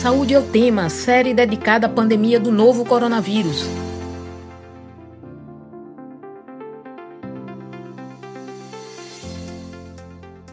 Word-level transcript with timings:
Saúde 0.00 0.32
é 0.32 0.38
o 0.38 0.42
tema, 0.42 0.88
série 0.88 1.34
dedicada 1.34 1.86
à 1.86 1.90
pandemia 1.90 2.40
do 2.40 2.50
novo 2.50 2.86
coronavírus. 2.86 3.66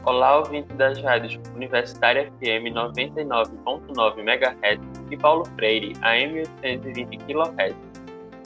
Olá, 0.03 0.39
ouvinte 0.39 0.73
das 0.73 1.01
rádios 1.01 1.39
Universitária 1.55 2.29
FM 2.39 2.75
99.9 2.75 4.19
MHz 4.19 4.81
e 5.09 5.15
Paulo 5.15 5.45
Freire 5.55 5.93
AM 6.01 6.41
820 6.61 7.17
kHz. 7.19 7.75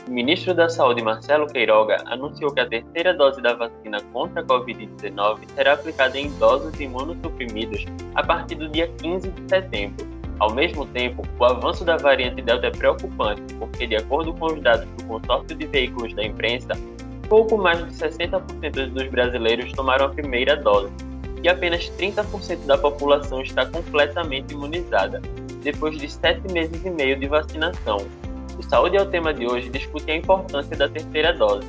O 0.07 0.11
ministro 0.11 0.53
da 0.53 0.69
Saúde, 0.69 1.01
Marcelo 1.01 1.47
Queiroga, 1.47 1.97
anunciou 2.05 2.53
que 2.53 2.59
a 2.59 2.69
terceira 2.69 3.11
dose 3.15 3.41
da 3.41 3.55
vacina 3.55 3.99
contra 4.13 4.41
a 4.41 4.45
Covid-19 4.45 5.49
será 5.55 5.73
aplicada 5.73 6.19
em 6.19 6.27
idosos 6.27 6.79
imunossuprimidos 6.79 7.87
a 8.13 8.23
partir 8.23 8.53
do 8.53 8.69
dia 8.69 8.87
15 8.99 9.31
de 9.31 9.49
setembro. 9.49 10.20
Ao 10.41 10.51
mesmo 10.51 10.87
tempo, 10.87 11.23
o 11.37 11.45
avanço 11.45 11.85
da 11.85 11.97
variante 11.97 12.41
Delta 12.41 12.65
é 12.65 12.71
preocupante, 12.71 13.53
porque, 13.59 13.85
de 13.85 13.95
acordo 13.95 14.33
com 14.33 14.47
os 14.47 14.59
dados 14.59 14.87
do 14.97 15.03
consórcio 15.03 15.55
de 15.55 15.67
veículos 15.67 16.15
da 16.15 16.23
imprensa, 16.25 16.73
pouco 17.29 17.59
mais 17.59 17.77
de 17.77 17.93
60% 17.93 18.87
dos 18.87 19.07
brasileiros 19.09 19.71
tomaram 19.73 20.07
a 20.07 20.09
primeira 20.09 20.55
dose 20.57 20.91
e 21.43 21.47
apenas 21.47 21.91
30% 21.91 22.65
da 22.65 22.75
população 22.75 23.43
está 23.43 23.67
completamente 23.67 24.55
imunizada, 24.55 25.21
depois 25.61 25.95
de 25.99 26.09
sete 26.09 26.51
meses 26.51 26.83
e 26.83 26.89
meio 26.89 27.19
de 27.19 27.27
vacinação. 27.27 27.99
O 28.57 28.63
Saúde 28.63 28.97
é 28.97 29.01
o 29.03 29.05
tema 29.05 29.31
de 29.31 29.45
hoje 29.45 29.69
discute 29.69 30.09
a 30.09 30.15
importância 30.15 30.75
da 30.75 30.89
terceira 30.89 31.33
dose. 31.33 31.67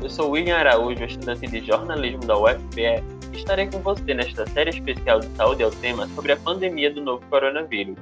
Eu 0.00 0.08
sou 0.08 0.30
William 0.30 0.58
Araújo, 0.58 1.02
estudante 1.02 1.48
de 1.48 1.66
jornalismo 1.66 2.20
da 2.20 2.38
UFPE, 2.38 3.02
estarei 3.34 3.66
com 3.66 3.78
você 3.78 4.14
nesta 4.14 4.46
série 4.46 4.70
especial 4.70 5.20
de 5.20 5.26
Saúde 5.36 5.62
é 5.62 5.66
o 5.66 5.70
tema 5.70 6.06
sobre 6.08 6.32
a 6.32 6.36
pandemia 6.36 6.90
do 6.90 7.02
novo 7.02 7.24
coronavírus. 7.28 7.96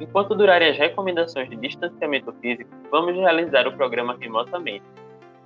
Enquanto 0.00 0.34
durarem 0.34 0.70
as 0.70 0.78
recomendações 0.78 1.48
de 1.48 1.56
distanciamento 1.56 2.32
físico, 2.40 2.70
vamos 2.90 3.14
realizar 3.16 3.66
o 3.66 3.72
programa 3.72 4.16
remotamente. 4.20 4.84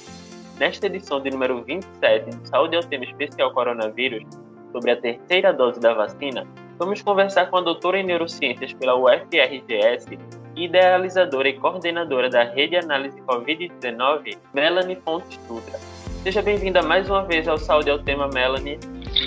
Nesta 0.58 0.86
edição 0.86 1.20
de 1.20 1.30
número 1.30 1.64
27 1.64 2.30
de 2.30 2.48
Saúde 2.48 2.76
ao 2.76 2.82
Tema 2.82 3.04
Especial 3.04 3.52
Coronavírus, 3.52 4.24
sobre 4.72 4.90
a 4.90 4.96
terceira 4.96 5.52
dose 5.52 5.80
da 5.80 5.94
vacina, 5.94 6.46
vamos 6.78 7.00
conversar 7.00 7.46
com 7.46 7.56
a 7.56 7.60
doutora 7.60 7.98
em 7.98 8.04
Neurociências 8.04 8.72
pela 8.74 8.94
UFRGS 8.94 10.06
idealizadora 10.56 11.48
e 11.48 11.54
coordenadora 11.54 12.28
da 12.30 12.44
Rede 12.44 12.76
Análise 12.76 13.20
Covid-19, 13.22 14.36
Melanie 14.52 14.96
Fontes 15.04 15.38
Dutra. 15.48 15.78
Seja 16.22 16.40
bem-vinda 16.40 16.82
mais 16.82 17.08
uma 17.10 17.24
vez 17.24 17.46
ao 17.46 17.58
Saúde 17.58 17.90
ao 17.90 17.98
Tema, 17.98 18.28
Melanie. 18.28 18.78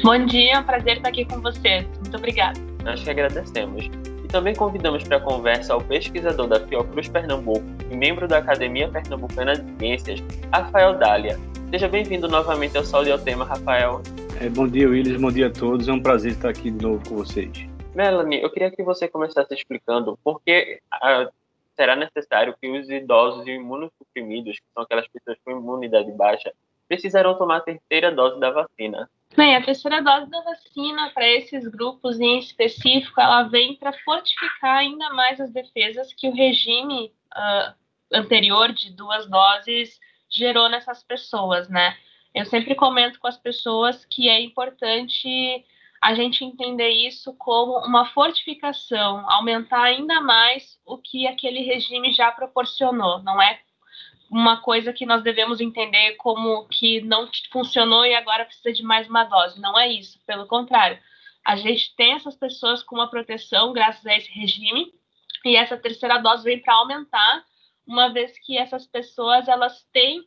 Bom 0.04 0.26
dia, 0.26 0.54
é 0.54 0.60
um 0.60 0.64
prazer 0.64 0.98
estar 0.98 1.10
aqui 1.10 1.26
com 1.26 1.40
vocês. 1.42 1.86
Muito 2.02 2.18
obrigada. 2.18 2.60
Nós 2.84 3.04
que 3.04 3.10
agradecemos. 3.10 3.86
E 4.24 4.28
também 4.28 4.56
convidamos 4.56 5.04
para 5.04 5.18
a 5.18 5.20
conversa 5.20 5.76
o 5.76 5.84
pesquisador 5.84 6.48
da 6.48 6.60
Fiocruz 6.60 7.08
Pernambuco 7.08 7.64
e 7.92 7.96
membro 7.96 8.28
da 8.28 8.40
Academia 8.40 8.88
Pernambucana 8.90 9.56
de 9.56 9.78
Ciências, 9.78 10.24
Rafael 10.52 10.98
Dália. 10.98 11.40
Seja 11.70 11.88
bem-vindo 11.88 12.28
novamente 12.28 12.78
ao 12.78 12.84
Saúde 12.84 13.12
ao 13.12 13.20
Tema, 13.20 13.46
Rafael. 13.46 14.02
É, 14.40 14.50
bom 14.50 14.68
dia, 14.68 14.90
Willis. 14.90 15.20
Bom 15.20 15.32
dia 15.32 15.48
a 15.48 15.50
todos. 15.50 15.88
É 15.88 15.94
um 15.94 16.00
prazer 16.00 16.32
estar 16.32 16.50
aqui 16.50 16.72
de 16.72 16.84
novo 16.84 17.02
com 17.08 17.18
vocês. 17.18 17.77
Melanie, 17.98 18.44
eu 18.44 18.52
queria 18.52 18.70
que 18.70 18.84
você 18.84 19.08
começasse 19.08 19.52
explicando 19.56 20.20
por 20.24 20.40
que 20.44 20.80
ah, 20.92 21.32
será 21.76 21.96
necessário 21.96 22.56
que 22.62 22.70
os 22.70 22.88
idosos 22.92 23.48
e 23.48 23.52
imunossuprimidos, 23.54 24.60
que 24.60 24.66
são 24.72 24.84
aquelas 24.84 25.08
pessoas 25.08 25.36
com 25.44 25.50
imunidade 25.50 26.12
baixa, 26.12 26.54
precisarão 26.88 27.40
tomar 27.40 27.58
a 27.58 27.62
terceira 27.62 28.12
dose 28.12 28.40
da 28.40 28.52
vacina. 28.52 29.10
Bem, 29.36 29.56
a 29.56 29.64
terceira 29.64 30.00
dose 30.00 30.30
da 30.30 30.42
vacina 30.42 31.10
para 31.10 31.28
esses 31.28 31.68
grupos 31.68 32.20
em 32.20 32.38
específico, 32.38 33.20
ela 33.20 33.44
vem 33.44 33.76
para 33.76 33.92
fortificar 34.06 34.78
ainda 34.78 35.10
mais 35.14 35.42
as 35.42 35.52
defesas 35.52 36.14
que 36.14 36.30
o 36.30 36.36
regime 36.36 37.12
uh, 37.36 37.74
anterior 38.14 38.72
de 38.74 38.96
duas 38.96 39.28
doses 39.28 40.00
gerou 40.30 40.70
nessas 40.70 41.02
pessoas, 41.02 41.68
né? 41.68 41.98
Eu 42.36 42.46
sempre 42.46 42.76
comento 42.76 43.20
com 43.20 43.28
as 43.28 43.38
pessoas 43.38 44.06
que 44.06 44.30
é 44.30 44.40
importante 44.40 45.66
a 46.02 46.14
gente 46.14 46.44
entender 46.44 46.90
isso 46.90 47.34
como 47.38 47.80
uma 47.86 48.06
fortificação, 48.06 49.30
aumentar 49.30 49.84
ainda 49.84 50.22
mais 50.22 50.80
o 50.86 50.98
que 50.98 51.28
aquele 51.28 51.62
regime 51.62 52.14
já 52.14 52.32
proporcionou, 52.32 53.22
não 53.24 53.42
é 53.42 53.60
uma 54.30 54.62
coisa 54.62 54.94
que 54.94 55.06
nós 55.06 55.24
devemos 55.24 55.62
entender 55.62 56.16
como 56.16 56.68
que 56.68 57.02
não 57.02 57.30
funcionou 57.52 58.06
e 58.06 58.14
agora 58.14 58.46
precisa 58.46 58.74
de 58.74 58.84
mais 58.84 59.08
uma 59.08 59.24
dose. 59.24 59.60
Não 59.60 59.80
é 59.80 59.88
isso, 59.88 60.20
pelo 60.26 60.46
contrário. 60.48 61.00
A 61.46 61.56
gente 61.56 61.96
tem 61.96 62.14
essas 62.14 62.36
pessoas 62.36 62.84
com 62.84 62.96
uma 62.96 63.10
proteção 63.10 63.72
graças 63.72 64.06
a 64.06 64.16
esse 64.16 64.30
regime 64.32 64.92
e 65.46 65.56
essa 65.56 65.78
terceira 65.78 66.18
dose 66.18 66.44
vem 66.44 66.60
para 66.60 66.74
aumentar, 66.74 67.46
uma 67.86 68.10
vez 68.10 68.38
que 68.40 68.58
essas 68.58 68.86
pessoas 68.86 69.48
elas 69.48 69.82
têm 69.94 70.22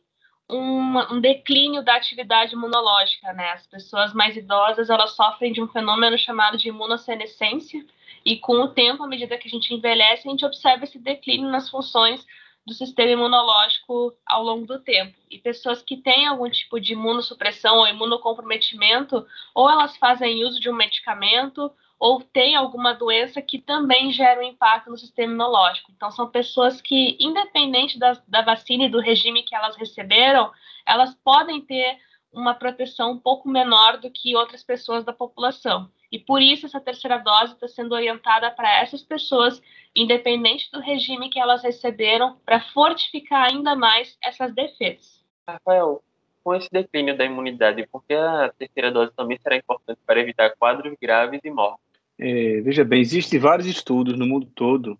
um, 0.51 1.15
um, 1.15 1.21
declínio 1.21 1.83
da 1.83 1.95
atividade 1.95 2.53
imunológica, 2.53 3.31
né? 3.33 3.51
As 3.51 3.65
pessoas 3.67 4.13
mais 4.13 4.35
idosas 4.35 4.89
elas 4.89 5.15
sofrem 5.15 5.51
de 5.51 5.61
um 5.61 5.67
fenômeno 5.67 6.17
chamado 6.17 6.57
de 6.57 6.69
imunossenescência 6.69 7.85
e 8.25 8.37
com 8.37 8.61
o 8.61 8.67
tempo, 8.67 9.03
à 9.03 9.07
medida 9.07 9.37
que 9.37 9.47
a 9.47 9.51
gente 9.51 9.73
envelhece, 9.73 10.27
a 10.27 10.31
gente 10.31 10.45
observa 10.45 10.83
esse 10.83 10.99
declínio 10.99 11.49
nas 11.49 11.69
funções 11.69 12.25
do 12.65 12.73
sistema 12.73 13.11
imunológico 13.11 14.13
ao 14.25 14.43
longo 14.43 14.67
do 14.67 14.79
tempo. 14.79 15.17
E 15.29 15.39
pessoas 15.39 15.81
que 15.81 15.97
têm 15.97 16.27
algum 16.27 16.49
tipo 16.49 16.79
de 16.79 16.93
imunossupressão 16.93 17.77
ou 17.77 17.87
imunocomprometimento, 17.87 19.25
ou 19.55 19.69
elas 19.69 19.97
fazem 19.97 20.43
uso 20.45 20.59
de 20.59 20.69
um 20.69 20.75
medicamento, 20.75 21.71
ou 22.01 22.19
têm 22.19 22.55
alguma 22.55 22.95
doença 22.95 23.43
que 23.43 23.59
também 23.59 24.11
gera 24.11 24.39
um 24.39 24.43
impacto 24.43 24.89
no 24.89 24.97
sistema 24.97 25.33
imunológico. 25.33 25.91
Então, 25.95 26.09
são 26.09 26.27
pessoas 26.27 26.81
que, 26.81 27.15
independente 27.19 27.99
da, 27.99 28.19
da 28.27 28.41
vacina 28.41 28.85
e 28.85 28.89
do 28.89 28.99
regime 28.99 29.43
que 29.43 29.53
elas 29.53 29.75
receberam, 29.75 30.51
elas 30.83 31.13
podem 31.23 31.61
ter 31.61 31.99
uma 32.33 32.55
proteção 32.55 33.11
um 33.11 33.19
pouco 33.19 33.47
menor 33.47 33.99
do 33.99 34.09
que 34.09 34.35
outras 34.35 34.63
pessoas 34.63 35.03
da 35.03 35.13
população. 35.13 35.91
E 36.11 36.17
por 36.17 36.41
isso 36.41 36.65
essa 36.65 36.81
terceira 36.81 37.19
dose 37.19 37.53
está 37.53 37.67
sendo 37.67 37.93
orientada 37.93 38.49
para 38.49 38.81
essas 38.81 39.03
pessoas, 39.03 39.61
independente 39.95 40.71
do 40.71 40.79
regime 40.79 41.29
que 41.29 41.39
elas 41.39 41.61
receberam, 41.61 42.35
para 42.43 42.61
fortificar 42.73 43.51
ainda 43.51 43.75
mais 43.75 44.17
essas 44.23 44.51
defesas. 44.55 45.23
Rafael, 45.47 46.01
com 46.43 46.55
esse 46.55 46.69
declínio 46.71 47.15
da 47.15 47.25
imunidade, 47.25 47.85
por 47.85 48.03
que 48.03 48.15
a 48.15 48.51
terceira 48.57 48.91
dose 48.91 49.13
também 49.15 49.37
será 49.37 49.55
importante 49.55 49.99
para 50.03 50.19
evitar 50.19 50.49
quadros 50.57 50.95
graves 50.99 51.41
e 51.43 51.51
mortes? 51.51 51.90
É, 52.23 52.61
veja 52.61 52.85
bem, 52.85 53.01
existem 53.01 53.39
vários 53.39 53.65
estudos 53.65 54.15
no 54.15 54.27
mundo 54.27 54.45
todo 54.53 54.99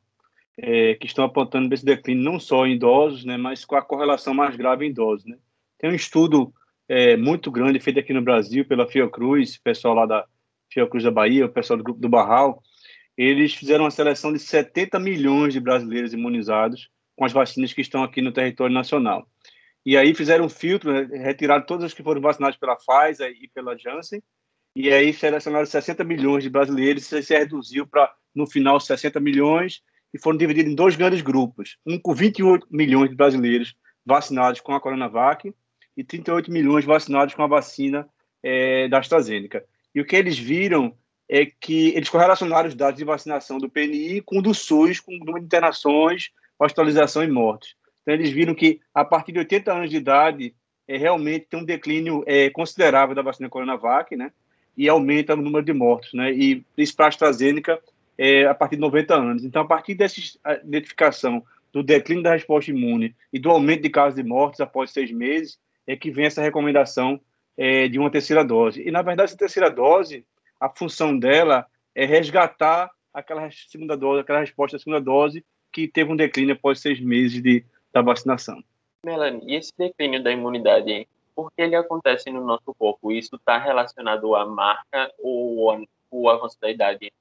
é, 0.58 0.96
que 0.96 1.06
estão 1.06 1.24
apontando 1.24 1.72
esse 1.72 1.86
declínio 1.86 2.24
não 2.24 2.40
só 2.40 2.66
em 2.66 2.74
idosos, 2.74 3.24
né, 3.24 3.38
mas 3.38 3.64
com 3.64 3.76
a 3.76 3.82
correlação 3.82 4.34
mais 4.34 4.56
grave 4.56 4.88
em 4.88 4.90
idosos. 4.90 5.28
Né? 5.28 5.38
Tem 5.78 5.92
um 5.92 5.96
estudo 5.96 6.52
é, 6.90 7.16
muito 7.16 7.52
grande 7.52 7.80
feito 7.80 8.00
aqui 8.00 8.12
no 8.12 8.24
Brasil 8.24 8.66
pela 8.66 8.88
Fiocruz, 8.88 9.56
pessoal 9.60 9.94
lá 9.94 10.08
da 10.08 10.26
Fiocruz 10.74 11.04
da 11.04 11.12
Bahia, 11.12 11.46
o 11.46 11.50
pessoal 11.50 11.78
do 11.78 11.84
Grupo 11.84 12.02
do 12.02 12.10
Barral, 12.10 12.64
eles 13.16 13.54
fizeram 13.54 13.84
uma 13.84 13.92
seleção 13.92 14.34
de 14.34 14.40
70 14.40 15.00
milhões 15.00 15.54
de 15.54 15.60
brasileiros 15.60 16.14
imunizados 16.14 16.90
com 17.16 17.24
as 17.24 17.32
vacinas 17.32 17.72
que 17.72 17.82
estão 17.82 18.04
aqui 18.04 18.20
no 18.20 18.32
território 18.32 18.74
nacional. 18.74 19.28
E 19.86 19.96
aí 19.96 20.16
fizeram 20.16 20.46
um 20.46 20.50
filtro, 20.50 20.92
né, 20.92 21.08
retiraram 21.20 21.64
todos 21.64 21.86
os 21.86 21.94
que 21.94 22.02
foram 22.02 22.20
vacinados 22.20 22.58
pela 22.58 22.76
Pfizer 22.76 23.32
e 23.40 23.48
pela 23.48 23.78
Janssen, 23.78 24.24
e 24.76 24.92
aí 24.92 25.14
selecionaram 25.14 25.66
60 25.66 26.04
milhões 26.04 26.44
de 26.44 26.50
brasileiros, 26.50 27.12
e 27.12 27.24
se 27.24 27.34
reduziu 27.34 27.86
para, 27.86 28.14
no 28.34 28.48
final, 28.48 28.80
60 28.80 29.20
milhões, 29.20 29.82
e 30.14 30.20
foram 30.20 30.38
divididos 30.38 30.72
em 30.72 30.76
dois 30.76 30.96
grandes 30.96 31.22
grupos, 31.22 31.78
um 31.86 32.00
com 32.00 32.14
28 32.14 32.68
milhões 32.70 33.10
de 33.10 33.16
brasileiros 33.16 33.76
vacinados 34.06 34.60
com 34.60 34.74
a 34.74 34.80
Coronavac 34.80 35.54
e 35.96 36.04
38 36.04 36.52
milhões 36.52 36.86
vacinados 36.86 37.34
com 37.34 37.44
a 37.44 37.48
vacina 37.48 38.08
é, 38.44 38.88
da 38.88 39.00
AstraZeneca. 39.00 39.64
E 39.94 40.02
o 40.02 40.06
que 40.06 40.16
eles 40.16 40.38
viram 40.38 40.96
é 41.30 41.46
que 41.46 41.90
eles 41.90 42.10
correlacionaram 42.10 42.68
os 42.68 42.76
dados 42.76 42.98
de 42.98 43.06
vacinação 43.06 43.58
do 43.58 43.70
PNI 43.70 44.22
com 44.22 44.40
o 44.40 44.42
do 44.42 44.54
SUS, 44.54 45.00
com 45.00 45.14
o 45.14 45.20
número 45.20 45.40
de 45.40 45.46
internações, 45.46 46.30
hospitalização 46.60 47.24
e 47.24 47.28
mortes. 47.28 47.76
Então, 48.02 48.14
eles 48.14 48.32
viram 48.32 48.54
que, 48.54 48.82
a 48.94 49.06
partir 49.06 49.32
de 49.32 49.40
80 49.40 49.72
anos 49.72 49.90
de 49.90 49.98
idade, 49.98 50.56
é, 50.88 50.98
realmente 50.98 51.48
tem 51.50 51.60
um 51.60 51.66
declínio 51.66 52.24
é, 52.28 52.50
considerável 52.50 53.16
da 53.16 53.22
vacina 53.22 53.50
Coronavac, 53.50 54.16
né? 54.16 54.32
E 54.78 54.88
aumenta 54.88 55.34
o 55.34 55.38
número 55.38 55.66
de 55.66 55.74
mortos, 55.74 56.14
né? 56.14 56.32
E 56.32 56.64
isso 56.78 56.96
para 56.96 57.06
a 57.06 57.10
AstraZeneca 57.10 57.80
é, 58.18 58.46
a 58.46 58.54
partir 58.54 58.76
de 58.76 58.82
90 58.82 59.16
anos. 59.16 59.44
Então, 59.44 59.62
a 59.62 59.68
partir 59.68 59.96
dessa 59.96 60.20
identificação 60.64 61.44
do 61.74 61.82
declínio 61.82 62.24
da 62.24 62.34
resposta 62.34 62.72
imune 62.72 63.16
e 63.32 63.40
do 63.40 63.50
aumento 63.50 63.84
de 63.84 63.90
casos 63.90 64.16
de 64.16 64.24
mortes 64.24 64.60
após 64.60 64.92
seis 64.92 65.12
meses, 65.12 65.60
é 65.88 65.96
que 65.96 66.12
vem 66.12 66.26
essa 66.26 66.42
recomendação 66.42 67.20
é, 67.58 67.88
de 67.88 67.98
uma 68.00 68.10
terceira 68.10 68.44
dose. 68.44 68.82
E, 68.86 68.92
na 68.92 69.02
verdade, 69.02 69.30
essa 69.30 69.38
terceira 69.38 69.70
dose, 69.70 70.26
a 70.60 70.70
função 70.70 71.18
dela 71.18 71.66
é 71.96 72.06
resgatar 72.06 72.90
aquela 73.14 73.50
segunda 73.52 73.98
dose, 73.98 74.22
aquela 74.22 74.40
resposta 74.40 74.78
à 74.78 74.80
segunda 74.80 75.02
dose 75.02 75.44
que 75.72 75.88
teve 75.88 76.12
um 76.12 76.16
declínio 76.16 76.54
após 76.54 76.80
seis 76.80 77.00
meses 77.00 77.42
de, 77.42 77.64
da 77.94 78.02
vacinação. 78.02 78.62
Melanie, 79.06 79.42
e 79.48 79.56
esse 79.56 79.72
declínio 79.78 80.22
da 80.22 80.32
imunidade 80.32 81.08
por 81.36 81.52
que 81.52 81.62
ele 81.62 81.76
acontece 81.76 82.30
no 82.32 82.46
nosso 82.46 82.74
corpo? 82.78 83.12
Isso 83.12 83.36
está 83.36 83.58
relacionado 83.58 84.36
à 84.36 84.46
marca 84.46 85.12
ou 85.20 85.86
o 86.12 86.30
avanço 86.30 86.60
da 86.60 86.70
idade? 86.70 87.12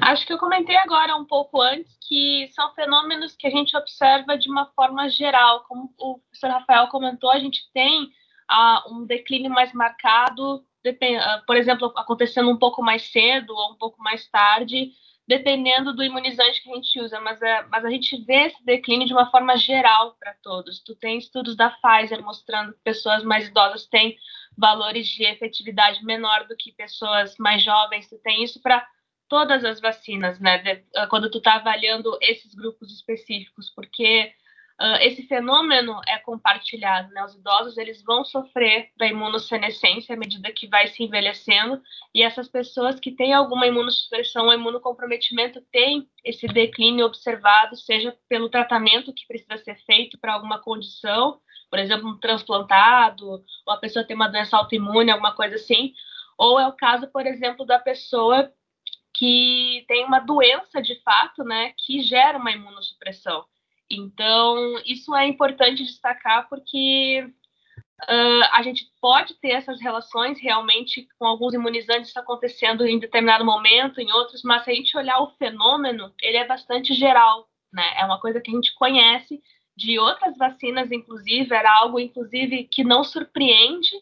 Acho 0.00 0.26
que 0.26 0.32
eu 0.32 0.38
comentei 0.38 0.76
agora 0.76 1.16
um 1.16 1.24
pouco 1.24 1.60
antes 1.60 1.96
que 2.06 2.48
são 2.54 2.74
fenômenos 2.74 3.34
que 3.34 3.46
a 3.46 3.50
gente 3.50 3.76
observa 3.76 4.36
de 4.36 4.50
uma 4.50 4.66
forma 4.66 5.08
geral. 5.08 5.64
Como 5.66 5.92
o 5.98 6.18
professor 6.18 6.50
Rafael 6.50 6.88
comentou, 6.88 7.30
a 7.30 7.38
gente 7.38 7.70
tem 7.72 8.04
uh, 8.04 8.94
um 8.94 9.06
declínio 9.06 9.50
mais 9.50 9.72
marcado, 9.72 10.56
uh, 10.56 11.46
por 11.46 11.56
exemplo, 11.56 11.92
acontecendo 11.96 12.50
um 12.50 12.58
pouco 12.58 12.82
mais 12.82 13.10
cedo 13.10 13.54
ou 13.54 13.72
um 13.72 13.76
pouco 13.76 14.02
mais 14.02 14.28
tarde, 14.28 14.90
dependendo 15.28 15.94
do 15.94 16.02
imunizante 16.02 16.62
que 16.62 16.72
a 16.72 16.74
gente 16.74 16.98
usa, 16.98 17.20
mas, 17.20 17.40
é, 17.42 17.62
mas 17.70 17.84
a 17.84 17.90
gente 17.90 18.16
vê 18.24 18.46
esse 18.46 18.64
declínio 18.64 19.06
de 19.06 19.12
uma 19.12 19.30
forma 19.30 19.58
geral 19.58 20.16
para 20.18 20.32
todos. 20.42 20.80
Tu 20.80 20.96
tem 20.96 21.18
estudos 21.18 21.54
da 21.54 21.68
Pfizer 21.68 22.22
mostrando 22.24 22.72
que 22.72 22.80
pessoas 22.80 23.22
mais 23.22 23.46
idosas 23.46 23.86
têm 23.86 24.16
valores 24.56 25.06
de 25.06 25.24
efetividade 25.24 26.02
menor 26.02 26.48
do 26.48 26.56
que 26.56 26.72
pessoas 26.72 27.36
mais 27.38 27.62
jovens. 27.62 28.08
Tu 28.08 28.16
tem 28.18 28.42
isso 28.42 28.58
para 28.62 28.88
todas 29.28 29.66
as 29.66 29.82
vacinas, 29.82 30.40
né? 30.40 30.58
De, 30.58 30.82
quando 31.10 31.30
tu 31.30 31.36
está 31.36 31.56
avaliando 31.56 32.16
esses 32.22 32.54
grupos 32.54 32.90
específicos, 32.90 33.70
porque 33.76 34.32
Uh, 34.80 34.94
esse 35.00 35.26
fenômeno 35.26 36.00
é 36.06 36.18
compartilhado, 36.18 37.12
né? 37.12 37.24
Os 37.24 37.34
idosos 37.34 37.76
eles 37.76 38.00
vão 38.04 38.24
sofrer 38.24 38.90
da 38.96 39.08
imunossenescência 39.08 40.14
à 40.14 40.18
medida 40.18 40.52
que 40.52 40.68
vai 40.68 40.86
se 40.86 41.02
envelhecendo 41.02 41.82
e 42.14 42.22
essas 42.22 42.46
pessoas 42.46 43.00
que 43.00 43.10
têm 43.10 43.32
alguma 43.32 43.66
imunossupressão 43.66 44.46
ou 44.46 44.54
imunocomprometimento 44.54 45.60
têm 45.72 46.08
esse 46.24 46.46
declínio 46.46 47.06
observado, 47.06 47.74
seja 47.74 48.16
pelo 48.28 48.48
tratamento 48.48 49.12
que 49.12 49.26
precisa 49.26 49.56
ser 49.58 49.74
feito 49.84 50.16
para 50.16 50.34
alguma 50.34 50.60
condição, 50.60 51.40
por 51.68 51.80
exemplo, 51.80 52.08
um 52.08 52.16
transplantado, 52.16 53.44
ou 53.66 53.72
a 53.72 53.78
pessoa 53.78 54.04
tem 54.04 54.14
uma 54.14 54.28
doença 54.28 54.56
autoimune, 54.56 55.10
alguma 55.10 55.34
coisa 55.34 55.56
assim, 55.56 55.92
ou 56.38 56.58
é 56.60 56.68
o 56.68 56.72
caso, 56.72 57.08
por 57.08 57.26
exemplo, 57.26 57.66
da 57.66 57.80
pessoa 57.80 58.52
que 59.12 59.84
tem 59.88 60.04
uma 60.04 60.20
doença 60.20 60.80
de 60.80 61.02
fato, 61.02 61.42
né, 61.42 61.72
que 61.76 62.00
gera 62.00 62.38
uma 62.38 62.52
imunossupressão. 62.52 63.44
Então, 63.90 64.80
isso 64.84 65.14
é 65.14 65.26
importante 65.26 65.84
destacar 65.84 66.48
porque 66.48 67.24
uh, 68.02 68.44
a 68.52 68.62
gente 68.62 68.90
pode 69.00 69.34
ter 69.34 69.50
essas 69.50 69.80
relações 69.80 70.38
realmente 70.40 71.08
com 71.18 71.26
alguns 71.26 71.54
imunizantes 71.54 72.16
acontecendo 72.16 72.86
em 72.86 72.98
determinado 72.98 73.44
momento, 73.44 74.00
em 74.00 74.12
outros, 74.12 74.42
mas 74.42 74.64
se 74.64 74.70
a 74.70 74.74
gente 74.74 74.96
olhar 74.96 75.20
o 75.20 75.30
fenômeno, 75.36 76.12
ele 76.20 76.36
é 76.36 76.46
bastante 76.46 76.92
geral, 76.92 77.48
né? 77.72 77.84
É 77.96 78.04
uma 78.04 78.20
coisa 78.20 78.40
que 78.40 78.50
a 78.50 78.54
gente 78.54 78.74
conhece 78.74 79.40
de 79.76 79.98
outras 79.98 80.36
vacinas, 80.36 80.90
inclusive, 80.90 81.54
era 81.54 81.72
algo, 81.78 82.00
inclusive, 82.00 82.64
que 82.64 82.82
não 82.82 83.04
surpreende 83.04 83.92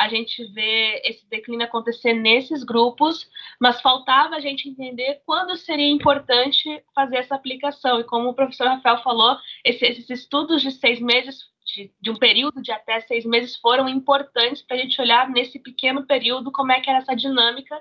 a 0.00 0.08
gente 0.08 0.42
vê 0.46 1.02
esse 1.04 1.28
declínio 1.28 1.66
acontecer 1.66 2.14
nesses 2.14 2.64
grupos, 2.64 3.30
mas 3.60 3.82
faltava 3.82 4.34
a 4.34 4.40
gente 4.40 4.66
entender 4.66 5.20
quando 5.26 5.54
seria 5.58 5.90
importante 5.90 6.82
fazer 6.94 7.18
essa 7.18 7.34
aplicação. 7.34 8.00
E 8.00 8.04
como 8.04 8.30
o 8.30 8.34
professor 8.34 8.66
Rafael 8.66 9.02
falou, 9.02 9.36
esse, 9.62 9.84
esses 9.84 10.08
estudos 10.08 10.62
de 10.62 10.70
seis 10.70 10.98
meses, 11.00 11.50
de, 11.66 11.92
de, 12.00 12.10
um 12.10 12.16
período 12.16 12.62
de 12.62 12.72
até 12.72 13.00
seis 13.00 13.26
meses, 13.26 13.56
foram 13.56 13.86
importantes 13.90 14.62
para 14.62 14.78
a 14.78 14.80
gente 14.80 14.98
olhar 14.98 15.28
nesse 15.28 15.58
pequeno 15.58 16.06
período 16.06 16.50
como 16.50 16.72
é 16.72 16.80
que 16.80 16.88
era 16.88 17.00
essa 17.00 17.14
dinâmica, 17.14 17.78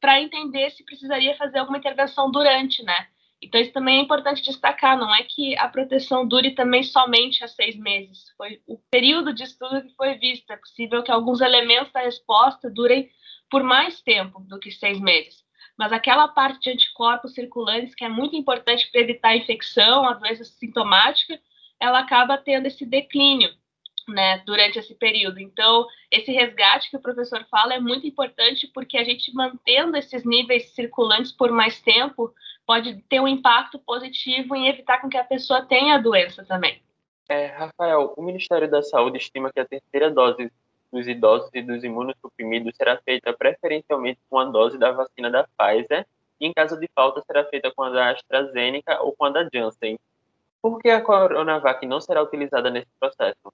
para 0.00 0.20
entender 0.20 0.70
se 0.70 0.84
precisaria 0.84 1.36
fazer 1.36 1.60
alguma 1.60 1.78
intervenção 1.78 2.32
durante, 2.32 2.82
né? 2.82 3.06
Então, 3.42 3.60
isso 3.60 3.72
também 3.72 3.98
é 3.98 4.02
importante 4.02 4.42
destacar, 4.42 4.98
não 4.98 5.14
é 5.14 5.22
que 5.22 5.56
a 5.56 5.66
proteção 5.66 6.26
dure 6.26 6.50
também 6.50 6.82
somente 6.82 7.42
a 7.42 7.48
seis 7.48 7.74
meses. 7.74 8.26
Foi 8.36 8.60
o 8.66 8.76
período 8.90 9.32
de 9.32 9.44
estudo 9.44 9.82
que 9.82 9.94
foi 9.94 10.14
visto. 10.18 10.50
É 10.50 10.56
possível 10.56 11.02
que 11.02 11.10
alguns 11.10 11.40
elementos 11.40 11.92
da 11.92 12.00
resposta 12.00 12.70
durem 12.70 13.08
por 13.50 13.62
mais 13.62 14.02
tempo 14.02 14.40
do 14.40 14.58
que 14.58 14.70
seis 14.70 15.00
meses. 15.00 15.42
Mas 15.78 15.90
aquela 15.92 16.28
parte 16.28 16.60
de 16.60 16.70
anticorpos 16.70 17.32
circulantes, 17.32 17.94
que 17.94 18.04
é 18.04 18.08
muito 18.08 18.36
importante 18.36 18.90
para 18.90 19.00
evitar 19.00 19.30
a 19.30 19.36
infecção, 19.36 20.04
a 20.04 20.12
doença 20.12 20.44
sintomática, 20.44 21.40
ela 21.80 22.00
acaba 22.00 22.36
tendo 22.36 22.66
esse 22.66 22.84
declínio 22.84 23.50
né, 24.08 24.38
durante 24.46 24.78
esse 24.78 24.94
período. 24.94 25.40
Então, 25.40 25.86
esse 26.10 26.32
resgate 26.32 26.90
que 26.90 26.96
o 26.96 27.00
professor 27.00 27.44
fala 27.50 27.74
é 27.74 27.80
muito 27.80 28.06
importante 28.06 28.66
porque 28.72 28.96
a 28.98 29.04
gente 29.04 29.34
mantendo 29.34 29.96
esses 29.96 30.24
níveis 30.24 30.70
circulantes 30.70 31.32
por 31.32 31.50
mais 31.50 31.80
tempo 31.80 32.32
pode 32.66 33.02
ter 33.08 33.20
um 33.20 33.28
impacto 33.28 33.78
positivo 33.78 34.54
em 34.54 34.68
evitar 34.68 35.00
com 35.00 35.08
que 35.08 35.16
a 35.16 35.24
pessoa 35.24 35.64
tenha 35.64 35.96
a 35.96 35.98
doença 35.98 36.44
também. 36.44 36.80
É, 37.28 37.46
Rafael, 37.46 38.12
o 38.16 38.22
Ministério 38.22 38.68
da 38.70 38.82
Saúde 38.82 39.18
estima 39.18 39.52
que 39.52 39.60
a 39.60 39.64
terceira 39.64 40.10
dose 40.10 40.50
dos 40.92 41.06
idosos 41.06 41.50
e 41.54 41.62
dos 41.62 41.84
imunossuprimidos 41.84 42.76
será 42.76 42.96
feita 42.98 43.32
preferencialmente 43.32 44.18
com 44.28 44.38
a 44.38 44.44
dose 44.44 44.76
da 44.78 44.90
vacina 44.90 45.30
da 45.30 45.46
Pfizer 45.46 46.06
e, 46.40 46.46
em 46.46 46.52
caso 46.52 46.78
de 46.78 46.88
falta, 46.94 47.22
será 47.22 47.44
feita 47.44 47.70
com 47.70 47.82
a 47.82 47.90
da 47.90 48.10
AstraZeneca 48.10 49.00
ou 49.02 49.12
com 49.12 49.26
a 49.26 49.30
da 49.30 49.48
Janssen. 49.52 49.98
Por 50.60 50.78
que 50.80 50.90
a 50.90 51.00
Coronavac 51.00 51.86
não 51.86 52.00
será 52.00 52.22
utilizada 52.22 52.70
nesse 52.70 52.88
processo? 52.98 53.52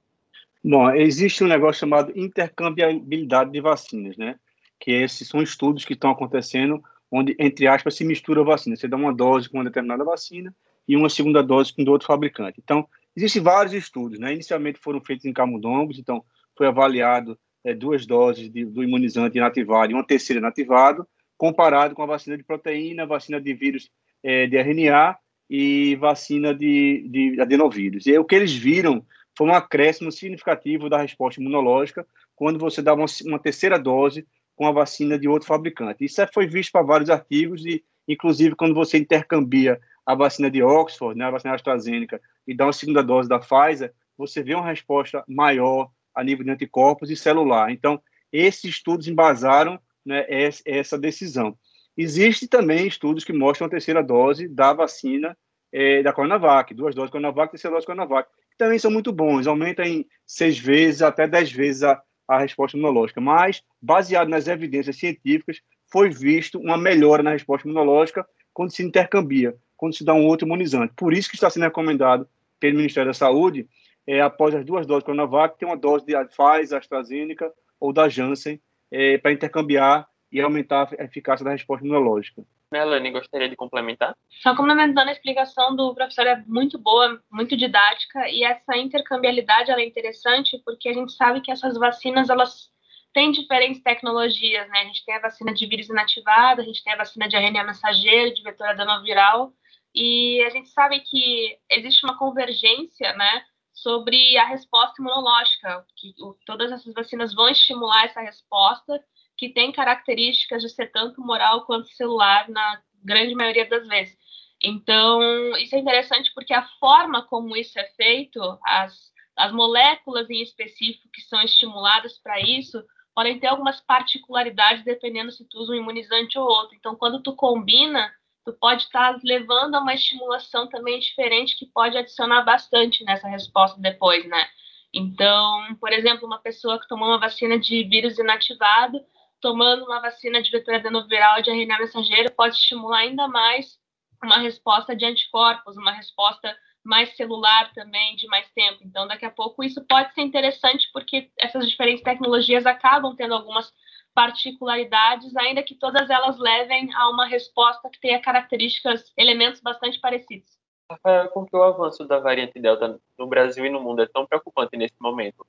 Bom, 0.68 0.90
existe 0.90 1.44
um 1.44 1.46
negócio 1.46 1.78
chamado 1.78 2.12
intercambiabilidade 2.16 3.52
de 3.52 3.60
vacinas, 3.60 4.16
né? 4.16 4.34
Que 4.80 4.90
esses 4.90 5.28
são 5.28 5.40
estudos 5.40 5.84
que 5.84 5.92
estão 5.92 6.10
acontecendo 6.10 6.82
onde, 7.08 7.36
entre 7.38 7.68
aspas, 7.68 7.94
se 7.94 8.04
mistura 8.04 8.40
a 8.40 8.44
vacina. 8.44 8.74
Você 8.74 8.88
dá 8.88 8.96
uma 8.96 9.14
dose 9.14 9.48
com 9.48 9.58
uma 9.58 9.64
determinada 9.64 10.02
vacina 10.02 10.52
e 10.88 10.96
uma 10.96 11.08
segunda 11.08 11.40
dose 11.40 11.72
com 11.72 11.84
do 11.84 11.92
outro 11.92 12.08
fabricante. 12.08 12.60
Então, 12.60 12.84
existem 13.14 13.40
vários 13.40 13.74
estudos, 13.74 14.18
né? 14.18 14.32
Inicialmente 14.32 14.80
foram 14.80 15.00
feitos 15.00 15.24
em 15.24 15.32
camundongos, 15.32 16.00
então 16.00 16.24
foi 16.58 16.66
avaliado 16.66 17.38
é, 17.62 17.72
duas 17.72 18.04
doses 18.04 18.50
de, 18.50 18.64
do 18.64 18.82
imunizante 18.82 19.38
inativado 19.38 19.92
e 19.92 19.94
uma 19.94 20.04
terceira 20.04 20.40
inativado, 20.40 21.06
comparado 21.38 21.94
com 21.94 22.02
a 22.02 22.06
vacina 22.06 22.36
de 22.36 22.42
proteína, 22.42 23.06
vacina 23.06 23.40
de 23.40 23.54
vírus 23.54 23.88
é, 24.20 24.48
de 24.48 24.56
RNA 24.56 25.16
e 25.48 25.94
vacina 25.94 26.52
de, 26.52 27.06
de 27.08 27.40
adenovírus. 27.40 28.04
E 28.06 28.10
aí, 28.10 28.18
o 28.18 28.24
que 28.24 28.34
eles 28.34 28.52
viram 28.52 29.06
foi 29.36 29.46
um 29.46 29.54
acréscimo 29.54 30.10
significativo 30.10 30.88
da 30.88 30.98
resposta 30.98 31.40
imunológica 31.40 32.06
quando 32.34 32.58
você 32.58 32.80
dá 32.80 32.94
uma, 32.94 33.06
uma 33.24 33.38
terceira 33.38 33.78
dose 33.78 34.26
com 34.54 34.66
a 34.66 34.72
vacina 34.72 35.18
de 35.18 35.28
outro 35.28 35.46
fabricante. 35.46 36.04
Isso 36.04 36.20
é, 36.20 36.26
foi 36.26 36.46
visto 36.46 36.72
para 36.72 36.82
vários 36.82 37.10
artigos 37.10 37.64
e, 37.64 37.84
inclusive, 38.08 38.56
quando 38.56 38.74
você 38.74 38.96
intercambia 38.96 39.78
a 40.04 40.14
vacina 40.14 40.50
de 40.50 40.62
Oxford, 40.62 41.18
né, 41.18 41.26
a 41.26 41.30
vacina 41.30 41.54
AstraZeneca, 41.54 42.20
e 42.46 42.54
dá 42.54 42.64
uma 42.64 42.72
segunda 42.72 43.02
dose 43.02 43.28
da 43.28 43.38
Pfizer, 43.38 43.92
você 44.16 44.42
vê 44.42 44.54
uma 44.54 44.66
resposta 44.66 45.22
maior 45.28 45.90
a 46.14 46.24
nível 46.24 46.44
de 46.44 46.50
anticorpos 46.50 47.10
e 47.10 47.16
celular. 47.16 47.70
Então, 47.70 48.00
esses 48.32 48.64
estudos 48.64 49.06
embasaram 49.08 49.78
né, 50.04 50.24
essa 50.64 50.96
decisão. 50.96 51.58
Existem 51.96 52.48
também 52.48 52.86
estudos 52.86 53.24
que 53.24 53.32
mostram 53.32 53.66
a 53.66 53.70
terceira 53.70 54.02
dose 54.02 54.48
da 54.48 54.72
vacina 54.72 55.36
é, 55.72 56.02
da 56.02 56.12
Coronavac, 56.12 56.72
duas 56.72 56.94
doses 56.94 57.08
de 57.08 57.12
Coronavac, 57.12 57.50
terceira 57.50 57.74
dose 57.74 57.86
Coronavac 57.86 58.28
também 58.56 58.78
são 58.78 58.90
muito 58.90 59.12
bons, 59.12 59.46
aumenta 59.46 59.82
em 59.84 60.06
seis 60.26 60.58
vezes 60.58 61.02
até 61.02 61.26
dez 61.26 61.50
vezes 61.50 61.82
a, 61.82 62.00
a 62.28 62.38
resposta 62.38 62.76
imunológica. 62.76 63.20
Mas, 63.20 63.62
baseado 63.80 64.28
nas 64.28 64.48
evidências 64.48 64.96
científicas, 64.96 65.60
foi 65.90 66.10
visto 66.10 66.58
uma 66.58 66.76
melhora 66.76 67.22
na 67.22 67.30
resposta 67.30 67.66
imunológica 67.66 68.26
quando 68.52 68.72
se 68.72 68.82
intercambia, 68.82 69.54
quando 69.76 69.94
se 69.94 70.04
dá 70.04 70.14
um 70.14 70.26
outro 70.26 70.46
imunizante. 70.46 70.94
Por 70.96 71.12
isso 71.12 71.28
que 71.28 71.36
está 71.36 71.50
sendo 71.50 71.64
recomendado 71.64 72.28
pelo 72.58 72.76
Ministério 72.76 73.10
da 73.10 73.14
Saúde, 73.14 73.68
é, 74.06 74.20
após 74.20 74.54
as 74.54 74.64
duas 74.64 74.86
doses 74.86 75.02
de 75.02 75.06
Coronavac, 75.06 75.58
ter 75.58 75.66
uma 75.66 75.76
dose 75.76 76.06
de 76.06 76.14
Pfizer, 76.26 76.78
AstraZeneca 76.78 77.52
ou 77.78 77.92
da 77.92 78.08
Janssen 78.08 78.60
é, 78.90 79.18
para 79.18 79.32
intercambiar 79.32 80.08
e 80.30 80.40
aumentar 80.40 80.88
a 80.98 81.04
eficácia 81.04 81.44
da 81.44 81.52
resposta 81.52 81.84
imunológica. 81.84 82.42
Melanie, 82.72 83.12
gostaria 83.12 83.48
de 83.48 83.56
complementar? 83.56 84.16
Só 84.42 84.54
complementando 84.56 85.08
a 85.08 85.12
explicação 85.12 85.74
do 85.74 85.94
professor, 85.94 86.26
é 86.26 86.42
muito 86.46 86.78
boa, 86.78 87.20
muito 87.30 87.56
didática, 87.56 88.28
e 88.28 88.42
essa 88.42 88.76
intercambiabilidade 88.76 89.70
é 89.70 89.84
interessante 89.84 90.60
porque 90.64 90.88
a 90.88 90.92
gente 90.92 91.12
sabe 91.12 91.40
que 91.40 91.50
essas 91.50 91.78
vacinas, 91.78 92.28
elas 92.28 92.70
têm 93.14 93.30
diferentes 93.30 93.82
tecnologias, 93.82 94.68
né? 94.68 94.80
A 94.80 94.84
gente 94.84 95.04
tem 95.04 95.14
a 95.14 95.20
vacina 95.20 95.54
de 95.54 95.66
vírus 95.66 95.88
inativado, 95.88 96.60
a 96.60 96.64
gente 96.64 96.82
tem 96.84 96.92
a 96.92 96.98
vacina 96.98 97.28
de 97.28 97.36
RNA 97.36 97.64
mensageiro, 97.64 98.34
de 98.34 98.42
vetor 98.42 98.68
adenoviral, 98.68 99.52
e 99.94 100.42
a 100.42 100.50
gente 100.50 100.68
sabe 100.68 101.00
que 101.00 101.56
existe 101.70 102.04
uma 102.04 102.18
convergência, 102.18 103.14
né, 103.14 103.42
sobre 103.72 104.36
a 104.38 104.44
resposta 104.44 105.00
imunológica, 105.00 105.86
que 105.96 106.14
todas 106.44 106.72
essas 106.72 106.92
vacinas 106.92 107.34
vão 107.34 107.48
estimular 107.48 108.04
essa 108.04 108.20
resposta, 108.20 109.02
que 109.36 109.50
tem 109.50 109.72
características 109.72 110.62
de 110.62 110.68
ser 110.68 110.90
tanto 110.90 111.20
moral 111.20 111.66
quanto 111.66 111.88
celular 111.88 112.48
na 112.48 112.80
grande 113.04 113.34
maioria 113.34 113.68
das 113.68 113.86
vezes. 113.86 114.16
Então, 114.62 115.56
isso 115.58 115.74
é 115.74 115.78
interessante 115.78 116.32
porque 116.34 116.54
a 116.54 116.66
forma 116.80 117.22
como 117.22 117.56
isso 117.56 117.78
é 117.78 117.84
feito, 117.96 118.40
as, 118.64 119.12
as 119.36 119.52
moléculas 119.52 120.28
em 120.30 120.42
específico 120.42 121.08
que 121.12 121.20
são 121.20 121.40
estimuladas 121.42 122.18
para 122.18 122.40
isso, 122.40 122.82
podem 123.14 123.38
ter 123.38 123.46
algumas 123.46 123.80
particularidades 123.80 124.84
dependendo 124.84 125.30
se 125.30 125.46
tu 125.48 125.58
usa 125.58 125.72
um 125.72 125.76
imunizante 125.76 126.38
ou 126.38 126.46
outro. 126.46 126.76
Então, 126.76 126.94
quando 126.96 127.22
tu 127.22 127.34
combina, 127.34 128.12
tu 128.44 128.52
pode 128.52 128.84
estar 128.84 129.14
tá 129.14 129.20
levando 129.24 129.74
a 129.74 129.80
uma 129.80 129.94
estimulação 129.94 130.68
também 130.68 130.98
diferente 131.00 131.56
que 131.56 131.66
pode 131.66 131.96
adicionar 131.96 132.42
bastante 132.42 133.04
nessa 133.04 133.28
resposta 133.28 133.80
depois, 133.80 134.26
né? 134.26 134.46
Então, 134.92 135.76
por 135.80 135.92
exemplo, 135.92 136.26
uma 136.26 136.38
pessoa 136.38 136.78
que 136.78 136.88
tomou 136.88 137.08
uma 137.08 137.18
vacina 137.18 137.58
de 137.58 137.84
vírus 137.84 138.18
inativado, 138.18 138.98
tomando 139.40 139.84
uma 139.84 140.00
vacina 140.00 140.42
de 140.42 140.50
vetor 140.50 140.74
adenoviral 140.74 141.42
de 141.42 141.50
RNA 141.50 141.78
mensageiro, 141.78 142.32
pode 142.32 142.56
estimular 142.56 142.98
ainda 142.98 143.28
mais 143.28 143.78
uma 144.22 144.38
resposta 144.38 144.94
de 144.96 145.04
anticorpos, 145.04 145.76
uma 145.76 145.92
resposta 145.92 146.56
mais 146.82 147.16
celular 147.16 147.72
também, 147.74 148.16
de 148.16 148.26
mais 148.28 148.48
tempo. 148.52 148.78
Então, 148.82 149.06
daqui 149.08 149.24
a 149.24 149.30
pouco, 149.30 149.62
isso 149.62 149.84
pode 149.86 150.14
ser 150.14 150.22
interessante, 150.22 150.88
porque 150.92 151.30
essas 151.38 151.68
diferentes 151.68 152.02
tecnologias 152.02 152.64
acabam 152.64 153.14
tendo 153.16 153.34
algumas 153.34 153.72
particularidades, 154.14 155.36
ainda 155.36 155.62
que 155.62 155.74
todas 155.74 156.08
elas 156.08 156.38
levem 156.38 156.92
a 156.94 157.10
uma 157.10 157.26
resposta 157.26 157.90
que 157.90 158.00
tenha 158.00 158.20
características, 158.20 159.12
elementos 159.16 159.60
bastante 159.60 160.00
parecidos. 160.00 160.56
Rafael, 160.90 161.28
por 161.32 161.46
que 161.46 161.56
o 161.56 161.62
avanço 161.62 162.04
da 162.04 162.18
variante 162.18 162.60
Delta 162.60 162.98
no 163.18 163.26
Brasil 163.26 163.66
e 163.66 163.70
no 163.70 163.80
mundo 163.80 164.00
é 164.00 164.06
tão 164.06 164.24
preocupante 164.24 164.76
nesse 164.76 164.94
momento? 165.00 165.44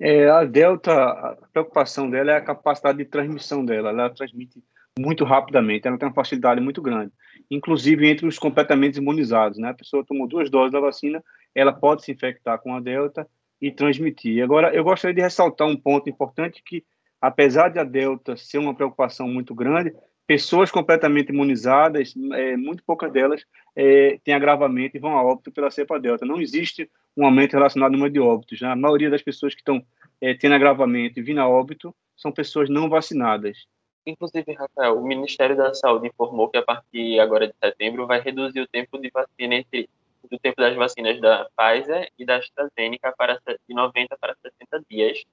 É, 0.00 0.30
a 0.30 0.44
Delta, 0.44 0.92
a 0.92 1.36
preocupação 1.52 2.08
dela 2.08 2.32
é 2.32 2.36
a 2.36 2.40
capacidade 2.40 2.96
de 2.98 3.04
transmissão 3.04 3.62
dela. 3.62 3.90
Ela 3.90 4.08
transmite 4.08 4.62
muito 4.98 5.24
rapidamente, 5.24 5.86
ela 5.86 5.98
tem 5.98 6.08
uma 6.08 6.14
facilidade 6.14 6.60
muito 6.60 6.80
grande, 6.80 7.12
inclusive 7.50 8.08
entre 8.08 8.26
os 8.26 8.38
completamente 8.38 8.96
imunizados. 8.96 9.58
Né? 9.58 9.68
A 9.68 9.74
pessoa 9.74 10.04
tomou 10.04 10.26
duas 10.26 10.50
doses 10.50 10.72
da 10.72 10.80
vacina, 10.80 11.22
ela 11.54 11.72
pode 11.72 12.02
se 12.02 12.10
infectar 12.12 12.58
com 12.60 12.74
a 12.74 12.80
Delta 12.80 13.28
e 13.60 13.70
transmitir. 13.70 14.42
Agora, 14.42 14.74
eu 14.74 14.82
gostaria 14.82 15.14
de 15.14 15.20
ressaltar 15.20 15.68
um 15.68 15.76
ponto 15.76 16.08
importante 16.08 16.62
que, 16.64 16.82
apesar 17.20 17.68
de 17.68 17.78
a 17.78 17.84
Delta 17.84 18.36
ser 18.36 18.58
uma 18.58 18.74
preocupação 18.74 19.28
muito 19.28 19.54
grande, 19.54 19.92
pessoas 20.26 20.70
completamente 20.70 21.30
imunizadas, 21.30 22.14
é, 22.32 22.56
muito 22.56 22.82
poucas 22.84 23.12
delas 23.12 23.44
é, 23.76 24.18
têm 24.24 24.32
agravamento 24.32 24.96
e 24.96 25.00
vão 25.00 25.16
a 25.16 25.22
óbito 25.22 25.52
pela 25.52 25.70
cepa 25.70 25.98
delta. 25.98 26.24
Não 26.24 26.40
existe 26.40 26.88
um 27.16 27.24
aumento 27.24 27.52
relacionado 27.52 27.88
ao 27.88 27.92
número 27.92 28.12
de 28.12 28.20
óbitos. 28.20 28.60
Né? 28.60 28.68
A 28.68 28.76
maioria 28.76 29.10
das 29.10 29.22
pessoas 29.22 29.54
que 29.54 29.60
estão 29.60 29.84
é, 30.20 30.34
tendo 30.34 30.54
agravamento 30.54 31.18
e 31.18 31.22
vindo 31.22 31.40
a 31.40 31.48
óbito 31.48 31.94
são 32.16 32.32
pessoas 32.32 32.68
não 32.68 32.88
vacinadas. 32.88 33.66
Inclusive, 34.06 34.52
Rafael, 34.52 34.98
o 34.98 35.06
Ministério 35.06 35.56
da 35.56 35.74
Saúde 35.74 36.08
informou 36.08 36.48
que 36.48 36.56
a 36.56 36.62
partir 36.62 37.20
agora 37.20 37.46
de 37.46 37.54
setembro 37.62 38.06
vai 38.06 38.20
reduzir 38.20 38.60
o 38.60 38.68
tempo 38.68 38.98
de 38.98 39.10
vacina 39.10 39.54
entre 39.56 39.88
o 40.30 40.38
tempo 40.38 40.56
das 40.60 40.74
vacinas 40.76 41.20
da 41.20 41.48
Pfizer 41.56 42.10
e 42.18 42.24
da 42.24 42.36
AstraZeneca 42.36 43.14
para 43.16 43.38
de 43.68 43.74
90 43.74 44.16
para 44.18 44.34
60 44.42 44.84
dias 44.88 45.24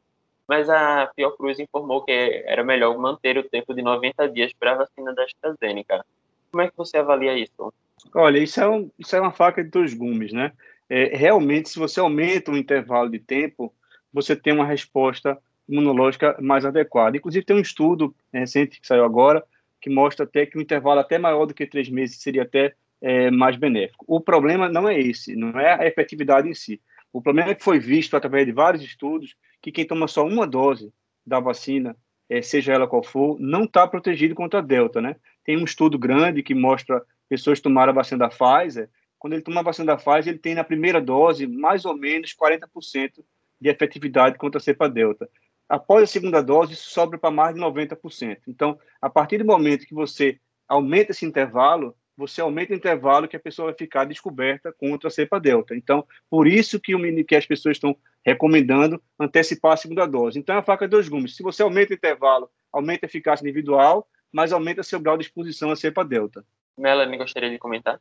mas 0.48 0.70
a 0.70 1.12
Fiocruz 1.14 1.60
informou 1.60 2.04
que 2.04 2.12
era 2.46 2.64
melhor 2.64 2.98
manter 2.98 3.38
o 3.38 3.44
tempo 3.44 3.74
de 3.74 3.82
90 3.82 4.30
dias 4.30 4.54
para 4.54 4.72
a 4.72 4.76
vacina 4.76 5.14
da 5.14 5.24
AstraZeneca. 5.24 6.06
Como 6.50 6.64
é 6.64 6.70
que 6.70 6.78
você 6.78 6.98
avalia 6.98 7.38
isso? 7.38 7.74
Olha, 8.16 8.40
isso 8.40 8.62
é, 8.62 8.68
um, 8.68 8.90
isso 8.98 9.16
é 9.16 9.20
uma 9.20 9.34
faca 9.34 9.62
de 9.62 9.70
dois 9.70 9.94
gumes, 9.94 10.32
né? 10.32 10.54
É, 10.90 11.16
realmente, 11.18 11.70
se 11.70 11.80
você 11.80 12.00
aumenta 12.00 12.52
o 12.52 12.58
intervalo 12.58 13.10
de 13.10 13.20
tempo, 13.20 13.74
você 14.12 14.36
tem 14.36 14.54
uma 14.54 14.66
resposta 14.66 15.38
imunológica 15.68 16.38
mais 16.42 16.66
adequada. 16.66 17.18
Inclusive, 17.18 17.46
tem 17.46 17.56
um 17.56 17.62
estudo 17.62 18.16
recente 18.32 18.80
que 18.80 18.88
saiu 18.88 19.04
agora 19.04 19.44
que 19.82 19.90
mostra 19.90 20.26
até 20.26 20.46
que 20.46 20.58
um 20.58 20.62
intervalo 20.62 21.00
até 21.00 21.18
maior 21.18 21.46
do 21.46 21.54
que 21.54 21.66
três 21.68 21.90
meses 21.90 22.22
seria 22.22 22.44
até 22.44 22.74
é, 23.02 23.30
mais 23.30 23.56
benéfico. 23.56 24.06
O 24.08 24.20
problema 24.20 24.68
não 24.70 24.88
é 24.88 25.00
esse, 25.00 25.36
não 25.36 25.60
é 25.60 25.82
a 25.82 25.86
efetividade 25.86 26.50
em 26.50 26.54
si. 26.54 26.82
O 27.14 27.22
problema 27.22 27.52
é 27.52 27.56
que 27.56 27.64
foi 27.64 27.80
visto 27.80 28.16
através 28.16 28.46
de 28.46 28.52
vários 28.52 28.84
estudos 28.84 29.36
que 29.62 29.72
quem 29.72 29.86
toma 29.86 30.08
só 30.08 30.26
uma 30.26 30.48
dose 30.48 30.92
da 31.26 31.40
vacina, 31.40 31.96
é, 32.30 32.42
seja 32.42 32.74
ela 32.74 32.88
qual 32.88 33.04
for, 33.04 33.40
não 33.40 33.64
está 33.64 33.88
protegido 33.88 34.36
contra 34.36 34.60
a 34.60 34.64
Delta, 34.64 35.02
né? 35.02 35.16
Tem 35.44 35.58
um 35.58 35.64
estudo 35.64 35.98
grande 35.98 36.44
que 36.44 36.54
mostra 36.54 37.02
pessoas 37.30 37.60
que 37.60 37.64
tomaram 37.64 37.92
a 37.92 37.96
vacina 37.96 38.20
da 38.20 38.30
Pfizer, 38.30 38.90
quando 39.20 39.34
ele 39.34 39.42
toma 39.42 39.62
a 39.62 39.64
vacina 39.64 39.88
da 39.88 39.98
Pfizer, 39.98 40.28
ele 40.28 40.40
tem 40.40 40.56
na 40.56 40.64
primeira 40.64 41.02
dose 41.02 41.48
mais 41.48 41.86
ou 41.86 41.96
menos 41.96 42.36
40% 42.36 43.24
de 43.60 43.70
efetividade 43.70 44.38
contra 44.38 44.60
a 44.60 44.62
cepa 44.62 44.88
Delta. 44.88 45.30
Após 45.68 46.04
a 46.04 46.08
segunda 46.08 46.42
dose, 46.42 46.74
isso 46.74 46.90
sobra 46.90 47.18
para 47.18 47.32
mais 47.32 47.54
de 47.54 47.62
90%. 47.62 48.38
Então, 48.48 48.80
a 49.02 49.10
partir 49.10 49.38
do 49.38 49.46
momento 49.46 49.86
que 49.86 49.94
você 49.94 50.40
aumenta 50.68 51.12
esse 51.12 51.26
intervalo, 51.26 51.96
você 52.16 52.42
aumenta 52.42 52.74
o 52.74 52.76
intervalo 52.76 53.28
que 53.28 53.36
a 53.36 53.40
pessoa 53.40 53.68
vai 53.68 53.78
ficar 53.78 54.06
descoberta 54.06 54.72
contra 54.72 55.08
a 55.08 55.12
cepa 55.12 55.40
delta. 55.40 55.76
Então, 55.76 56.06
por 56.30 56.48
isso 56.48 56.80
que, 56.80 56.96
o, 56.96 57.26
que 57.26 57.36
as 57.36 57.46
pessoas 57.46 57.78
estão 57.78 57.96
recomendando 58.26 59.02
antecipar 59.20 59.74
a 59.74 59.78
segunda 59.78 60.06
dose. 60.06 60.40
Então, 60.40 60.56
é 60.56 60.60
a 60.60 60.64
faca 60.64 60.88
de 60.88 60.92
dois 60.92 61.08
gumes. 61.08 61.36
Se 61.36 61.44
você 61.44 61.62
aumenta 61.62 61.94
o 61.94 61.96
intervalo, 61.96 62.50
aumenta 62.72 63.06
a 63.06 63.08
eficácia 63.08 63.44
individual, 63.44 64.08
mas 64.32 64.52
aumenta 64.52 64.84
seu 64.84 65.00
grau 65.00 65.18
de 65.18 65.26
exposição 65.26 65.70
à 65.70 65.76
cepa 65.76 66.04
delta. 66.04 66.46
Melanie, 66.78 67.18
gostaria 67.18 67.50
de 67.50 67.60
comentar? 67.60 68.00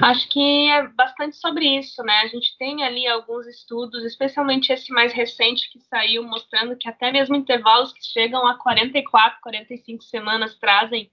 Acho 0.00 0.28
que 0.28 0.68
é 0.68 0.88
bastante 0.88 1.36
sobre 1.36 1.78
isso, 1.78 2.02
né? 2.02 2.20
A 2.20 2.26
gente 2.26 2.56
tem 2.58 2.82
ali 2.82 3.06
alguns 3.06 3.46
estudos, 3.46 4.04
especialmente 4.04 4.72
esse 4.72 4.92
mais 4.92 5.12
recente 5.12 5.70
que 5.70 5.78
saiu, 5.80 6.24
mostrando 6.24 6.76
que 6.76 6.88
até 6.88 7.12
mesmo 7.12 7.36
intervalos 7.36 7.92
que 7.92 8.04
chegam 8.04 8.46
a 8.46 8.56
44, 8.56 9.40
45 9.40 10.02
semanas 10.02 10.56
trazem 10.58 11.10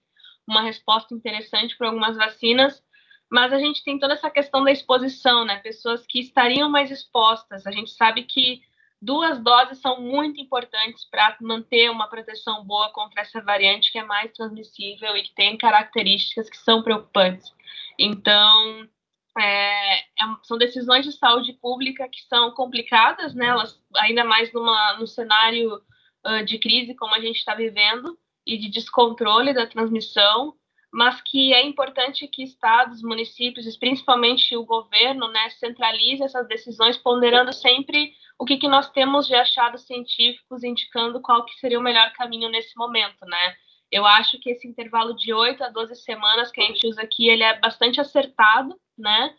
uma 0.47 0.61
resposta 0.61 1.13
interessante 1.13 1.77
para 1.77 1.87
algumas 1.87 2.17
vacinas, 2.17 2.83
mas 3.29 3.53
a 3.53 3.59
gente 3.59 3.83
tem 3.83 3.99
toda 3.99 4.15
essa 4.15 4.29
questão 4.31 4.63
da 4.63 4.71
exposição, 4.71 5.45
né? 5.45 5.57
Pessoas 5.59 6.05
que 6.07 6.19
estariam 6.19 6.67
mais 6.69 6.89
expostas. 6.89 7.67
A 7.67 7.71
gente 7.71 7.91
sabe 7.91 8.23
que 8.23 8.61
duas 8.99 9.39
doses 9.39 9.79
são 9.79 10.01
muito 10.01 10.41
importantes 10.41 11.05
para 11.05 11.37
manter 11.41 11.91
uma 11.91 12.07
proteção 12.07 12.65
boa 12.65 12.91
contra 12.91 13.21
essa 13.21 13.39
variante 13.41 13.91
que 13.91 13.99
é 13.99 14.03
mais 14.03 14.31
transmissível 14.33 15.15
e 15.15 15.23
que 15.23 15.35
tem 15.35 15.57
características 15.57 16.49
que 16.49 16.57
são 16.57 16.81
preocupantes. 16.81 17.53
Então, 17.97 18.87
é, 19.37 19.99
é, 19.99 20.05
são 20.43 20.57
decisões 20.57 21.05
de 21.05 21.11
saúde 21.11 21.53
pública 21.53 22.07
que 22.09 22.21
são 22.23 22.51
complicadas, 22.51 23.33
né? 23.33 23.47
Elas, 23.47 23.81
ainda 23.97 24.23
mais 24.23 24.51
numa, 24.51 24.97
num 24.97 25.07
cenário 25.07 25.81
uh, 26.25 26.43
de 26.45 26.57
crise 26.57 26.95
como 26.95 27.13
a 27.15 27.19
gente 27.19 27.37
está 27.37 27.55
vivendo 27.55 28.17
e 28.45 28.57
de 28.57 28.69
descontrole 28.69 29.53
da 29.53 29.67
transmissão, 29.67 30.55
mas 30.91 31.21
que 31.21 31.53
é 31.53 31.63
importante 31.63 32.27
que 32.27 32.43
estados, 32.43 33.03
municípios, 33.03 33.77
principalmente 33.77 34.57
o 34.57 34.65
governo, 34.65 35.27
né, 35.27 35.49
centralize 35.51 36.23
essas 36.23 36.47
decisões, 36.47 36.97
ponderando 36.97 37.53
sempre 37.53 38.11
o 38.39 38.45
que, 38.45 38.57
que 38.57 38.67
nós 38.67 38.89
temos 38.89 39.27
de 39.27 39.35
achados 39.35 39.83
científicos 39.83 40.63
indicando 40.63 41.21
qual 41.21 41.45
que 41.45 41.53
seria 41.59 41.77
o 41.77 41.83
melhor 41.83 42.11
caminho 42.13 42.49
nesse 42.49 42.75
momento, 42.75 43.23
né? 43.25 43.55
Eu 43.91 44.05
acho 44.05 44.39
que 44.39 44.51
esse 44.51 44.67
intervalo 44.67 45.15
de 45.15 45.33
8 45.33 45.63
a 45.63 45.69
12 45.69 45.95
semanas 45.95 46.51
que 46.51 46.61
a 46.61 46.65
gente 46.65 46.85
usa 46.87 47.01
aqui, 47.01 47.27
ele 47.27 47.43
é 47.43 47.59
bastante 47.59 47.99
acertado, 47.99 48.79
né? 48.97 49.35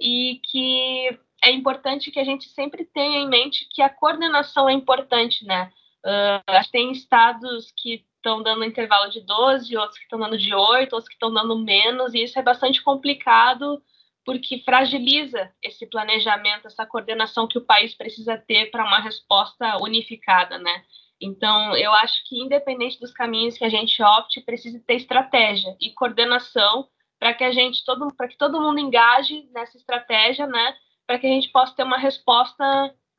E 0.00 0.40
que 0.50 1.18
é 1.42 1.50
importante 1.50 2.10
que 2.10 2.18
a 2.18 2.24
gente 2.24 2.48
sempre 2.48 2.84
tenha 2.84 3.18
em 3.18 3.28
mente 3.28 3.66
que 3.70 3.82
a 3.82 3.88
coordenação 3.88 4.68
é 4.68 4.72
importante, 4.72 5.44
né? 5.44 5.72
Uh, 6.04 6.70
tem 6.70 6.92
estados 6.92 7.72
que 7.76 8.04
estão 8.16 8.42
dando 8.42 8.64
intervalo 8.64 9.10
de 9.10 9.20
12, 9.20 9.76
outros 9.76 9.98
que 9.98 10.04
estão 10.04 10.18
dando 10.18 10.36
de 10.36 10.54
8, 10.54 10.92
outros 10.92 11.08
que 11.08 11.14
estão 11.14 11.32
dando 11.32 11.58
menos, 11.58 12.14
e 12.14 12.22
isso 12.22 12.38
é 12.38 12.42
bastante 12.42 12.82
complicado 12.82 13.82
porque 14.24 14.62
fragiliza 14.64 15.52
esse 15.62 15.86
planejamento, 15.86 16.66
essa 16.66 16.86
coordenação 16.86 17.46
que 17.46 17.58
o 17.58 17.64
país 17.64 17.94
precisa 17.94 18.38
ter 18.38 18.70
para 18.70 18.84
uma 18.84 19.00
resposta 19.00 19.76
unificada, 19.82 20.58
né? 20.58 20.82
Então, 21.20 21.76
eu 21.76 21.92
acho 21.92 22.22
que 22.28 22.40
independente 22.40 22.98
dos 23.00 23.12
caminhos 23.12 23.56
que 23.56 23.64
a 23.64 23.68
gente 23.68 24.02
opte, 24.02 24.40
precisa 24.40 24.82
ter 24.86 24.94
estratégia 24.94 25.76
e 25.80 25.90
coordenação 25.90 26.88
para 27.18 27.32
que 27.32 27.44
a 27.44 27.52
gente 27.52 27.84
todo 27.84 28.12
para 28.14 28.28
que 28.28 28.36
todo 28.36 28.60
mundo 28.60 28.78
engaje 28.78 29.48
nessa 29.52 29.76
estratégia, 29.76 30.46
né? 30.46 30.76
Para 31.06 31.18
que 31.18 31.26
a 31.26 31.30
gente 31.30 31.48
possa 31.50 31.74
ter 31.74 31.82
uma 31.82 31.98
resposta 31.98 32.64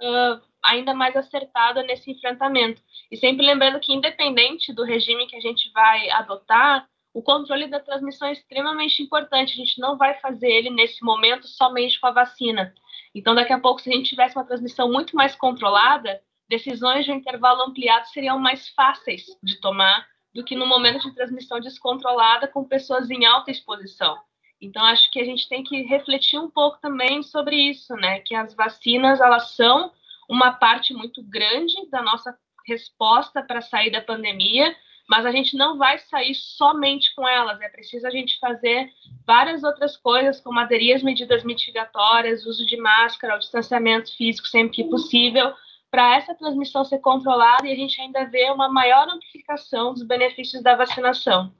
uh, 0.01 0.41
ainda 0.63 0.93
mais 0.93 1.15
acertada 1.15 1.83
nesse 1.83 2.11
enfrentamento. 2.11 2.81
E 3.11 3.17
sempre 3.17 3.45
lembrando 3.45 3.79
que, 3.79 3.93
independente 3.93 4.73
do 4.73 4.83
regime 4.83 5.27
que 5.27 5.35
a 5.35 5.39
gente 5.39 5.71
vai 5.71 6.09
adotar, 6.09 6.87
o 7.13 7.21
controle 7.21 7.67
da 7.67 7.79
transmissão 7.79 8.27
é 8.27 8.33
extremamente 8.33 9.01
importante. 9.01 9.53
A 9.53 9.55
gente 9.55 9.79
não 9.79 9.97
vai 9.97 10.15
fazer 10.19 10.51
ele 10.51 10.69
nesse 10.69 11.03
momento 11.03 11.47
somente 11.47 11.99
com 11.99 12.07
a 12.07 12.11
vacina. 12.11 12.73
Então, 13.13 13.33
daqui 13.33 13.53
a 13.53 13.59
pouco, 13.59 13.79
se 13.79 13.89
a 13.89 13.93
gente 13.93 14.09
tivesse 14.09 14.35
uma 14.35 14.45
transmissão 14.45 14.91
muito 14.91 15.15
mais 15.15 15.35
controlada, 15.35 16.21
decisões 16.49 17.05
de 17.05 17.11
intervalo 17.11 17.63
ampliado 17.63 18.07
seriam 18.07 18.39
mais 18.39 18.69
fáceis 18.69 19.25
de 19.41 19.59
tomar 19.59 20.05
do 20.33 20.43
que 20.43 20.55
no 20.55 20.65
momento 20.65 21.09
de 21.09 21.15
transmissão 21.15 21.59
descontrolada 21.59 22.47
com 22.47 22.63
pessoas 22.63 23.09
em 23.09 23.25
alta 23.25 23.51
exposição. 23.51 24.17
Então, 24.61 24.83
acho 24.83 25.09
que 25.11 25.19
a 25.19 25.23
gente 25.23 25.47
tem 25.47 25.63
que 25.63 25.81
refletir 25.83 26.39
um 26.39 26.49
pouco 26.49 26.79
também 26.81 27.23
sobre 27.23 27.55
isso, 27.55 27.93
né? 27.95 28.19
Que 28.19 28.35
as 28.35 28.53
vacinas, 28.53 29.19
elas 29.21 29.51
são 29.51 29.91
uma 30.29 30.51
parte 30.51 30.93
muito 30.93 31.21
grande 31.23 31.73
da 31.89 32.01
nossa 32.01 32.37
resposta 32.67 33.43
para 33.43 33.61
sair 33.61 33.91
da 33.91 34.01
pandemia, 34.01 34.75
mas 35.07 35.25
a 35.25 35.31
gente 35.31 35.55
não 35.55 35.77
vai 35.77 35.99
sair 35.99 36.33
somente 36.33 37.13
com 37.15 37.27
elas. 37.27 37.61
É 37.61 37.69
preciso 37.69 38.07
a 38.07 38.09
gente 38.09 38.39
fazer 38.39 38.89
várias 39.25 39.63
outras 39.63 39.95
coisas, 39.95 40.41
como 40.41 40.59
aderir 40.59 40.95
às 40.95 41.03
medidas 41.03 41.43
mitigatórias, 41.43 42.45
uso 42.45 42.65
de 42.65 42.75
máscara, 42.77 43.35
o 43.35 43.39
distanciamento 43.39 44.15
físico 44.17 44.47
sempre 44.47 44.77
que 44.77 44.89
possível, 44.89 45.53
para 45.95 46.17
essa 46.17 46.35
transmissão 46.35 46.83
ser 46.83 46.99
controlada 46.99 47.65
e 47.65 47.71
a 47.71 47.75
gente 47.75 48.01
ainda 48.01 48.25
ver 48.25 48.51
uma 48.51 48.67
maior 48.67 49.07
amplificação 49.07 49.93
dos 49.93 50.03
benefícios 50.03 50.61
da 50.61 50.75
vacinação. 50.75 51.53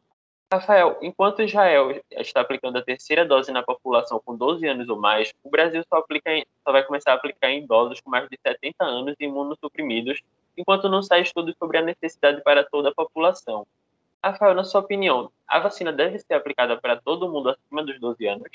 Rafael, 0.52 1.00
enquanto 1.02 1.42
Israel 1.42 1.98
está 2.12 2.42
aplicando 2.42 2.78
a 2.78 2.82
terceira 2.82 3.26
dose 3.26 3.50
na 3.54 3.64
população 3.64 4.22
com 4.26 4.36
12 4.36 4.68
anos 4.68 4.90
ou 4.90 5.00
mais, 5.00 5.34
o 5.42 5.50
Brasil 5.50 5.82
só, 5.88 6.00
aplica 6.00 6.34
em, 6.34 6.46
só 6.66 6.74
vai 6.74 6.84
começar 6.84 7.14
a 7.14 7.16
aplicar 7.16 7.50
em 7.50 7.64
idosos 7.64 8.02
com 8.02 8.10
mais 8.10 8.28
de 8.28 8.38
70 8.46 8.84
anos 8.84 9.16
e 9.18 9.24
imunossuprimidos, 9.24 10.22
enquanto 10.58 10.90
não 10.90 11.02
sai 11.02 11.22
estudo 11.22 11.56
sobre 11.58 11.78
a 11.78 11.82
necessidade 11.82 12.44
para 12.44 12.66
toda 12.66 12.90
a 12.90 12.94
população. 12.94 13.66
Rafael, 14.22 14.54
na 14.54 14.66
sua 14.66 14.82
opinião, 14.82 15.32
a 15.48 15.60
vacina 15.60 15.94
deve 15.94 16.20
ser 16.20 16.34
aplicada 16.34 16.76
para 16.76 16.98
todo 16.98 17.32
mundo 17.32 17.52
acima 17.52 17.86
dos 17.86 17.98
12 18.02 18.28
anos? 18.28 18.50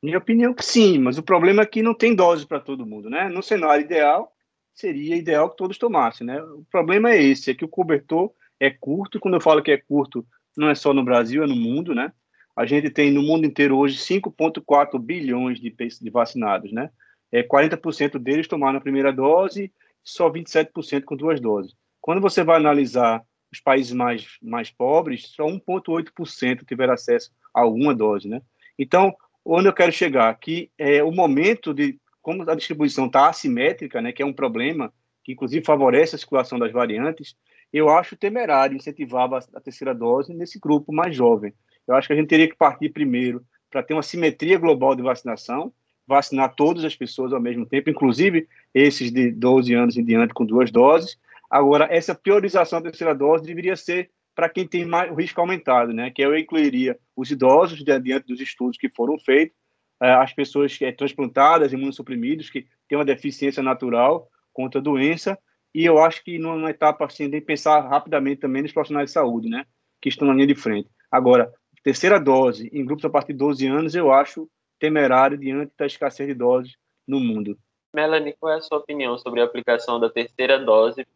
Minha 0.00 0.18
opinião 0.18 0.52
é 0.52 0.54
que 0.54 0.64
sim, 0.64 1.00
mas 1.00 1.18
o 1.18 1.22
problema 1.22 1.62
é 1.62 1.66
que 1.66 1.82
não 1.82 1.94
tem 1.94 2.14
dose 2.14 2.46
para 2.46 2.60
todo 2.60 2.86
mundo, 2.86 3.10
né? 3.10 3.28
No 3.28 3.42
cenário 3.42 3.84
ideal, 3.84 4.35
seria 4.76 5.16
ideal 5.16 5.50
que 5.50 5.56
todos 5.56 5.78
tomassem, 5.78 6.26
né? 6.26 6.40
O 6.42 6.64
problema 6.70 7.10
é 7.10 7.20
esse, 7.20 7.50
é 7.50 7.54
que 7.54 7.64
o 7.64 7.68
cobertor 7.68 8.30
é 8.60 8.70
curto, 8.70 9.18
quando 9.18 9.34
eu 9.34 9.40
falo 9.40 9.62
que 9.62 9.72
é 9.72 9.78
curto, 9.78 10.24
não 10.56 10.68
é 10.68 10.74
só 10.74 10.92
no 10.92 11.02
Brasil, 11.02 11.42
é 11.42 11.46
no 11.46 11.56
mundo, 11.56 11.94
né? 11.94 12.12
A 12.54 12.64
gente 12.64 12.90
tem 12.90 13.10
no 13.10 13.22
mundo 13.22 13.46
inteiro 13.46 13.76
hoje 13.76 13.98
5,4 13.98 14.98
bilhões 14.98 15.58
de, 15.58 15.70
de 15.70 16.10
vacinados, 16.10 16.72
né? 16.72 16.90
É, 17.32 17.42
40% 17.42 18.18
deles 18.18 18.46
tomaram 18.46 18.78
a 18.78 18.80
primeira 18.80 19.12
dose, 19.12 19.72
só 20.04 20.30
27% 20.30 21.04
com 21.04 21.16
duas 21.16 21.40
doses. 21.40 21.74
Quando 22.00 22.20
você 22.20 22.44
vai 22.44 22.56
analisar 22.56 23.22
os 23.52 23.60
países 23.60 23.92
mais, 23.92 24.26
mais 24.42 24.70
pobres, 24.70 25.28
só 25.34 25.44
1,8% 25.46 26.64
tiveram 26.66 26.94
acesso 26.94 27.30
a 27.54 27.62
alguma 27.62 27.94
dose, 27.94 28.28
né? 28.28 28.40
Então, 28.78 29.14
onde 29.44 29.68
eu 29.68 29.72
quero 29.72 29.92
chegar 29.92 30.28
aqui 30.28 30.70
é 30.78 31.02
o 31.02 31.10
momento 31.10 31.72
de 31.72 31.98
como 32.26 32.42
a 32.50 32.56
distribuição 32.56 33.06
está 33.06 33.28
assimétrica, 33.28 34.02
né, 34.02 34.10
que 34.10 34.20
é 34.20 34.26
um 34.26 34.32
problema 34.32 34.92
que 35.22 35.30
inclusive 35.30 35.64
favorece 35.64 36.16
a 36.16 36.18
circulação 36.18 36.58
das 36.58 36.72
variantes, 36.72 37.36
eu 37.72 37.88
acho 37.88 38.16
temerário 38.16 38.76
incentivar 38.76 39.30
a 39.32 39.60
terceira 39.60 39.94
dose 39.94 40.34
nesse 40.34 40.58
grupo 40.58 40.92
mais 40.92 41.14
jovem. 41.14 41.54
Eu 41.86 41.94
acho 41.94 42.08
que 42.08 42.12
a 42.12 42.16
gente 42.16 42.26
teria 42.26 42.48
que 42.48 42.56
partir 42.56 42.88
primeiro 42.88 43.44
para 43.70 43.80
ter 43.80 43.94
uma 43.94 44.02
simetria 44.02 44.58
global 44.58 44.96
de 44.96 45.02
vacinação, 45.02 45.72
vacinar 46.04 46.52
todas 46.56 46.84
as 46.84 46.96
pessoas 46.96 47.32
ao 47.32 47.40
mesmo 47.40 47.64
tempo, 47.64 47.90
inclusive 47.90 48.48
esses 48.74 49.12
de 49.12 49.30
12 49.30 49.72
anos 49.74 49.96
em 49.96 50.04
diante 50.04 50.34
com 50.34 50.44
duas 50.44 50.72
doses. 50.72 51.16
Agora, 51.48 51.86
essa 51.92 52.12
priorização 52.12 52.82
da 52.82 52.90
terceira 52.90 53.14
dose 53.14 53.46
deveria 53.46 53.76
ser 53.76 54.10
para 54.34 54.48
quem 54.48 54.66
tem 54.66 54.84
mais, 54.84 55.12
o 55.12 55.14
risco 55.14 55.40
aumentado, 55.40 55.92
né? 55.92 56.10
que 56.10 56.22
eu 56.22 56.36
incluiria 56.36 56.98
os 57.14 57.30
idosos, 57.30 57.84
diante 57.84 58.26
dos 58.26 58.40
estudos 58.40 58.76
que 58.76 58.88
foram 58.88 59.16
feitos, 59.16 59.56
as 60.00 60.32
pessoas 60.32 60.76
que 60.76 60.84
é, 60.84 60.92
transplantadas, 60.92 61.72
imunossuprimidos, 61.72 62.50
que 62.50 62.66
têm 62.88 62.98
uma 62.98 63.04
deficiência 63.04 63.62
natural 63.62 64.28
contra 64.52 64.80
a 64.80 64.82
doença, 64.82 65.38
e 65.74 65.84
eu 65.84 65.98
acho 65.98 66.24
que 66.24 66.38
numa 66.38 66.70
etapa 66.70 67.04
assim, 67.04 67.28
de 67.28 67.40
pensar 67.40 67.80
rapidamente 67.80 68.40
também 68.40 68.62
nos 68.62 68.72
profissionais 68.72 69.10
de 69.10 69.12
saúde, 69.12 69.48
né, 69.48 69.64
que 70.00 70.08
estão 70.08 70.26
na 70.28 70.34
linha 70.34 70.46
de 70.46 70.54
frente. 70.54 70.88
Agora, 71.10 71.52
terceira 71.82 72.18
dose 72.18 72.68
em 72.72 72.84
grupos 72.84 73.04
a 73.04 73.10
partir 73.10 73.32
de 73.32 73.38
12 73.38 73.66
anos, 73.66 73.94
eu 73.94 74.10
acho 74.10 74.48
temerário 74.78 75.38
diante 75.38 75.72
da 75.78 75.86
escassez 75.86 76.28
de 76.28 76.34
doses 76.34 76.76
no 77.06 77.20
mundo. 77.20 77.58
Melanie, 77.94 78.34
qual 78.38 78.52
é 78.52 78.56
a 78.56 78.60
sua 78.60 78.78
opinião 78.78 79.16
sobre 79.16 79.40
a 79.40 79.44
aplicação 79.44 80.00
da 80.00 80.10
terceira 80.10 80.58
dose 80.58 81.06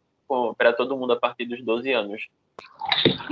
para 0.57 0.73
todo 0.73 0.97
mundo 0.97 1.13
a 1.13 1.19
partir 1.19 1.45
dos 1.45 1.63
12 1.63 1.91
anos? 1.91 2.27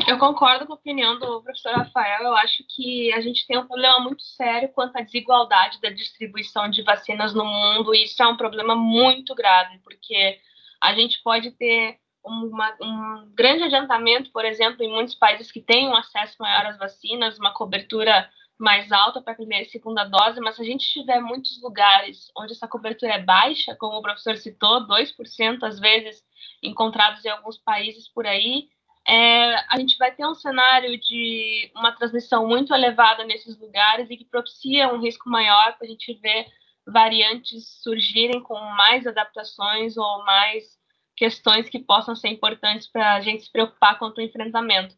Eu 0.08 0.18
concordo 0.18 0.66
com 0.66 0.74
a 0.74 0.76
opinião 0.76 1.20
do 1.20 1.42
professor 1.42 1.74
Rafael. 1.74 2.24
Eu 2.24 2.36
acho 2.36 2.64
que 2.68 3.12
a 3.14 3.22
gente 3.22 3.46
tem 3.46 3.58
um 3.58 3.68
problema 3.68 4.00
muito 4.00 4.24
sério 4.24 4.70
quanto 4.70 4.98
à 4.98 5.02
desigualdade 5.02 5.80
da 5.82 5.90
distribuição 5.90 6.70
de 6.70 6.82
vacinas 6.82 7.34
no 7.34 7.46
mundo, 7.46 7.94
e 7.94 8.04
isso 8.04 8.22
é 8.22 8.28
um 8.28 8.38
problema 8.38 8.76
muito 8.76 9.36
grave, 9.36 9.80
porque 9.80 10.40
a 10.82 10.94
gente 10.94 11.22
pode 11.22 11.52
ter 11.52 12.00
uma, 12.24 12.76
um 12.82 13.32
grande 13.34 13.64
adiantamento, 13.64 14.32
por 14.32 14.46
exemplo, 14.46 14.84
em 14.84 14.92
muitos 14.92 15.16
países 15.16 15.52
que 15.52 15.62
têm 15.62 15.88
um 15.88 15.96
acesso 15.96 16.36
maior 16.40 16.66
às 16.66 16.78
vacinas, 16.78 17.40
uma 17.40 17.54
cobertura 17.54 18.30
mais 18.58 18.92
alta 18.92 19.22
para 19.22 19.32
a 19.32 19.36
primeira 19.36 19.66
e 19.66 19.70
segunda 19.70 20.04
dose, 20.04 20.42
mas 20.42 20.56
se 20.56 20.62
a 20.62 20.66
gente 20.66 20.86
tiver 20.86 21.22
muitos 21.22 21.62
lugares 21.62 22.30
onde 22.38 22.52
essa 22.52 22.68
cobertura 22.68 23.14
é 23.14 23.24
baixa, 23.24 23.76
como 23.76 23.98
o 23.98 24.02
professor 24.02 24.36
citou, 24.36 24.86
2% 24.86 25.64
às 25.64 25.80
vezes 25.80 26.22
encontrados 26.62 27.24
em 27.26 27.30
alguns 27.30 27.58
países 27.58 28.08
por 28.08 28.26
aí, 28.26 28.70
é, 29.08 29.56
a 29.68 29.78
gente 29.78 29.98
vai 29.98 30.12
ter 30.12 30.26
um 30.26 30.36
cenário 30.36 31.00
de 31.00 31.72
uma 31.76 31.92
transmissão 31.92 32.48
muito 32.48 32.74
elevada 32.74 33.24
nesses 33.24 33.58
lugares 33.60 34.10
e 34.10 34.18
que 34.18 34.26
propicia 34.26 34.94
um 34.94 35.02
risco 35.02 35.30
maior 35.30 35.78
para 35.78 35.88
a 35.88 35.90
gente 35.90 36.14
ver 36.16 36.46
variantes 36.86 37.82
surgirem 37.82 38.42
com 38.42 38.60
mais 38.76 39.08
adaptações 39.08 39.98
ou 39.98 40.24
mais 40.26 40.78
questões 41.16 41.68
que 41.68 41.80
possam 41.80 42.16
ser 42.16 42.30
importantes 42.30 42.88
para 42.88 43.16
a 43.16 43.20
gente 43.20 43.44
se 43.44 43.52
preocupar 43.52 43.98
quanto 43.98 44.20
ao 44.20 44.26
enfrentamento. 44.26 44.96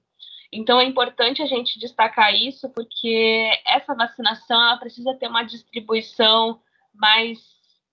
Então 0.51 0.79
é 0.79 0.83
importante 0.83 1.41
a 1.41 1.45
gente 1.45 1.79
destacar 1.79 2.35
isso 2.35 2.69
porque 2.69 3.49
essa 3.65 3.95
vacinação 3.95 4.61
ela 4.61 4.77
precisa 4.77 5.15
ter 5.15 5.27
uma 5.27 5.43
distribuição 5.43 6.61
mais 6.93 7.39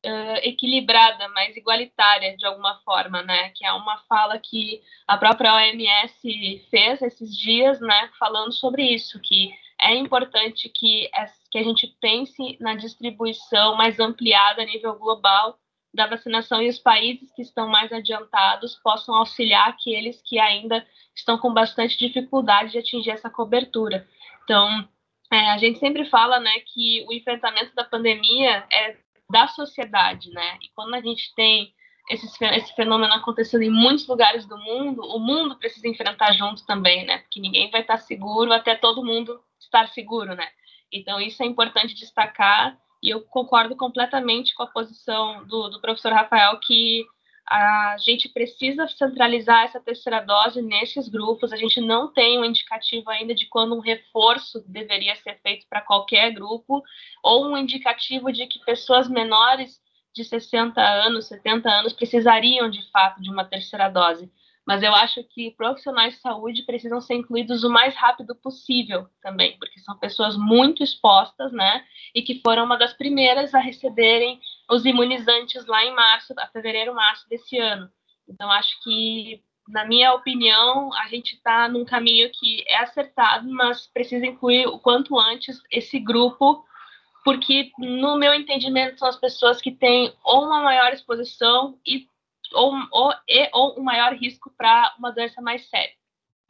uh, 0.04 0.38
equilibrada, 0.42 1.28
mais 1.28 1.56
igualitária 1.56 2.37
de 2.37 2.46
alguma 2.46 2.80
forma, 2.84 3.22
né? 3.22 3.50
Que 3.50 3.64
é 3.64 3.72
uma 3.72 3.98
fala 4.08 4.38
que 4.38 4.82
a 5.06 5.16
própria 5.16 5.54
OMS 5.54 6.66
fez 6.70 7.02
esses 7.02 7.37
dias, 7.37 7.80
né? 7.80 8.11
Falando 8.18 8.52
sobre 8.52 8.82
isso, 8.82 9.20
que 9.20 9.52
é 9.80 9.94
importante 9.94 10.68
que, 10.68 11.08
que 11.50 11.58
a 11.58 11.62
gente 11.62 11.87
pense 12.00 12.56
na 12.61 12.74
distribuição 12.74 13.76
mais 13.76 14.00
ampliada 14.00 14.62
a 14.62 14.66
nível 14.66 14.94
global 14.98 15.58
da 15.94 16.06
vacinação 16.06 16.61
e 16.62 16.68
os 16.68 16.78
países 16.78 17.32
que 17.32 17.42
estão 17.42 17.68
mais 17.68 17.92
adiantados 17.92 18.74
possam 18.76 19.14
auxiliar 19.14 19.68
aqueles 19.68 20.20
que 20.22 20.38
ainda 20.38 20.87
estão 21.14 21.38
com 21.38 21.52
bastante 21.52 21.98
dificuldade 21.98 22.72
de 22.72 22.78
atingir 22.78 23.11
essa 23.11 23.30
cobertura. 23.30 24.06
Então, 24.44 24.88
é, 25.32 25.50
a 25.50 25.58
gente 25.58 25.78
sempre 25.78 26.04
fala 26.06 26.40
né, 26.40 26.52
que 26.72 27.04
o 27.08 27.12
enfrentamento 27.12 27.74
da 27.74 27.84
pandemia 27.84 28.66
é 28.70 28.96
da 29.31 29.49
sociedade, 29.49 30.31
né? 30.31 30.59
E 30.62 30.69
quando 30.75 30.95
a 30.95 31.01
gente 31.01 31.35
tem 31.35 31.73
esse, 32.11 32.27
esse 32.45 32.75
fenômeno 32.75 33.12
acontecendo 33.12 33.62
em 33.62 33.71
muitos 33.71 34.07
lugares 34.07 34.47
do 34.47 34.57
mundo, 34.57 35.03
o 35.03 35.19
mundo 35.19 35.57
precisa 35.57 35.88
enfrentar 35.88 36.33
junto 36.33 36.64
também, 36.64 37.05
né? 37.05 37.19
Porque 37.19 37.41
ninguém 37.41 37.71
vai 37.71 37.83
estar 37.83 37.99
seguro 37.99 38.53
até 38.53 38.75
todo 38.75 39.05
mundo 39.05 39.41
estar 39.61 39.88
seguro, 39.88 40.35
né? 40.35 40.49
Então, 40.91 41.21
isso 41.21 41.43
é 41.43 41.47
importante 41.47 41.95
destacar, 41.95 42.79
e 43.03 43.11
eu 43.11 43.21
concordo 43.23 43.77
completamente 43.77 44.55
com 44.55 44.62
a 44.62 44.67
posição 44.67 45.47
do, 45.47 45.69
do 45.69 45.81
professor 45.81 46.12
Rafael 46.12 46.59
que 46.61 47.05
a 47.50 47.96
gente 47.98 48.28
precisa 48.28 48.87
centralizar 48.88 49.64
essa 49.64 49.80
terceira 49.80 50.20
dose 50.20 50.61
nesses 50.61 51.08
grupos. 51.08 51.52
A 51.52 51.56
gente 51.56 51.80
não 51.80 52.12
tem 52.12 52.38
um 52.38 52.44
indicativo 52.44 53.08
ainda 53.11 53.34
de 53.34 53.46
quando 53.46 53.74
um 53.74 53.80
reforço 53.80 54.62
deveria 54.66 55.16
ser 55.16 55.40
feito 55.40 55.66
para 55.68 55.80
qualquer 55.80 56.32
grupo, 56.32 56.82
ou 57.22 57.46
um 57.46 57.56
indicativo 57.56 58.30
de 58.30 58.46
que 58.46 58.58
pessoas 58.64 59.08
menores 59.08 59.80
de 60.14 60.24
60 60.24 60.80
anos, 60.80 61.26
70 61.26 61.68
anos 61.70 61.92
precisariam 61.92 62.68
de 62.68 62.82
fato 62.90 63.22
de 63.22 63.30
uma 63.30 63.44
terceira 63.44 63.88
dose 63.88 64.30
mas 64.68 64.82
eu 64.82 64.94
acho 64.94 65.24
que 65.24 65.52
profissionais 65.52 66.12
de 66.12 66.20
saúde 66.20 66.62
precisam 66.62 67.00
ser 67.00 67.14
incluídos 67.14 67.64
o 67.64 67.70
mais 67.70 67.94
rápido 67.94 68.34
possível 68.34 69.06
também, 69.22 69.56
porque 69.58 69.80
são 69.80 69.98
pessoas 69.98 70.37
muito 70.37 70.84
expostas, 70.84 71.50
né? 71.52 71.82
E 72.14 72.20
que 72.20 72.42
foram 72.42 72.66
uma 72.66 72.76
das 72.76 72.92
primeiras 72.92 73.54
a 73.54 73.58
receberem 73.61 74.38
os 74.70 74.85
imunizantes 74.85 75.66
lá 75.66 75.85
em 75.85 75.94
março, 75.94 76.35
a 76.38 76.46
fevereiro, 76.48 76.94
março 76.94 77.28
desse 77.28 77.59
ano. 77.59 77.90
Então, 78.28 78.50
acho 78.50 78.83
que, 78.83 79.42
na 79.68 79.85
minha 79.85 80.12
opinião, 80.14 80.92
a 80.94 81.09
gente 81.09 81.35
está 81.35 81.68
num 81.68 81.85
caminho 81.85 82.31
que 82.33 82.64
é 82.66 82.76
acertado, 82.78 83.48
mas 83.50 83.87
precisa 83.87 84.26
incluir 84.26 84.66
o 84.66 84.78
quanto 84.78 85.18
antes 85.18 85.62
esse 85.70 85.98
grupo 85.98 86.64
porque 87.24 87.70
no 87.78 88.16
meu 88.16 88.33
entendimento 88.33 88.98
são 88.98 89.07
as 89.07 89.16
pessoas 89.16 89.61
que 89.61 89.70
têm 89.70 90.14
ou 90.24 90.44
uma 90.46 90.62
maior 90.62 90.94
exposição 90.94 91.78
e 91.87 92.09
ou, 92.54 92.72
ou, 92.90 93.12
e, 93.28 93.50
ou 93.52 93.78
um 93.78 93.83
maior 93.83 94.14
risco 94.14 94.50
para 94.57 94.94
uma 94.98 95.12
doença 95.12 95.42
mais 95.42 95.68
séria. 95.68 95.92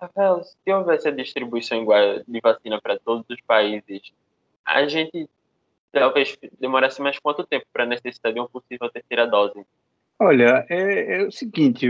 Rafael, 0.01 0.45
se 0.45 0.73
houvesse 0.73 1.09
a 1.09 1.11
distribuição 1.11 1.83
igual 1.83 2.21
de 2.27 2.41
vacina 2.41 2.81
para 2.81 2.97
todos 2.97 3.25
os 3.29 3.41
países, 3.41 4.13
a 4.65 4.87
gente 4.87 5.29
talvez 5.93 6.37
demorasse 6.59 7.01
mais 7.01 7.19
quanto 7.19 7.47
tempo 7.47 7.67
para 7.73 7.87
necessitar 7.87 8.33
de 8.33 8.41
uma 8.41 8.49
possível 8.49 8.91
terceira 8.91 9.27
dose? 9.27 9.65
Olha, 10.21 10.67
é, 10.69 11.21
é 11.21 11.23
o 11.23 11.31
seguinte, 11.31 11.87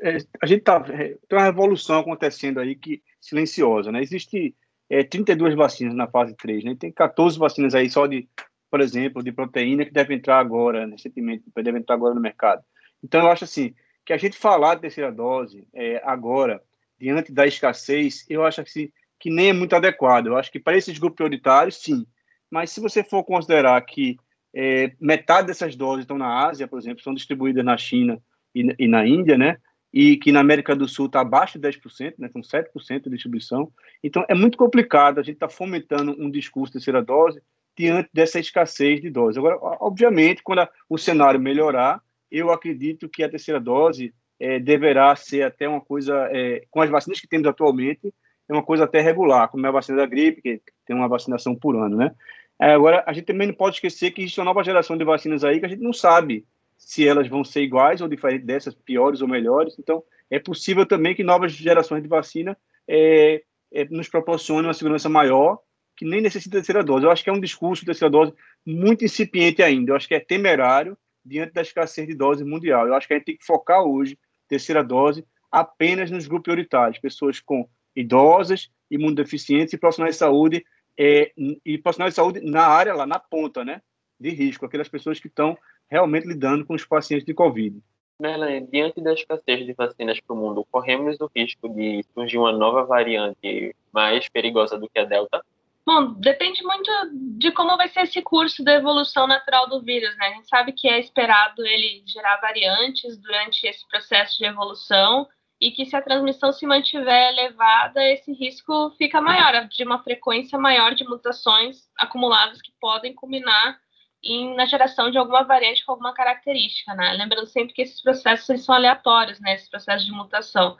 é, 0.00 0.18
a 0.42 0.46
gente 0.46 0.62
tá, 0.62 0.84
é, 0.90 1.16
tem 1.28 1.38
uma 1.38 1.44
revolução 1.44 2.00
acontecendo 2.00 2.60
aí 2.60 2.74
que 2.74 3.02
silenciosa, 3.18 3.90
né? 3.90 4.02
Existe 4.02 4.54
é, 4.88 5.02
32 5.02 5.54
vacinas 5.54 5.94
na 5.94 6.06
fase 6.06 6.34
3, 6.36 6.64
né? 6.64 6.76
Tem 6.78 6.92
14 6.92 7.38
vacinas 7.38 7.74
aí 7.74 7.88
só 7.88 8.06
de, 8.06 8.28
por 8.70 8.80
exemplo, 8.80 9.22
de 9.22 9.32
proteína 9.32 9.86
que 9.86 9.92
devem 9.92 10.18
entrar 10.18 10.38
agora, 10.38 10.86
recentemente, 10.86 11.44
devem 11.56 11.80
entrar 11.80 11.94
agora 11.94 12.14
no 12.14 12.20
mercado. 12.20 12.62
Então, 13.02 13.22
eu 13.22 13.30
acho 13.30 13.44
assim, 13.44 13.74
que 14.04 14.12
a 14.12 14.18
gente 14.18 14.36
falar 14.36 14.74
de 14.74 14.82
terceira 14.82 15.10
dose 15.10 15.66
é, 15.72 16.02
agora, 16.04 16.62
diante 16.98 17.32
da 17.32 17.46
escassez, 17.46 18.26
eu 18.28 18.44
acho 18.44 18.60
assim, 18.60 18.90
que 19.18 19.30
nem 19.30 19.50
é 19.50 19.52
muito 19.54 19.74
adequado. 19.74 20.26
Eu 20.26 20.36
acho 20.36 20.52
que 20.52 20.60
para 20.60 20.76
esses 20.76 20.98
grupos 20.98 21.16
prioritários, 21.16 21.76
sim. 21.76 22.06
Mas 22.50 22.70
se 22.70 22.80
você 22.80 23.04
for 23.04 23.22
considerar 23.24 23.80
que 23.82 24.16
é, 24.54 24.92
metade 25.00 25.46
dessas 25.46 25.76
doses 25.76 26.04
estão 26.04 26.18
na 26.18 26.48
Ásia, 26.48 26.66
por 26.66 26.78
exemplo, 26.78 27.02
são 27.02 27.14
distribuídas 27.14 27.64
na 27.64 27.76
China 27.76 28.20
e, 28.54 28.74
e, 28.78 28.88
na 28.88 29.06
Índia, 29.06 29.38
né? 29.38 29.58
e 29.92 30.16
que 30.16 30.30
na 30.30 30.40
América 30.40 30.74
do 30.74 30.88
Sul 30.88 31.06
está 31.06 31.20
abaixo 31.20 31.58
de 31.58 31.68
10%, 31.68 32.14
né, 32.18 32.28
com 32.28 32.40
7% 32.40 33.04
de 33.04 33.10
distribuição. 33.10 33.72
Então, 34.02 34.24
é 34.28 34.34
muito 34.34 34.56
complicado 34.56 35.18
a 35.18 35.22
gente 35.22 35.34
estar 35.34 35.48
tá 35.48 35.52
fomentando 35.52 36.14
um 36.18 36.30
discurso 36.30 36.72
de 36.72 36.78
terceira 36.78 37.02
dose 37.02 37.42
diante 37.76 38.08
dessa 38.12 38.38
escassez 38.38 39.00
de 39.00 39.10
doses. 39.10 39.38
Agora, 39.38 39.58
obviamente, 39.80 40.42
quando 40.42 40.60
a, 40.60 40.68
o 40.88 40.96
cenário 40.96 41.40
melhorar, 41.40 42.00
eu 42.30 42.52
acredito 42.52 43.08
que 43.08 43.24
a 43.24 43.28
terceira 43.28 43.60
dose 43.60 44.14
é, 44.38 44.60
deverá 44.60 45.14
ser 45.16 45.42
até 45.42 45.68
uma 45.68 45.80
coisa, 45.80 46.28
é, 46.30 46.64
com 46.70 46.80
as 46.80 46.90
vacinas 46.90 47.20
que 47.20 47.28
temos 47.28 47.48
atualmente, 47.48 48.14
é 48.48 48.52
uma 48.52 48.62
coisa 48.62 48.84
até 48.84 49.00
regular, 49.00 49.48
como 49.48 49.64
é 49.64 49.68
a 49.68 49.72
vacina 49.72 49.98
da 49.98 50.06
gripe, 50.06 50.42
que 50.42 50.60
tem 50.84 50.96
uma 50.96 51.08
vacinação 51.08 51.54
por 51.54 51.76
ano, 51.76 51.96
né? 51.96 52.14
É, 52.60 52.72
agora, 52.72 53.02
a 53.06 53.12
gente 53.12 53.24
também 53.24 53.48
não 53.48 53.54
pode 53.54 53.76
esquecer 53.76 54.10
que 54.10 54.20
existe 54.20 54.38
uma 54.38 54.44
nova 54.44 54.62
geração 54.62 54.96
de 54.96 55.04
vacinas 55.04 55.44
aí 55.44 55.58
que 55.58 55.66
a 55.66 55.68
gente 55.68 55.82
não 55.82 55.92
sabe 55.92 56.46
se 56.76 57.06
elas 57.06 57.26
vão 57.26 57.42
ser 57.42 57.62
iguais 57.62 58.00
ou 58.00 58.08
diferentes 58.08 58.46
dessas, 58.46 58.74
piores 58.74 59.22
ou 59.22 59.28
melhores. 59.28 59.78
Então, 59.78 60.02
é 60.30 60.38
possível 60.38 60.84
também 60.84 61.14
que 61.14 61.24
novas 61.24 61.52
gerações 61.52 62.02
de 62.02 62.08
vacina 62.08 62.56
é, 62.86 63.42
é, 63.72 63.84
nos 63.86 64.08
proporcionem 64.08 64.66
uma 64.66 64.74
segurança 64.74 65.08
maior, 65.08 65.58
que 65.96 66.04
nem 66.04 66.20
necessita 66.20 66.50
de 66.50 66.58
terceira 66.58 66.84
dose. 66.84 67.04
Eu 67.04 67.10
acho 67.10 67.24
que 67.24 67.30
é 67.30 67.32
um 67.32 67.40
discurso 67.40 67.80
de 67.80 67.86
terceira 67.86 68.10
dose 68.10 68.34
muito 68.64 69.04
incipiente 69.04 69.62
ainda. 69.62 69.92
Eu 69.92 69.96
acho 69.96 70.08
que 70.08 70.14
é 70.14 70.20
temerário 70.20 70.96
diante 71.24 71.52
da 71.52 71.62
escassez 71.62 72.06
de 72.06 72.14
dose 72.14 72.44
mundial. 72.44 72.86
Eu 72.86 72.94
acho 72.94 73.06
que 73.06 73.14
a 73.14 73.16
gente 73.16 73.26
tem 73.26 73.36
que 73.36 73.44
focar 73.44 73.82
hoje, 73.82 74.18
terceira 74.48 74.82
dose, 74.82 75.24
apenas 75.50 76.10
nos 76.10 76.26
grupos 76.26 76.44
prioritários, 76.44 76.98
pessoas 76.98 77.40
com 77.40 77.68
idosas, 77.94 78.70
imunodeficientes 78.90 79.72
e 79.72 79.78
profissionais 79.78 80.14
de 80.14 80.18
saúde, 80.18 80.64
é, 81.02 81.32
e 81.64 81.78
profissionais 81.78 82.12
de 82.12 82.16
saúde 82.16 82.40
na 82.42 82.66
área, 82.66 82.92
lá 82.92 83.06
na 83.06 83.18
ponta, 83.18 83.64
né, 83.64 83.80
de 84.20 84.28
risco, 84.28 84.66
aquelas 84.66 84.88
pessoas 84.88 85.18
que 85.18 85.28
estão 85.28 85.56
realmente 85.90 86.28
lidando 86.28 86.66
com 86.66 86.74
os 86.74 86.84
pacientes 86.84 87.24
de 87.24 87.32
Covid. 87.32 87.80
Melanie, 88.20 88.68
diante 88.70 89.00
da 89.00 89.14
escassez 89.14 89.64
de 89.64 89.72
vacinas 89.72 90.20
para 90.20 90.34
o 90.34 90.38
mundo, 90.38 90.66
corremos 90.70 91.18
o 91.20 91.30
risco 91.34 91.70
de 91.70 92.04
surgir 92.12 92.36
uma 92.36 92.52
nova 92.52 92.84
variante 92.84 93.74
mais 93.90 94.28
perigosa 94.28 94.78
do 94.78 94.90
que 94.90 94.98
a 94.98 95.06
Delta? 95.06 95.42
Bom, 95.86 96.12
depende 96.12 96.62
muito 96.62 96.90
de 97.38 97.50
como 97.50 97.78
vai 97.78 97.88
ser 97.88 98.02
esse 98.02 98.20
curso 98.20 98.62
da 98.62 98.74
evolução 98.74 99.26
natural 99.26 99.70
do 99.70 99.80
vírus, 99.80 100.14
né? 100.18 100.26
A 100.26 100.34
gente 100.34 100.48
sabe 100.48 100.72
que 100.72 100.86
é 100.86 101.00
esperado 101.00 101.66
ele 101.66 102.02
gerar 102.06 102.36
variantes 102.36 103.16
durante 103.16 103.66
esse 103.66 103.88
processo 103.88 104.36
de 104.36 104.44
evolução 104.44 105.26
e 105.60 105.70
que 105.70 105.84
se 105.84 105.94
a 105.94 106.02
transmissão 106.02 106.52
se 106.52 106.66
mantiver 106.66 107.32
elevada, 107.32 108.02
esse 108.12 108.32
risco 108.32 108.90
fica 108.96 109.20
maior, 109.20 109.66
de 109.68 109.84
uma 109.84 110.02
frequência 110.02 110.58
maior 110.58 110.94
de 110.94 111.04
mutações 111.04 111.88
acumuladas 111.98 112.62
que 112.62 112.72
podem 112.80 113.14
culminar 113.14 113.78
em, 114.22 114.54
na 114.54 114.66
geração 114.66 115.10
de 115.10 115.18
alguma 115.18 115.42
variante 115.42 115.84
com 115.84 115.92
alguma 115.92 116.14
característica, 116.14 116.94
né? 116.94 117.12
Lembrando 117.12 117.46
sempre 117.46 117.74
que 117.74 117.82
esses 117.82 118.02
processos 118.02 118.64
são 118.64 118.74
aleatórios, 118.74 119.40
né? 119.40 119.54
Esses 119.54 119.68
processos 119.68 120.06
de 120.06 120.12
mutação. 120.12 120.76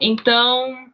Então, 0.00 0.90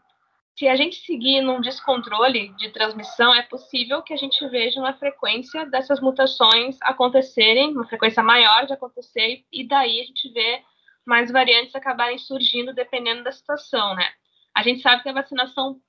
se 0.56 0.66
a 0.66 0.74
gente 0.74 0.96
seguir 0.96 1.40
num 1.40 1.60
descontrole 1.60 2.48
de 2.56 2.70
transmissão, 2.70 3.32
é 3.32 3.42
possível 3.42 4.02
que 4.02 4.12
a 4.12 4.16
gente 4.16 4.44
veja 4.48 4.80
uma 4.80 4.94
frequência 4.94 5.64
dessas 5.66 6.00
mutações 6.00 6.76
acontecerem, 6.82 7.72
uma 7.72 7.86
frequência 7.86 8.22
maior 8.22 8.66
de 8.66 8.72
acontecer, 8.72 9.44
e 9.52 9.66
daí 9.66 10.00
a 10.00 10.04
gente 10.04 10.28
vê 10.32 10.62
mais 11.08 11.30
variantes 11.32 11.74
acabarem 11.74 12.18
surgindo 12.18 12.74
dependendo 12.74 13.24
da 13.24 13.32
situação, 13.32 13.94
né? 13.94 14.06
A 14.54 14.62
gente 14.62 14.82
sabe 14.82 15.02
que 15.02 15.08
a 15.08 15.14
vacinação 15.14 15.80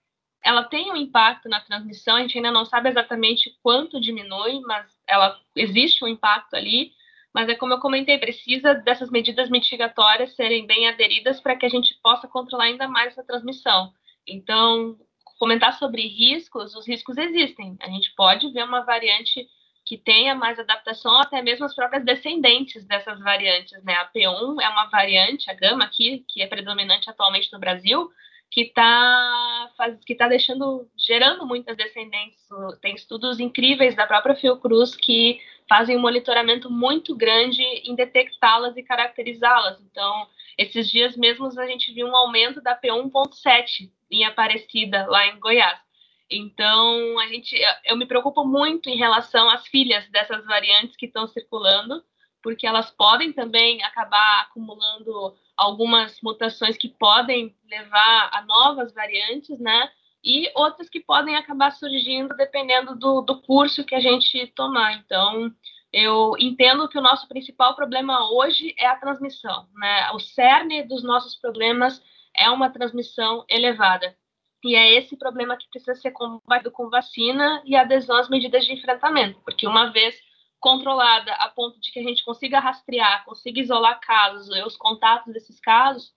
ela 0.42 0.64
tem 0.64 0.90
um 0.90 0.96
impacto 0.96 1.50
na 1.50 1.60
transmissão, 1.60 2.16
a 2.16 2.22
gente 2.22 2.38
ainda 2.38 2.52
não 2.52 2.64
sabe 2.64 2.88
exatamente 2.88 3.54
quanto 3.62 4.00
diminui, 4.00 4.62
mas 4.62 4.90
ela 5.06 5.38
existe 5.56 6.04
um 6.04 6.08
impacto 6.08 6.56
ali. 6.56 6.94
Mas 7.34 7.50
é 7.50 7.56
como 7.56 7.74
eu 7.74 7.80
comentei, 7.80 8.18
precisa 8.18 8.74
dessas 8.74 9.12
medidas 9.12 9.50
mitigatórias 9.50 10.36
serem 10.36 10.66
bem 10.66 10.88
aderidas 10.88 11.40
para 11.42 11.56
que 11.56 11.66
a 11.66 11.70
gente 11.70 11.94
possa 12.02 12.28
controlar 12.28 12.64
ainda 12.66 12.88
mais 12.88 13.10
essa 13.10 13.24
transmissão. 13.24 13.94
Então, 14.26 14.98
comentar 15.38 15.74
sobre 15.78 16.08
riscos, 16.08 16.74
os 16.76 16.88
riscos 16.88 17.18
existem. 17.18 17.78
A 17.82 17.88
gente 17.88 18.14
pode 18.16 18.50
ver 18.52 18.64
uma 18.64 18.82
variante 18.82 19.48
que 19.90 19.98
tenha 19.98 20.36
mais 20.36 20.60
adaptação, 20.60 21.20
até 21.20 21.42
mesmo 21.42 21.66
as 21.66 21.74
próprias 21.74 22.06
descendentes 22.06 22.86
dessas 22.86 23.20
variantes, 23.22 23.84
né? 23.84 23.96
A 23.96 24.08
P1 24.08 24.62
é 24.62 24.70
uma 24.70 24.86
variante, 24.86 25.50
a 25.50 25.54
gama 25.56 25.84
aqui, 25.84 26.24
que 26.28 26.44
é 26.44 26.48
predominante 26.48 27.10
atualmente 27.10 27.52
no 27.52 27.58
Brasil, 27.58 28.08
que 28.52 28.62
está 28.62 29.72
que 30.06 30.14
tá 30.14 30.28
deixando 30.28 30.88
gerando 30.96 31.44
muitas 31.44 31.76
descendentes. 31.76 32.38
Tem 32.84 32.94
estudos 32.94 33.40
incríveis 33.40 33.96
da 33.96 34.06
própria 34.06 34.36
Fiocruz 34.36 34.96
que 34.96 35.40
fazem 35.68 35.98
um 35.98 36.02
monitoramento 36.02 36.70
muito 36.70 37.16
grande 37.16 37.64
em 37.64 37.96
detectá-las 37.96 38.78
e 38.78 38.84
caracterizá-las. 38.84 39.82
Então, 39.82 40.28
esses 40.56 40.88
dias 40.88 41.18
mesmos 41.18 41.58
a 41.58 41.66
gente 41.66 41.92
viu 41.92 42.06
um 42.06 42.16
aumento 42.16 42.62
da 42.62 42.80
P1.7 42.80 43.90
em 44.12 44.24
Aparecida, 44.24 45.08
lá 45.08 45.26
em 45.26 45.40
Goiás. 45.40 45.89
Então, 46.30 47.18
a 47.20 47.28
gente, 47.28 47.60
eu 47.86 47.98
me 47.98 48.06
preocupo 48.06 48.46
muito 48.46 48.90
em 48.90 48.98
relação 48.98 49.50
às 49.50 49.66
filhas 49.68 50.08
dessas 50.10 50.46
variantes 50.46 50.96
que 50.96 51.08
estão 51.08 51.28
circulando, 51.28 52.04
porque 52.44 52.68
elas 52.68 52.92
podem 52.92 53.34
também 53.34 53.84
acabar 53.84 54.42
acumulando 54.42 55.36
algumas 55.58 56.22
mutações 56.22 56.78
que 56.78 56.88
podem 56.88 57.56
levar 57.70 58.30
a 58.32 58.44
novas 58.44 58.94
variantes, 58.94 59.60
né? 59.60 59.90
E 60.24 60.52
outras 60.56 60.90
que 60.90 61.00
podem 61.00 61.36
acabar 61.36 61.72
surgindo 61.72 62.36
dependendo 62.36 62.96
do, 62.96 63.22
do 63.22 63.42
curso 63.42 63.84
que 63.84 63.96
a 63.96 64.00
gente 64.00 64.48
tomar. 64.48 64.94
Então, 64.94 65.54
eu 65.92 66.36
entendo 66.38 66.88
que 66.88 66.98
o 66.98 67.02
nosso 67.02 67.28
principal 67.28 67.76
problema 67.76 68.32
hoje 68.32 68.76
é 68.78 68.86
a 68.86 68.98
transmissão, 68.98 69.68
né? 69.74 70.12
O 70.12 70.20
cerne 70.20 70.84
dos 70.84 71.04
nossos 71.04 71.36
problemas 71.36 72.02
é 72.36 72.50
uma 72.50 72.70
transmissão 72.70 73.44
elevada. 73.50 74.16
E 74.64 74.76
é 74.76 74.94
esse 74.96 75.18
problema 75.18 75.58
que 75.58 75.70
precisa 75.70 75.96
ser 75.96 76.12
combatido 76.12 76.72
com 76.72 76.90
vacina 76.90 77.62
e 77.66 77.76
adesão 77.76 78.18
às 78.18 78.30
medidas 78.30 78.66
de 78.66 78.74
enfrentamento, 78.74 79.40
porque 79.42 79.66
uma 79.66 79.92
vez 79.92 80.16
controlada 80.60 81.34
a 81.36 81.50
ponto 81.50 81.80
de 81.80 81.92
que 81.92 82.00
a 82.00 82.04
gente 82.04 82.24
consiga 82.24 82.60
rastrear, 82.60 83.24
consiga 83.24 83.62
isolar 83.62 84.00
casos, 84.02 84.50
os 84.66 84.76
contatos 84.76 85.34
desses 85.34 85.60
casos, 85.60 86.14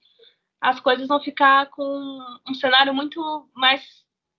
as 0.60 0.80
coisas 0.80 1.06
vão 1.06 1.20
ficar 1.20 1.66
com 1.70 2.18
um 2.48 2.54
cenário 2.54 2.92
muito 2.92 3.48
mais 3.54 3.82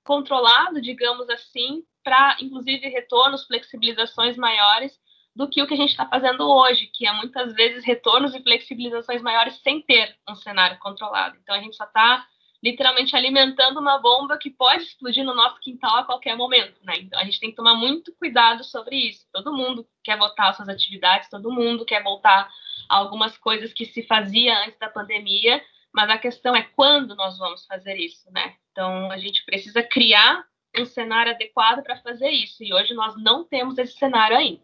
controlado, 0.03 0.81
digamos 0.81 1.29
assim, 1.29 1.83
para 2.03 2.35
inclusive 2.41 2.89
retornos, 2.89 3.45
flexibilizações 3.45 4.35
maiores 4.35 4.99
do 5.35 5.49
que 5.49 5.61
o 5.61 5.67
que 5.67 5.73
a 5.73 5.77
gente 5.77 5.89
está 5.89 6.05
fazendo 6.05 6.47
hoje, 6.47 6.87
que 6.93 7.07
é 7.07 7.13
muitas 7.13 7.53
vezes 7.53 7.83
retornos 7.83 8.35
e 8.35 8.43
flexibilizações 8.43 9.21
maiores 9.21 9.55
sem 9.61 9.81
ter 9.81 10.15
um 10.29 10.35
cenário 10.35 10.77
controlado. 10.79 11.37
Então 11.41 11.55
a 11.55 11.59
gente 11.59 11.75
só 11.75 11.85
está 11.85 12.27
literalmente 12.63 13.13
alimentando 13.13 13.79
uma 13.79 13.97
bomba 13.97 14.37
que 14.37 14.49
pode 14.49 14.83
explodir 14.83 15.25
no 15.25 15.35
nosso 15.35 15.59
quintal 15.59 15.97
a 15.97 16.05
qualquer 16.05 16.37
momento, 16.37 16.79
né? 16.83 16.93
Então 16.97 17.19
a 17.19 17.25
gente 17.25 17.39
tem 17.39 17.49
que 17.49 17.57
tomar 17.57 17.75
muito 17.75 18.13
cuidado 18.13 18.63
sobre 18.63 18.95
isso. 18.95 19.27
Todo 19.33 19.51
mundo 19.51 19.85
quer 20.01 20.17
voltar 20.17 20.49
às 20.49 20.55
suas 20.55 20.69
atividades, 20.69 21.29
todo 21.29 21.51
mundo 21.51 21.83
quer 21.83 22.01
voltar 22.01 22.49
a 22.87 22.97
algumas 22.97 23.37
coisas 23.37 23.73
que 23.73 23.85
se 23.85 24.03
fazia 24.03 24.57
antes 24.63 24.79
da 24.79 24.87
pandemia, 24.87 25.61
mas 25.91 26.09
a 26.09 26.17
questão 26.17 26.55
é 26.55 26.63
quando 26.63 27.15
nós 27.15 27.37
vamos 27.37 27.65
fazer 27.65 27.97
isso, 27.97 28.31
né? 28.31 28.55
Então 28.71 29.11
a 29.11 29.17
gente 29.17 29.43
precisa 29.45 29.83
criar 29.83 30.45
um 30.75 30.85
cenário 30.85 31.33
adequado 31.33 31.83
para 31.83 31.97
fazer 31.97 32.29
isso, 32.29 32.63
e 32.63 32.73
hoje 32.73 32.93
nós 32.93 33.21
não 33.21 33.43
temos 33.43 33.77
esse 33.77 33.93
cenário 33.93 34.37
ainda. 34.37 34.61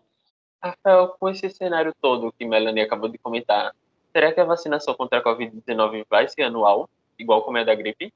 Rafael, 0.64 1.16
com 1.20 1.30
esse 1.30 1.50
cenário 1.50 1.94
todo 2.02 2.32
que 2.32 2.46
Melanie 2.46 2.82
acabou 2.82 3.10
de 3.10 3.18
comentar, 3.18 3.76
será 4.12 4.32
que 4.32 4.40
a 4.40 4.46
vacinação 4.46 4.94
contra 4.96 5.20
a 5.20 5.24
Covid-19 5.24 6.06
vai 6.10 6.28
ser 6.28 6.44
anual? 6.44 6.90
Igual 7.20 7.44
como 7.44 7.58
é 7.58 7.66
da 7.66 7.76
gripe? 7.76 8.14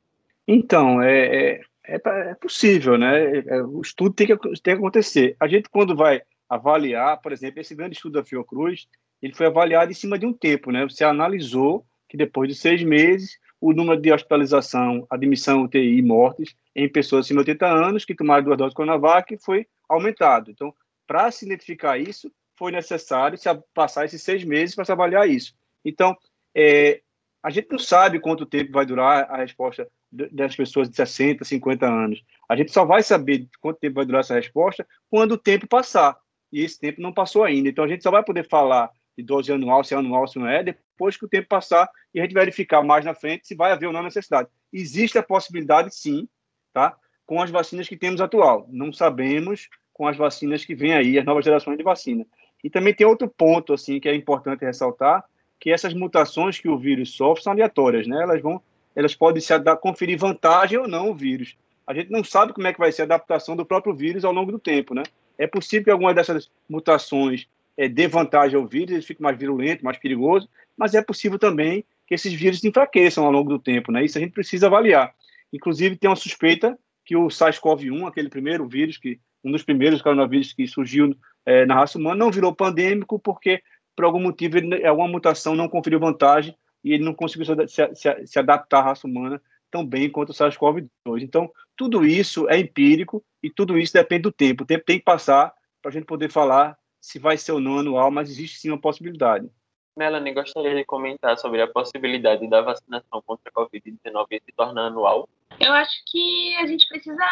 Então, 0.47 1.01
é, 1.01 1.25
é, 1.25 1.61
é, 1.85 1.95
é 1.95 2.35
possível, 2.35 2.97
né? 2.97 3.39
É, 3.39 3.61
o 3.61 3.81
estudo 3.81 4.13
tem 4.13 4.27
que, 4.27 4.35
tem 4.35 4.59
que 4.61 4.71
acontecer. 4.71 5.35
A 5.39 5.47
gente, 5.47 5.69
quando 5.69 5.95
vai 5.95 6.21
avaliar, 6.49 7.21
por 7.21 7.31
exemplo, 7.31 7.59
esse 7.59 7.75
grande 7.75 7.95
estudo 7.95 8.13
da 8.13 8.23
Fiocruz, 8.23 8.87
ele 9.21 9.33
foi 9.33 9.45
avaliado 9.45 9.91
em 9.91 9.95
cima 9.95 10.19
de 10.19 10.25
um 10.25 10.33
tempo, 10.33 10.71
né? 10.71 10.83
Você 10.83 11.03
analisou 11.03 11.85
que 12.09 12.17
depois 12.17 12.49
de 12.49 12.55
seis 12.55 12.83
meses, 12.83 13.39
o 13.59 13.73
número 13.73 13.99
de 13.99 14.11
hospitalização, 14.11 15.07
admissão, 15.09 15.63
UTI 15.63 15.97
e 15.97 16.01
mortes 16.01 16.55
em 16.75 16.89
pessoas 16.89 17.25
acima 17.25 17.43
de 17.43 17.51
80 17.51 17.65
anos 17.65 18.05
que 18.05 18.13
tomaram 18.13 18.43
duas 18.43 18.57
doses 18.57 18.71
de 18.71 18.75
Coronavac 18.75 19.37
foi 19.37 19.65
aumentado. 19.87 20.51
Então, 20.51 20.73
para 21.07 21.31
se 21.31 21.45
identificar 21.45 21.97
isso, 21.97 22.31
foi 22.55 22.71
necessário 22.71 23.37
se 23.37 23.49
passar 23.73 24.05
esses 24.05 24.21
seis 24.21 24.43
meses 24.43 24.75
para 24.75 24.85
se 24.85 24.91
avaliar 24.91 25.29
isso. 25.29 25.55
Então, 25.83 26.15
é, 26.53 27.01
a 27.43 27.49
gente 27.49 27.67
não 27.69 27.77
sabe 27.77 28.19
quanto 28.19 28.45
tempo 28.45 28.71
vai 28.71 28.85
durar 28.85 29.29
a 29.29 29.37
resposta 29.37 29.87
das 30.09 30.55
pessoas 30.55 30.89
de 30.89 30.95
60, 30.95 31.43
50 31.43 31.85
anos. 31.85 32.23
A 32.47 32.55
gente 32.55 32.71
só 32.71 32.85
vai 32.85 33.03
saber 33.03 33.47
quanto 33.59 33.79
tempo 33.79 33.95
vai 33.95 34.05
durar 34.05 34.21
essa 34.21 34.35
resposta 34.35 34.87
quando 35.09 35.33
o 35.33 35.37
tempo 35.37 35.67
passar. 35.67 36.17
E 36.51 36.61
esse 36.61 36.79
tempo 36.79 37.01
não 37.01 37.11
passou 37.11 37.43
ainda. 37.43 37.67
Então 37.67 37.83
a 37.83 37.87
gente 37.87 38.01
só 38.01 38.11
vai 38.11 38.23
poder 38.23 38.47
falar 38.47 38.89
de 39.17 39.23
dose 39.23 39.51
anual, 39.51 39.83
se 39.83 39.93
é 39.93 39.97
anual, 39.97 40.27
se 40.27 40.39
não 40.39 40.47
é, 40.47 40.63
depois 40.63 41.17
que 41.17 41.25
o 41.25 41.29
tempo 41.29 41.47
passar 41.49 41.89
e 42.13 42.19
a 42.19 42.23
gente 42.23 42.33
verificar 42.33 42.81
mais 42.81 43.03
na 43.03 43.13
frente 43.13 43.47
se 43.47 43.55
vai 43.55 43.71
haver 43.71 43.87
ou 43.87 43.93
não 43.93 44.03
necessidade. 44.03 44.47
Existe 44.71 45.17
a 45.17 45.23
possibilidade, 45.23 45.93
sim, 45.93 46.27
tá? 46.71 46.95
com 47.25 47.41
as 47.41 47.49
vacinas 47.49 47.87
que 47.87 47.97
temos 47.97 48.21
atual. 48.21 48.67
Não 48.69 48.91
sabemos 48.93 49.69
com 49.91 50.07
as 50.07 50.17
vacinas 50.17 50.65
que 50.65 50.75
vêm 50.75 50.93
aí, 50.93 51.19
as 51.19 51.25
novas 51.25 51.45
gerações 51.45 51.77
de 51.77 51.83
vacina. 51.83 52.25
E 52.63 52.69
também 52.69 52.93
tem 52.93 53.05
outro 53.05 53.27
ponto 53.27 53.73
assim 53.73 53.99
que 53.99 54.07
é 54.07 54.15
importante 54.15 54.63
ressaltar, 54.63 55.23
que 55.59 55.71
essas 55.71 55.93
mutações 55.93 56.59
que 56.59 56.69
o 56.69 56.77
vírus 56.77 57.11
sofre 57.15 57.43
são 57.43 57.53
aleatórias, 57.53 58.07
né? 58.07 58.21
Elas 58.21 58.41
vão, 58.41 58.61
elas 58.95 59.15
podem 59.15 59.41
se 59.41 59.53
conferir 59.81 60.17
vantagem 60.17 60.77
ou 60.77 60.87
não 60.87 61.07
ao 61.07 61.15
vírus. 61.15 61.55
A 61.85 61.93
gente 61.93 62.11
não 62.11 62.23
sabe 62.23 62.53
como 62.53 62.67
é 62.67 62.73
que 62.73 62.79
vai 62.79 62.91
ser 62.91 63.03
a 63.03 63.05
adaptação 63.05 63.55
do 63.55 63.65
próprio 63.65 63.93
vírus 63.93 64.23
ao 64.23 64.33
longo 64.33 64.51
do 64.51 64.59
tempo, 64.59 64.93
né? 64.93 65.03
É 65.37 65.47
possível 65.47 65.85
que 65.85 65.91
alguma 65.91 66.13
dessas 66.13 66.49
mutações 66.69 67.47
é, 67.77 67.87
dê 67.89 68.07
vantagem 68.07 68.57
ao 68.57 68.67
vírus, 68.67 68.91
ele 68.91 69.01
fique 69.01 69.21
mais 69.21 69.37
virulento, 69.37 69.83
mais 69.83 69.97
perigoso, 69.97 70.47
mas 70.77 70.93
é 70.93 71.01
possível 71.01 71.39
também 71.39 71.83
que 72.07 72.13
esses 72.13 72.33
vírus 72.33 72.63
enfraqueçam 72.63 73.25
ao 73.25 73.31
longo 73.31 73.49
do 73.49 73.59
tempo, 73.59 73.91
né? 73.91 74.03
Isso 74.03 74.17
a 74.17 74.21
gente 74.21 74.33
precisa 74.33 74.67
avaliar. 74.67 75.13
Inclusive, 75.51 75.95
tem 75.95 76.09
uma 76.09 76.15
suspeita 76.15 76.77
que 77.05 77.15
o 77.15 77.27
SARS-CoV-1, 77.27 78.07
aquele 78.07 78.29
primeiro 78.29 78.67
vírus, 78.67 78.97
que 78.97 79.19
um 79.43 79.51
dos 79.51 79.63
primeiros 79.63 80.01
coronavírus 80.01 80.53
que 80.53 80.65
surgiu 80.67 81.15
é, 81.45 81.65
na 81.65 81.75
raça 81.75 81.97
humana, 81.97 82.15
não 82.15 82.31
virou 82.31 82.55
pandêmico 82.55 83.19
porque, 83.19 83.61
por 83.95 84.05
algum 84.05 84.19
motivo, 84.19 84.57
ele, 84.57 84.85
alguma 84.85 85.07
mutação 85.07 85.55
não 85.55 85.69
conferiu 85.69 85.99
vantagem 85.99 86.55
e 86.83 86.93
ele 86.93 87.03
não 87.03 87.13
conseguiu 87.13 87.45
se, 87.67 87.95
se, 87.95 88.25
se 88.27 88.39
adaptar 88.39 88.79
à 88.79 88.83
raça 88.83 89.07
humana 89.07 89.41
tão 89.71 89.85
bem 89.85 90.09
quanto 90.09 90.29
o 90.29 90.33
SARS-CoV-2. 90.33 91.21
Então, 91.21 91.51
tudo 91.75 92.05
isso 92.05 92.47
é 92.47 92.59
empírico 92.59 93.23
e 93.41 93.49
tudo 93.49 93.77
isso 93.77 93.93
depende 93.93 94.23
do 94.23 94.31
tempo. 94.31 94.63
O 94.63 94.67
tempo 94.67 94.85
tem 94.85 94.99
que 94.99 95.03
passar 95.03 95.51
para 95.81 95.89
a 95.89 95.93
gente 95.93 96.05
poder 96.05 96.29
falar 96.29 96.77
se 97.01 97.17
vai 97.17 97.37
ser 97.37 97.53
ou 97.53 97.59
não 97.59 97.79
anual, 97.79 98.11
mas 98.11 98.29
existe 98.29 98.59
sim 98.59 98.69
uma 98.69 98.79
possibilidade. 98.79 99.49
Melanie, 99.97 100.33
gostaria 100.33 100.75
de 100.75 100.85
comentar 100.85 101.37
sobre 101.37 101.61
a 101.61 101.67
possibilidade 101.67 102.47
da 102.47 102.61
vacinação 102.61 103.21
contra 103.25 103.49
a 103.49 103.51
Covid-19 103.51 104.41
se 104.43 104.51
tornar 104.55 104.87
anual? 104.87 105.27
Eu 105.59 105.73
acho 105.73 105.95
que 106.07 106.55
a 106.57 106.67
gente 106.67 106.87
precisa 106.87 107.25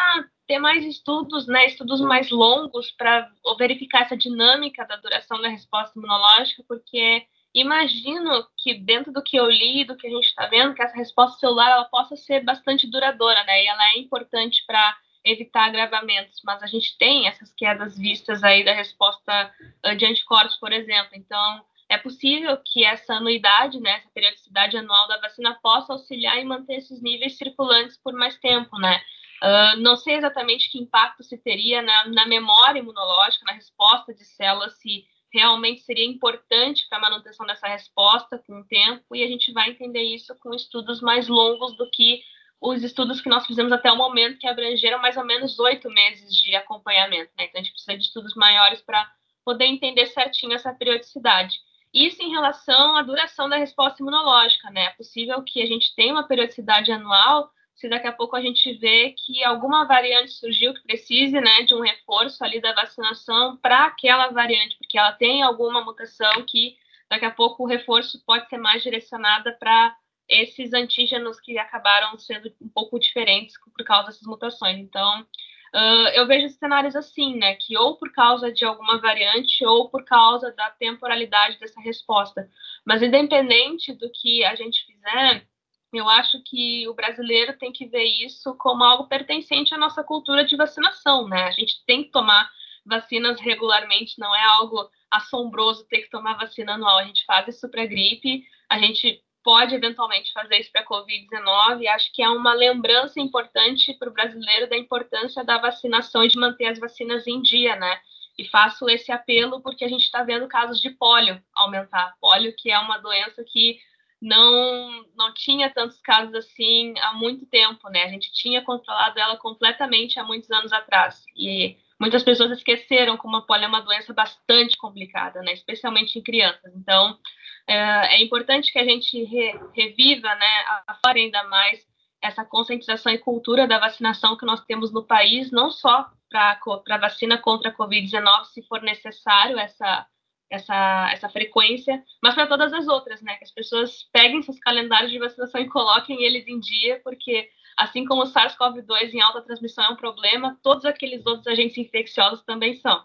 ter 0.46 0.58
mais 0.58 0.84
estudos, 0.84 1.46
né, 1.46 1.66
estudos 1.66 2.00
mais 2.00 2.30
longos 2.30 2.90
para 2.92 3.30
verificar 3.58 4.02
essa 4.02 4.16
dinâmica 4.16 4.84
da 4.86 4.96
duração 4.96 5.40
da 5.40 5.48
resposta 5.48 5.98
imunológica, 5.98 6.64
porque 6.66 7.24
imagino 7.54 8.46
que 8.56 8.74
dentro 8.74 9.12
do 9.12 9.22
que 9.22 9.36
eu 9.36 9.46
li, 9.50 9.84
do 9.84 9.96
que 9.96 10.06
a 10.06 10.10
gente 10.10 10.24
está 10.26 10.46
vendo, 10.46 10.74
que 10.74 10.82
essa 10.82 10.96
resposta 10.96 11.38
celular 11.38 11.70
ela 11.70 11.84
possa 11.84 12.16
ser 12.16 12.42
bastante 12.42 12.90
duradoura, 12.90 13.42
né, 13.44 13.64
e 13.64 13.66
ela 13.66 13.84
é 13.94 13.98
importante 13.98 14.64
para 14.66 14.96
evitar 15.24 15.66
agravamentos, 15.66 16.40
mas 16.44 16.62
a 16.62 16.66
gente 16.66 16.98
tem 16.98 17.28
essas 17.28 17.52
quedas 17.54 17.96
vistas 17.96 18.42
aí 18.42 18.64
da 18.64 18.72
resposta 18.72 19.52
de 19.96 20.04
anticorpos, 20.04 20.56
por 20.56 20.72
exemplo, 20.72 21.12
então 21.14 21.64
é 21.92 21.98
possível 21.98 22.56
que 22.64 22.84
essa 22.84 23.14
anuidade, 23.14 23.78
né, 23.78 23.96
essa 23.96 24.08
periodicidade 24.14 24.76
anual 24.78 25.06
da 25.08 25.18
vacina 25.18 25.58
possa 25.62 25.92
auxiliar 25.92 26.38
em 26.38 26.44
manter 26.44 26.76
esses 26.76 27.02
níveis 27.02 27.36
circulantes 27.36 27.98
por 28.02 28.14
mais 28.14 28.38
tempo, 28.38 28.78
né? 28.78 28.98
Uh, 29.42 29.80
não 29.80 29.96
sei 29.96 30.14
exatamente 30.14 30.70
que 30.70 30.78
impacto 30.78 31.22
se 31.22 31.36
teria 31.36 31.82
na, 31.82 32.08
na, 32.08 32.26
memória 32.26 32.78
imunológica, 32.78 33.44
na 33.44 33.52
resposta 33.52 34.14
de 34.14 34.24
células, 34.24 34.78
se 34.78 35.04
realmente 35.32 35.82
seria 35.82 36.06
importante 36.06 36.86
para 36.88 36.98
a 36.98 37.00
manutenção 37.00 37.44
dessa 37.44 37.66
resposta 37.66 38.42
com 38.46 38.60
o 38.60 38.64
tempo, 38.64 39.14
e 39.14 39.22
a 39.22 39.26
gente 39.26 39.52
vai 39.52 39.70
entender 39.70 40.02
isso 40.02 40.34
com 40.38 40.54
estudos 40.54 41.02
mais 41.02 41.28
longos 41.28 41.76
do 41.76 41.90
que 41.90 42.22
os 42.60 42.82
estudos 42.82 43.20
que 43.20 43.28
nós 43.28 43.44
fizemos 43.44 43.72
até 43.72 43.90
o 43.90 43.96
momento, 43.96 44.38
que 44.38 44.46
abrangeram 44.46 44.98
mais 45.00 45.16
ou 45.16 45.24
menos 45.24 45.58
oito 45.58 45.90
meses 45.90 46.34
de 46.36 46.54
acompanhamento. 46.54 47.32
Né? 47.36 47.46
Então, 47.46 47.60
a 47.60 47.64
gente 47.64 47.72
precisa 47.72 47.98
de 47.98 48.04
estudos 48.04 48.34
maiores 48.34 48.80
para 48.80 49.10
poder 49.44 49.64
entender 49.64 50.06
certinho 50.06 50.54
essa 50.54 50.72
periodicidade. 50.72 51.58
Isso 51.92 52.22
em 52.22 52.30
relação 52.30 52.96
à 52.96 53.02
duração 53.02 53.48
da 53.48 53.56
resposta 53.56 54.02
imunológica, 54.02 54.70
né? 54.70 54.86
É 54.86 54.90
possível 54.90 55.42
que 55.42 55.62
a 55.62 55.66
gente 55.66 55.94
tenha 55.94 56.12
uma 56.12 56.26
periodicidade 56.26 56.90
anual 56.90 57.50
se 57.74 57.88
daqui 57.88 58.06
a 58.06 58.12
pouco 58.12 58.36
a 58.36 58.40
gente 58.40 58.72
vê 58.74 59.14
que 59.16 59.42
alguma 59.42 59.84
variante 59.84 60.30
surgiu 60.32 60.74
que 60.74 60.82
precise, 60.82 61.40
né, 61.40 61.62
de 61.62 61.74
um 61.74 61.80
reforço 61.80 62.44
ali 62.44 62.60
da 62.60 62.74
vacinação 62.74 63.56
para 63.56 63.86
aquela 63.86 64.28
variante, 64.28 64.76
porque 64.78 64.98
ela 64.98 65.12
tem 65.12 65.42
alguma 65.42 65.82
mutação 65.82 66.44
que 66.46 66.76
daqui 67.10 67.24
a 67.24 67.30
pouco 67.30 67.62
o 67.64 67.66
reforço 67.66 68.22
pode 68.24 68.48
ser 68.48 68.58
mais 68.58 68.82
direcionada 68.82 69.52
para 69.58 69.96
esses 70.28 70.72
antígenos 70.72 71.40
que 71.40 71.58
acabaram 71.58 72.16
sendo 72.18 72.52
um 72.60 72.68
pouco 72.68 72.98
diferentes 72.98 73.56
por 73.76 73.84
causa 73.84 74.06
dessas 74.06 74.26
mutações. 74.26 74.78
Então, 74.78 75.26
Uh, 75.74 76.08
eu 76.14 76.26
vejo 76.26 76.50
cenários 76.50 76.94
assim, 76.94 77.36
né, 77.36 77.54
que 77.54 77.78
ou 77.78 77.96
por 77.96 78.12
causa 78.12 78.52
de 78.52 78.62
alguma 78.62 79.00
variante 79.00 79.64
ou 79.64 79.88
por 79.88 80.04
causa 80.04 80.52
da 80.52 80.70
temporalidade 80.70 81.58
dessa 81.58 81.80
resposta. 81.80 82.46
Mas 82.84 83.02
independente 83.02 83.94
do 83.94 84.10
que 84.10 84.44
a 84.44 84.54
gente 84.54 84.84
fizer, 84.84 85.46
eu 85.92 86.08
acho 86.08 86.42
que 86.44 86.86
o 86.88 86.94
brasileiro 86.94 87.56
tem 87.58 87.72
que 87.72 87.86
ver 87.86 88.04
isso 88.04 88.54
como 88.56 88.84
algo 88.84 89.08
pertencente 89.08 89.74
à 89.74 89.78
nossa 89.78 90.04
cultura 90.04 90.44
de 90.44 90.56
vacinação, 90.56 91.26
né? 91.26 91.44
A 91.44 91.50
gente 91.50 91.84
tem 91.86 92.04
que 92.04 92.10
tomar 92.10 92.50
vacinas 92.84 93.40
regularmente, 93.40 94.18
não 94.18 94.34
é 94.34 94.44
algo 94.44 94.90
assombroso 95.10 95.86
ter 95.88 96.02
que 96.02 96.10
tomar 96.10 96.34
vacina 96.34 96.74
anual. 96.74 96.98
A 96.98 97.04
gente 97.04 97.24
faz 97.24 97.48
isso 97.48 97.68
para 97.70 97.86
gripe, 97.86 98.44
a 98.68 98.78
gente 98.78 99.22
pode 99.42 99.74
eventualmente 99.74 100.32
fazer 100.32 100.58
isso 100.58 100.70
para 100.72 100.82
a 100.82 100.86
Covid-19. 100.86 101.86
Acho 101.88 102.12
que 102.12 102.22
é 102.22 102.28
uma 102.28 102.52
lembrança 102.54 103.20
importante 103.20 103.92
para 103.94 104.08
o 104.08 104.12
brasileiro 104.12 104.68
da 104.68 104.76
importância 104.76 105.44
da 105.44 105.58
vacinação 105.58 106.24
e 106.24 106.28
de 106.28 106.38
manter 106.38 106.66
as 106.66 106.78
vacinas 106.78 107.26
em 107.26 107.40
dia, 107.40 107.76
né? 107.76 108.00
E 108.38 108.44
faço 108.48 108.88
esse 108.88 109.12
apelo 109.12 109.60
porque 109.60 109.84
a 109.84 109.88
gente 109.88 110.04
está 110.04 110.22
vendo 110.22 110.48
casos 110.48 110.80
de 110.80 110.90
pólio 110.90 111.42
aumentar. 111.54 112.14
Pólio, 112.20 112.54
que 112.56 112.70
é 112.70 112.78
uma 112.78 112.98
doença 112.98 113.44
que 113.44 113.78
não, 114.20 115.04
não 115.16 115.34
tinha 115.34 115.68
tantos 115.68 116.00
casos 116.00 116.34
assim 116.34 116.94
há 117.00 117.12
muito 117.12 117.44
tempo, 117.46 117.88
né? 117.90 118.04
A 118.04 118.08
gente 118.08 118.32
tinha 118.32 118.62
controlado 118.62 119.18
ela 119.18 119.36
completamente 119.36 120.18
há 120.18 120.24
muitos 120.24 120.50
anos 120.50 120.72
atrás. 120.72 121.24
E 121.36 121.76
muitas 121.98 122.22
pessoas 122.22 122.52
esqueceram 122.52 123.16
como 123.16 123.36
a 123.36 123.42
polio 123.42 123.64
é 123.64 123.68
uma 123.68 123.82
doença 123.82 124.12
bastante 124.14 124.76
complicada, 124.76 125.42
né? 125.42 125.52
Especialmente 125.52 126.18
em 126.18 126.22
crianças. 126.22 126.72
Então, 126.76 127.18
é, 127.66 128.16
é 128.16 128.22
importante 128.22 128.72
que 128.72 128.78
a 128.78 128.84
gente 128.84 129.22
re, 129.24 129.58
reviva, 129.74 130.34
né, 130.34 130.64
afora 130.86 131.18
ainda 131.18 131.42
mais 131.44 131.86
essa 132.20 132.44
conscientização 132.44 133.12
e 133.12 133.18
cultura 133.18 133.66
da 133.66 133.78
vacinação 133.78 134.36
que 134.36 134.46
nós 134.46 134.64
temos 134.64 134.92
no 134.92 135.04
país, 135.04 135.50
não 135.50 135.70
só 135.70 136.08
para 136.30 136.58
a 136.90 136.98
vacina 136.98 137.36
contra 137.36 137.70
a 137.70 137.74
Covid-19, 137.76 138.44
se 138.46 138.62
for 138.62 138.80
necessário 138.80 139.58
essa, 139.58 140.06
essa, 140.48 141.10
essa 141.12 141.28
frequência, 141.28 142.02
mas 142.22 142.34
para 142.34 142.46
todas 142.46 142.72
as 142.72 142.86
outras, 142.86 143.20
né? 143.22 143.36
Que 143.36 143.44
as 143.44 143.50
pessoas 143.50 144.08
peguem 144.12 144.40
seus 144.40 144.58
calendários 144.60 145.10
de 145.10 145.18
vacinação 145.18 145.60
e 145.60 145.68
coloquem 145.68 146.22
eles 146.22 146.46
em 146.46 146.60
dia, 146.60 147.00
porque 147.02 147.50
assim 147.76 148.04
como 148.04 148.22
o 148.22 148.26
SARS-CoV-2 148.26 149.12
em 149.12 149.20
alta 149.20 149.42
transmissão 149.42 149.84
é 149.84 149.90
um 149.90 149.96
problema, 149.96 150.58
todos 150.62 150.84
aqueles 150.84 151.26
outros 151.26 151.46
agentes 151.48 151.76
infecciosos 151.76 152.42
também 152.44 152.76
são. 152.76 153.02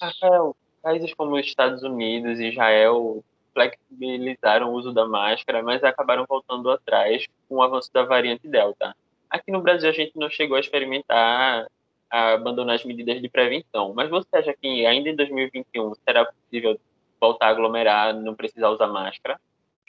Rafael, 0.00 0.54
países 0.82 1.14
como 1.14 1.36
os 1.36 1.46
Estados 1.46 1.82
Unidos 1.82 2.38
Israel 2.38 3.24
flexibilizaram 3.56 4.68
o 4.68 4.74
uso 4.74 4.92
da 4.92 5.06
máscara, 5.06 5.62
mas 5.62 5.82
acabaram 5.82 6.26
voltando 6.28 6.70
atrás 6.70 7.24
com 7.48 7.56
o 7.56 7.62
avanço 7.62 7.90
da 7.90 8.02
variante 8.02 8.46
Delta. 8.46 8.94
Aqui 9.30 9.50
no 9.50 9.62
Brasil 9.62 9.88
a 9.88 9.92
gente 9.92 10.12
não 10.14 10.28
chegou 10.28 10.58
a 10.58 10.60
experimentar 10.60 11.66
a 12.10 12.34
abandonar 12.34 12.76
as 12.76 12.84
medidas 12.84 13.20
de 13.20 13.28
prevenção, 13.28 13.92
mas 13.94 14.08
você 14.08 14.28
acha 14.36 14.54
que 14.60 14.86
ainda 14.86 15.08
em 15.08 15.16
2021 15.16 15.94
será 16.04 16.24
possível 16.24 16.78
voltar 17.20 17.46
a 17.46 17.50
aglomerar, 17.50 18.14
não 18.14 18.34
precisar 18.34 18.68
usar 18.68 18.86
máscara? 18.86 19.40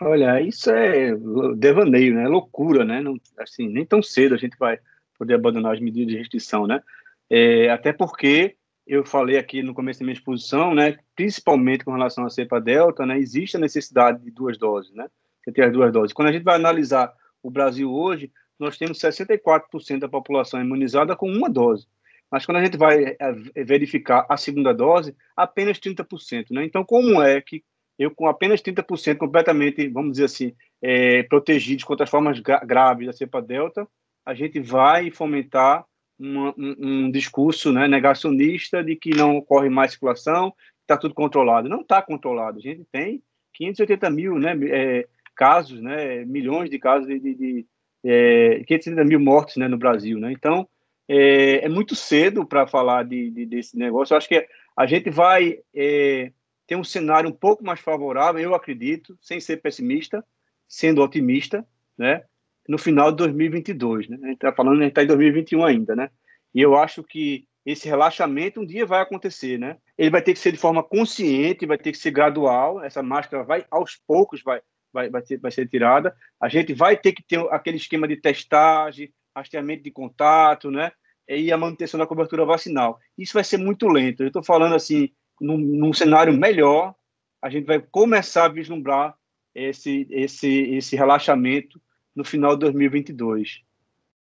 Olha, 0.01 0.41
isso 0.41 0.71
é 0.71 1.11
devaneio, 1.57 2.15
né? 2.15 2.23
É 2.23 2.27
loucura, 2.27 2.85
né? 2.85 3.01
Não, 3.01 3.17
assim, 3.37 3.67
nem 3.67 3.85
tão 3.85 4.01
cedo 4.01 4.33
a 4.33 4.37
gente 4.37 4.57
vai 4.57 4.79
poder 5.17 5.35
abandonar 5.35 5.73
as 5.73 5.79
medidas 5.79 6.07
de 6.07 6.17
restrição, 6.17 6.65
né? 6.65 6.81
É, 7.29 7.69
até 7.69 7.91
porque 7.91 8.55
eu 8.87 9.05
falei 9.05 9.37
aqui 9.37 9.61
no 9.61 9.73
começo 9.73 9.99
da 9.99 10.05
minha 10.05 10.13
exposição, 10.13 10.73
né, 10.73 10.97
principalmente 11.15 11.83
com 11.83 11.91
relação 11.91 12.25
à 12.25 12.29
cepa 12.29 12.59
delta, 12.59 13.05
né, 13.05 13.17
existe 13.19 13.57
a 13.57 13.59
necessidade 13.59 14.23
de 14.23 14.31
duas 14.31 14.57
doses, 14.57 14.93
né, 14.93 15.07
você 15.43 15.51
ter 15.51 15.65
as 15.65 15.73
duas 15.73 15.91
doses. 15.91 16.13
Quando 16.13 16.29
a 16.29 16.31
gente 16.31 16.43
vai 16.43 16.55
analisar 16.55 17.13
o 17.43 17.51
Brasil 17.51 17.93
hoje, 17.93 18.31
nós 18.59 18.77
temos 18.77 18.97
64% 18.99 19.99
da 19.99 20.09
população 20.09 20.59
imunizada 20.61 21.15
com 21.15 21.29
uma 21.29 21.49
dose. 21.49 21.87
Mas 22.31 22.45
quando 22.45 22.57
a 22.57 22.63
gente 22.63 22.77
vai 22.77 23.15
é, 23.19 23.63
verificar 23.63 24.25
a 24.27 24.35
segunda 24.35 24.73
dose, 24.73 25.15
apenas 25.35 25.79
30%. 25.79 26.47
Né? 26.51 26.65
Então, 26.65 26.83
como 26.83 27.21
é 27.21 27.39
que 27.39 27.63
eu, 27.97 28.13
com 28.13 28.27
apenas 28.27 28.61
30% 28.61 29.17
completamente, 29.17 29.87
vamos 29.87 30.11
dizer 30.11 30.25
assim, 30.25 30.53
é, 30.81 31.23
protegidos 31.23 31.83
contra 31.83 32.03
as 32.03 32.09
formas 32.09 32.39
graves 32.39 33.07
da 33.07 33.13
cepa 33.13 33.41
delta, 33.41 33.87
a 34.25 34.33
gente 34.33 34.59
vai 34.59 35.09
fomentar 35.09 35.85
um, 36.19 36.53
um, 36.57 37.11
discurso 37.11 37.71
né, 37.71 37.87
negacionista 37.87 38.83
de 38.83 38.95
que 38.95 39.11
não 39.11 39.37
ocorre 39.37 39.69
mais 39.69 39.91
circulação, 39.91 40.53
está 40.81 40.97
tudo 40.97 41.13
controlado. 41.13 41.69
Não 41.69 41.81
está 41.81 42.01
controlado. 42.01 42.57
A 42.57 42.61
gente 42.61 42.85
tem 42.91 43.21
580 43.53 44.09
mil 44.09 44.37
né, 44.37 44.57
é, 44.69 45.07
casos, 45.35 45.81
né, 45.81 46.25
milhões 46.25 46.69
de 46.69 46.79
casos 46.79 47.07
de, 47.07 47.19
de, 47.19 47.35
de 47.35 47.65
é, 48.03 48.63
580 48.65 49.03
mil 49.05 49.19
mortes 49.19 49.57
né, 49.57 49.67
no 49.67 49.77
Brasil. 49.77 50.19
Né? 50.19 50.31
Então, 50.31 50.67
é, 51.07 51.65
é 51.65 51.69
muito 51.69 51.95
cedo 51.95 52.45
para 52.45 52.67
falar 52.67 53.03
de, 53.03 53.29
de, 53.29 53.45
desse 53.45 53.77
negócio. 53.77 54.13
Eu 54.13 54.17
acho 54.17 54.27
que 54.27 54.47
a 54.75 54.85
gente 54.85 55.09
vai 55.09 55.59
é, 55.73 56.31
ter 56.65 56.75
um 56.75 56.83
cenário 56.83 57.29
um 57.29 57.33
pouco 57.33 57.63
mais 57.63 57.79
favorável, 57.79 58.41
eu 58.41 58.53
acredito, 58.53 59.17
sem 59.21 59.39
ser 59.39 59.57
pessimista, 59.57 60.23
sendo 60.67 61.01
otimista, 61.01 61.65
né? 61.97 62.23
No 62.67 62.77
final 62.77 63.11
de 63.11 63.17
2022, 63.17 64.09
né? 64.09 64.17
A 64.21 64.25
gente 64.27 64.35
está 64.35 64.51
falando, 64.51 64.79
a 64.79 64.83
gente 64.83 64.91
está 64.91 65.03
em 65.03 65.07
2021 65.07 65.63
ainda, 65.63 65.95
né? 65.95 66.09
E 66.53 66.61
eu 66.61 66.75
acho 66.75 67.03
que 67.03 67.47
esse 67.65 67.87
relaxamento 67.87 68.61
um 68.61 68.65
dia 68.65 68.85
vai 68.85 69.01
acontecer, 69.01 69.57
né? 69.57 69.77
Ele 69.97 70.09
vai 70.09 70.21
ter 70.21 70.33
que 70.33 70.39
ser 70.39 70.51
de 70.51 70.57
forma 70.57 70.83
consciente, 70.83 71.65
vai 71.65 71.77
ter 71.77 71.91
que 71.91 71.97
ser 71.97 72.11
gradual. 72.11 72.83
Essa 72.83 73.03
máscara 73.03 73.43
vai 73.43 73.65
aos 73.69 73.99
poucos 74.07 74.41
vai 74.41 74.61
vai, 74.91 75.09
vai, 75.09 75.25
ser, 75.25 75.37
vai 75.39 75.51
ser 75.51 75.67
tirada. 75.67 76.15
A 76.41 76.49
gente 76.49 76.73
vai 76.73 76.97
ter 76.97 77.13
que 77.13 77.23
ter 77.23 77.39
aquele 77.51 77.77
esquema 77.77 78.07
de 78.07 78.17
testagem, 78.17 79.13
rastreamento 79.35 79.83
de 79.83 79.91
contato, 79.91 80.71
né? 80.71 80.91
E 81.27 81.51
a 81.51 81.57
manutenção 81.57 81.99
da 81.99 82.07
cobertura 82.07 82.45
vacinal. 82.45 82.99
Isso 83.17 83.33
vai 83.33 83.43
ser 83.43 83.57
muito 83.57 83.87
lento. 83.87 84.23
Eu 84.23 84.27
estou 84.27 84.43
falando 84.43 84.75
assim, 84.75 85.09
num, 85.39 85.57
num 85.57 85.93
cenário 85.93 86.33
melhor, 86.33 86.95
a 87.41 87.49
gente 87.49 87.65
vai 87.65 87.79
começar 87.79 88.45
a 88.45 88.49
vislumbrar 88.49 89.15
esse, 89.53 90.07
esse, 90.09 90.47
esse 90.47 90.95
relaxamento 90.95 91.81
no 92.17 92.25
final 92.25 92.55
de 92.55 92.61
2022. 92.61 93.61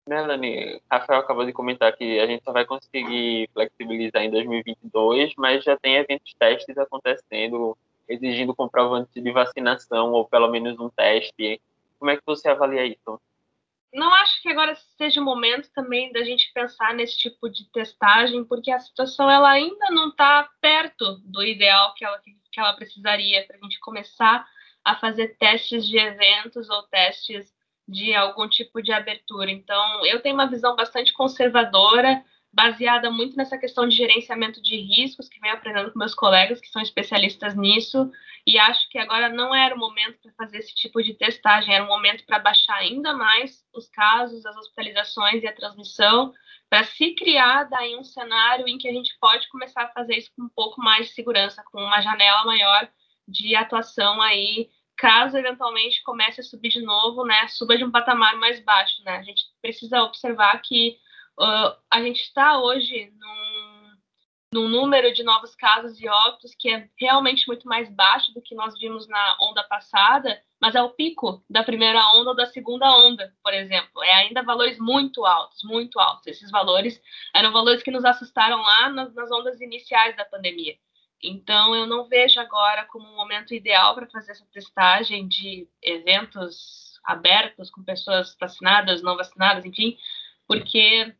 Melanie, 0.06 0.80
Rafael 0.88 1.20
acabou 1.20 1.46
de 1.46 1.52
comentar 1.52 1.96
que 1.96 2.20
a 2.20 2.26
gente 2.26 2.44
só 2.44 2.52
vai 2.52 2.66
conseguir 2.66 3.48
flexibilizar 3.54 4.22
em 4.22 4.30
2022, 4.30 5.32
mas 5.36 5.64
já 5.64 5.76
tem 5.78 5.96
eventos 5.96 6.32
testes 6.34 6.76
acontecendo, 6.76 7.76
exigindo 8.06 8.54
comprovante 8.54 9.20
de 9.20 9.32
vacinação 9.32 10.12
ou 10.12 10.28
pelo 10.28 10.48
menos 10.48 10.78
um 10.78 10.90
teste. 10.90 11.60
Como 11.98 12.10
é 12.10 12.16
que 12.16 12.22
você 12.24 12.50
avalia 12.50 12.84
isso? 12.84 13.20
Não 13.92 14.12
acho 14.14 14.42
que 14.42 14.50
agora 14.50 14.76
seja 14.98 15.22
o 15.22 15.24
momento 15.24 15.70
também 15.74 16.12
da 16.12 16.22
gente 16.22 16.52
pensar 16.52 16.92
nesse 16.92 17.16
tipo 17.16 17.48
de 17.48 17.64
testagem, 17.72 18.44
porque 18.44 18.70
a 18.70 18.78
situação 18.78 19.28
ela 19.28 19.48
ainda 19.48 19.90
não 19.90 20.10
está 20.10 20.48
perto 20.60 21.16
do 21.24 21.42
ideal 21.42 21.94
que 21.94 22.04
ela, 22.04 22.20
que 22.52 22.60
ela 22.60 22.74
precisaria 22.74 23.44
para 23.46 23.56
a 23.56 23.60
gente 23.60 23.80
começar 23.80 24.46
a 24.84 24.94
fazer 24.96 25.36
testes 25.38 25.88
de 25.88 25.98
eventos 25.98 26.68
ou 26.68 26.82
testes 26.84 27.55
de 27.88 28.14
algum 28.14 28.48
tipo 28.48 28.82
de 28.82 28.92
abertura. 28.92 29.50
Então, 29.50 30.04
eu 30.06 30.20
tenho 30.20 30.34
uma 30.34 30.48
visão 30.48 30.74
bastante 30.74 31.12
conservadora, 31.12 32.22
baseada 32.52 33.10
muito 33.10 33.36
nessa 33.36 33.58
questão 33.58 33.86
de 33.86 33.94
gerenciamento 33.94 34.62
de 34.62 34.76
riscos, 34.76 35.28
que 35.28 35.38
venho 35.40 35.54
aprendendo 35.54 35.92
com 35.92 35.98
meus 35.98 36.14
colegas 36.14 36.60
que 36.60 36.68
são 36.68 36.80
especialistas 36.80 37.54
nisso, 37.54 38.10
e 38.46 38.58
acho 38.58 38.88
que 38.88 38.98
agora 38.98 39.28
não 39.28 39.54
era 39.54 39.74
o 39.74 39.78
momento 39.78 40.18
para 40.22 40.32
fazer 40.32 40.58
esse 40.58 40.74
tipo 40.74 41.02
de 41.02 41.14
testagem, 41.14 41.74
era 41.74 41.84
um 41.84 41.88
momento 41.88 42.24
para 42.24 42.38
baixar 42.38 42.76
ainda 42.76 43.12
mais 43.12 43.62
os 43.74 43.88
casos, 43.90 44.46
as 44.46 44.56
hospitalizações 44.56 45.42
e 45.42 45.46
a 45.46 45.54
transmissão, 45.54 46.32
para 46.70 46.82
se 46.84 47.14
criar 47.14 47.64
daí 47.64 47.94
um 47.94 48.04
cenário 48.04 48.66
em 48.66 48.78
que 48.78 48.88
a 48.88 48.92
gente 48.92 49.16
pode 49.20 49.48
começar 49.48 49.82
a 49.82 49.92
fazer 49.92 50.16
isso 50.16 50.30
com 50.36 50.44
um 50.44 50.48
pouco 50.48 50.80
mais 50.80 51.08
de 51.08 51.12
segurança, 51.12 51.62
com 51.70 51.80
uma 51.80 52.00
janela 52.00 52.44
maior 52.44 52.88
de 53.28 53.54
atuação 53.54 54.22
aí 54.22 54.68
caso 54.96 55.36
eventualmente 55.36 56.02
comece 56.02 56.40
a 56.40 56.44
subir 56.44 56.70
de 56.70 56.80
novo, 56.82 57.24
né, 57.24 57.46
suba 57.48 57.76
de 57.76 57.84
um 57.84 57.90
patamar 57.90 58.36
mais 58.36 58.60
baixo, 58.60 59.02
né? 59.04 59.16
A 59.16 59.22
gente 59.22 59.44
precisa 59.60 60.02
observar 60.02 60.60
que 60.62 60.98
uh, 61.38 61.76
a 61.90 62.02
gente 62.02 62.22
está 62.22 62.58
hoje 62.60 63.12
num, 63.18 63.96
num, 64.54 64.68
número 64.68 65.12
de 65.12 65.22
novos 65.22 65.54
casos 65.54 66.00
e 66.00 66.08
óbitos 66.08 66.54
que 66.58 66.70
é 66.70 66.88
realmente 66.98 67.46
muito 67.46 67.68
mais 67.68 67.88
baixo 67.94 68.32
do 68.32 68.42
que 68.42 68.54
nós 68.54 68.78
vimos 68.78 69.06
na 69.06 69.36
onda 69.40 69.62
passada, 69.64 70.40
mas 70.60 70.74
é 70.74 70.82
o 70.82 70.90
pico 70.90 71.44
da 71.48 71.62
primeira 71.62 72.00
onda 72.14 72.30
ou 72.30 72.36
da 72.36 72.46
segunda 72.46 72.90
onda, 72.90 73.32
por 73.42 73.52
exemplo. 73.52 74.02
É 74.02 74.12
ainda 74.14 74.42
valores 74.42 74.78
muito 74.78 75.24
altos, 75.26 75.62
muito 75.64 76.00
altos. 76.00 76.26
Esses 76.26 76.50
valores 76.50 77.00
eram 77.34 77.52
valores 77.52 77.82
que 77.82 77.90
nos 77.90 78.04
assustaram 78.04 78.62
lá 78.62 78.88
nas, 78.88 79.14
nas 79.14 79.30
ondas 79.30 79.60
iniciais 79.60 80.16
da 80.16 80.24
pandemia. 80.24 80.76
Então, 81.22 81.74
eu 81.74 81.86
não 81.86 82.08
vejo 82.08 82.38
agora 82.38 82.84
como 82.84 83.08
um 83.08 83.16
momento 83.16 83.54
ideal 83.54 83.94
para 83.94 84.06
fazer 84.08 84.32
essa 84.32 84.46
testagem 84.52 85.26
de 85.26 85.68
eventos 85.82 87.00
abertos 87.04 87.70
com 87.70 87.82
pessoas 87.82 88.36
vacinadas, 88.38 89.02
não 89.02 89.16
vacinadas, 89.16 89.64
enfim, 89.64 89.96
porque 90.46 91.14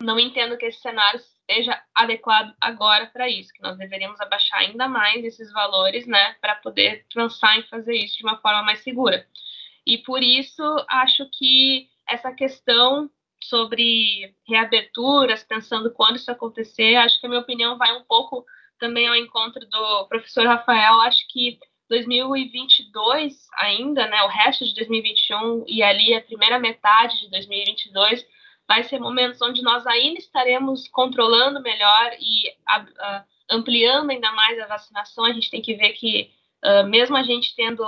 não 0.00 0.18
entendo 0.18 0.56
que 0.56 0.66
esse 0.66 0.80
cenário 0.80 1.20
seja 1.50 1.82
adequado 1.94 2.54
agora 2.60 3.06
para 3.06 3.28
isso, 3.28 3.52
que 3.52 3.62
nós 3.62 3.76
deveríamos 3.76 4.20
abaixar 4.20 4.60
ainda 4.60 4.88
mais 4.88 5.24
esses 5.24 5.52
valores, 5.52 6.06
né, 6.06 6.34
para 6.40 6.56
poder 6.56 7.06
pensar 7.12 7.58
em 7.58 7.62
fazer 7.64 7.94
isso 7.94 8.18
de 8.18 8.24
uma 8.24 8.38
forma 8.38 8.62
mais 8.62 8.80
segura. 8.80 9.26
E 9.86 9.98
por 9.98 10.22
isso, 10.22 10.62
acho 10.88 11.28
que 11.32 11.88
essa 12.08 12.32
questão 12.32 13.10
sobre 13.42 14.34
reaberturas, 14.46 15.42
pensando 15.42 15.92
quando 15.92 16.16
isso 16.16 16.30
acontecer, 16.30 16.94
acho 16.96 17.18
que 17.20 17.26
a 17.26 17.28
minha 17.28 17.40
opinião 17.40 17.76
vai 17.76 17.92
um 17.96 18.04
pouco 18.04 18.46
também 18.82 19.06
ao 19.06 19.14
encontro 19.14 19.64
do 19.68 20.06
professor 20.08 20.44
Rafael, 20.44 21.00
acho 21.02 21.24
que 21.28 21.56
2022 21.88 23.46
ainda, 23.54 24.08
né, 24.08 24.20
o 24.24 24.26
resto 24.26 24.64
de 24.64 24.74
2021 24.74 25.64
e 25.68 25.84
ali 25.84 26.12
a 26.12 26.20
primeira 26.20 26.58
metade 26.58 27.20
de 27.20 27.30
2022 27.30 28.26
vai 28.66 28.82
ser 28.82 28.98
momentos 28.98 29.40
onde 29.40 29.62
nós 29.62 29.86
ainda 29.86 30.18
estaremos 30.18 30.88
controlando 30.88 31.62
melhor 31.62 32.10
e 32.18 32.52
ampliando 33.48 34.10
ainda 34.10 34.32
mais 34.32 34.58
a 34.58 34.66
vacinação. 34.66 35.26
A 35.26 35.32
gente 35.32 35.48
tem 35.48 35.62
que 35.62 35.74
ver 35.74 35.90
que 35.90 36.32
uh, 36.64 36.84
mesmo 36.84 37.16
a 37.16 37.22
gente 37.22 37.54
tendo 37.54 37.84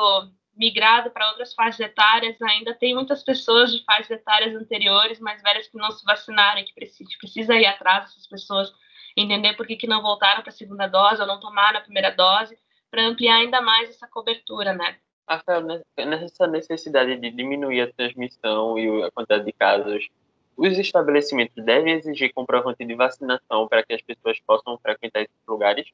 migrado 0.57 1.11
para 1.11 1.29
outras 1.31 1.55
faixas 1.55 1.81
etárias, 1.81 2.41
ainda 2.41 2.73
tem 2.73 2.95
muitas 2.95 3.25
pessoas 3.25 3.73
de 3.73 3.83
faixas 3.83 4.13
etárias 4.13 4.55
anteriores, 4.55 5.19
mais 5.19 5.43
velhas, 5.43 5.67
que 5.67 5.77
não 5.77 5.91
se 5.91 6.05
vacinaram, 6.05 6.65
que 6.65 6.73
precisa, 6.73 7.11
precisa 7.19 7.57
ir 7.57 7.67
atrás 7.67 8.05
dessas 8.05 8.29
pessoas 8.29 8.73
entender 9.17 9.55
por 9.55 9.67
que, 9.67 9.77
que 9.77 9.87
não 9.87 10.03
voltaram 10.03 10.43
para 10.43 10.51
a 10.51 10.55
segunda 10.55 10.87
dose 10.87 11.21
ou 11.21 11.27
não 11.27 11.41
tomaram 11.41 11.79
a 11.79 11.83
primeira 11.83 12.11
dose, 12.11 12.57
para 12.91 13.07
ampliar 13.07 13.37
ainda 13.37 13.61
mais 13.61 13.91
essa 13.91 14.07
cobertura, 14.09 14.73
né? 14.73 14.97
Rafael, 15.29 15.63
nessa 15.97 16.47
necessidade 16.47 17.17
de 17.17 17.31
diminuir 17.31 17.81
a 17.81 17.93
transmissão 17.93 18.79
e 18.79 19.03
a 19.03 19.11
quantidade 19.11 19.45
de 19.45 19.53
casos, 19.53 20.07
os 20.57 20.79
estabelecimentos 20.79 21.65
devem 21.65 21.95
exigir 21.95 22.33
comprovante 22.33 22.85
de 22.85 22.95
vacinação 22.95 23.67
para 23.67 23.83
que 23.83 23.95
as 23.95 24.03
pessoas 24.03 24.39
possam 24.47 24.79
frequentar 24.79 25.23
esses 25.23 25.35
lugares? 25.49 25.87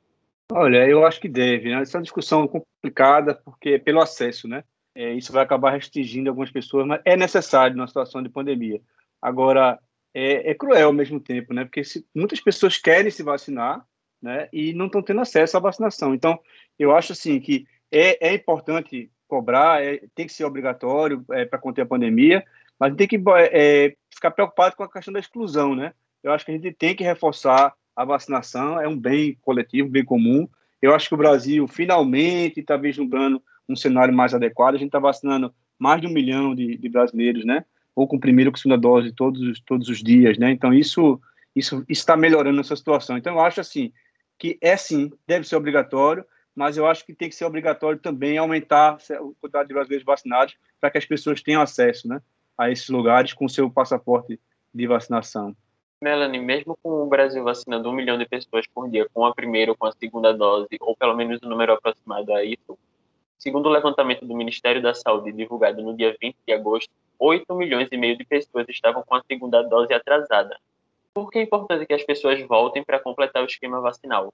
Olha, 0.53 0.87
eu 0.87 1.07
acho 1.07 1.21
que 1.21 1.29
deve. 1.29 1.71
Né? 1.71 1.81
Essa 1.81 1.97
é 1.97 1.99
uma 1.99 2.03
discussão 2.03 2.47
complicada 2.47 3.35
porque 3.35 3.79
pelo 3.79 4.01
acesso, 4.01 4.49
né? 4.49 4.65
É, 4.95 5.13
isso 5.13 5.33
vai 5.33 5.45
acabar 5.45 5.71
restringindo 5.71 6.29
algumas 6.29 6.51
pessoas, 6.51 6.85
mas 6.87 7.01
é 7.05 7.17
necessário 7.17 7.77
numa 7.77 7.87
situação 7.87 8.23
de 8.23 8.29
pandemia. 8.29 8.81
Agora, 9.23 9.79
é, 10.15 10.51
é 10.51 10.55
cruel 10.55 10.89
ao 10.89 10.93
mesmo 10.93 11.21
tempo, 11.21 11.55
né? 11.55 11.65
Porque 11.65 11.85
se, 11.85 12.07
muitas 12.15 12.41
pessoas 12.41 12.79
querem 12.79 13.11
se 13.11 13.23
vacinar, 13.23 13.85
né? 14.21 14.49
E 14.53 14.73
não 14.73 14.87
estão 14.87 15.03
tendo 15.03 15.21
acesso 15.21 15.57
à 15.57 15.61
vacinação. 15.61 16.15
Então, 16.15 16.39
eu 16.79 16.95
acho 16.95 17.13
assim 17.13 17.41
que 17.41 17.67
é, 17.91 18.29
é 18.29 18.35
importante 18.35 19.11
cobrar, 19.27 19.83
é, 19.83 20.03
tem 20.15 20.27
que 20.27 20.33
ser 20.33 20.45
obrigatório 20.45 21.25
é, 21.31 21.45
para 21.45 21.59
conter 21.59 21.83
a 21.83 21.87
pandemia, 21.87 22.45
mas 22.79 22.95
tem 22.97 23.07
que 23.07 23.23
é, 23.53 23.95
ficar 24.13 24.31
preocupado 24.31 24.77
com 24.77 24.83
a 24.83 24.91
questão 24.91 25.13
da 25.13 25.21
exclusão, 25.21 25.75
né? 25.75 25.93
Eu 26.23 26.33
acho 26.33 26.45
que 26.45 26.51
a 26.51 26.55
gente 26.55 26.73
tem 26.73 26.95
que 26.95 27.05
reforçar 27.05 27.75
a 27.95 28.05
vacinação, 28.05 28.81
é 28.81 28.89
um 28.89 28.99
bem 28.99 29.37
coletivo, 29.43 29.89
bem 29.89 30.05
comum. 30.05 30.49
Eu 30.81 30.95
acho 30.95 31.09
que 31.09 31.15
o 31.15 31.19
Brasil 31.19 31.67
finalmente 31.69 32.61
está 32.61 32.77
vislumbrando 32.77 33.43
um 33.69 33.77
cenário 33.77 34.13
mais 34.15 34.35
adequado. 34.35 34.75
A 34.75 34.79
gente 34.79 34.89
está 34.89 34.99
vacinando 34.99 35.55
mais 35.79 36.01
de 36.01 36.07
um 36.07 36.13
milhão 36.13 36.55
de, 36.55 36.77
de 36.77 36.89
brasileiros, 36.89 37.45
né? 37.45 37.65
Ou 37.95 38.07
com 38.07 38.19
primeira 38.19 38.49
ou 38.49 38.53
com 38.53 38.59
segunda 38.59 38.81
dose 38.81 39.13
todos, 39.13 39.61
todos 39.61 39.89
os 39.89 40.03
dias, 40.03 40.39
né? 40.39 40.51
Então, 40.51 40.73
isso 40.73 41.21
isso 41.55 41.85
está 41.89 42.17
melhorando 42.17 42.61
essa 42.61 42.77
situação. 42.77 43.17
Então, 43.17 43.35
eu 43.35 43.41
acho 43.41 43.61
assim 43.61 43.93
que 44.39 44.57
é 44.63 44.77
sim, 44.77 45.13
deve 45.27 45.47
ser 45.47 45.57
obrigatório, 45.57 46.25
mas 46.55 46.77
eu 46.77 46.87
acho 46.87 47.05
que 47.05 47.15
tem 47.15 47.29
que 47.29 47.35
ser 47.35 47.45
obrigatório 47.45 47.99
também 47.99 48.39
aumentar 48.39 48.95
a 48.95 49.17
quantidade 49.41 49.69
de 49.69 49.75
brasileiros 49.75 50.05
vacinados 50.05 50.57
para 50.81 50.91
que 50.91 50.99
as 50.99 51.05
pessoas 51.05 51.43
tenham 51.43 51.61
acesso, 51.61 52.09
né, 52.09 52.23
a 52.57 52.71
esses 52.71 52.89
lugares 52.89 53.35
com 53.35 53.47
seu 53.49 53.71
passaporte 53.71 54.41
de 54.75 54.87
vacinação. 54.87 55.55
Melanie, 56.03 56.41
mesmo 56.41 56.79
com 56.83 57.03
o 57.03 57.07
Brasil 57.07 57.45
vacinando 57.45 57.91
um 57.91 57.93
milhão 57.93 58.17
de 58.17 58.27
pessoas 58.27 58.67
por 58.67 58.89
dia 58.89 59.07
com 59.13 59.27
a 59.27 59.35
primeira 59.35 59.73
ou 59.73 59.77
com 59.77 59.87
a 59.87 59.93
segunda 59.93 60.33
dose, 60.33 60.69
ou 60.81 60.97
pelo 60.97 61.15
menos 61.15 61.43
o 61.43 61.47
um 61.47 61.51
número 61.51 61.75
aproximado 61.75 62.33
a 62.33 62.43
isso, 62.43 62.79
segundo 63.39 63.67
o 63.67 63.73
levantamento 63.73 64.25
do 64.25 64.35
Ministério 64.35 64.81
da 64.81 64.95
Saúde 64.95 65.33
divulgado 65.33 65.83
no 65.83 65.95
dia 65.95 66.17
20 66.19 66.37
de 66.47 66.53
agosto, 66.55 66.91
8 67.21 67.55
milhões 67.55 67.89
e 67.93 67.97
meio 67.99 68.17
de 68.17 68.25
pessoas 68.25 68.67
estavam 68.69 69.03
com 69.03 69.15
a 69.15 69.23
segunda 69.23 69.63
dose 69.63 69.93
atrasada. 69.93 70.59
Por 71.13 71.31
que 71.31 71.39
é 71.39 71.43
importante 71.43 71.85
que 71.87 71.93
as 71.93 72.03
pessoas 72.03 72.41
voltem 72.47 72.83
para 72.83 72.99
completar 72.99 73.43
o 73.43 73.47
esquema 73.47 73.81
vacinal? 73.81 74.33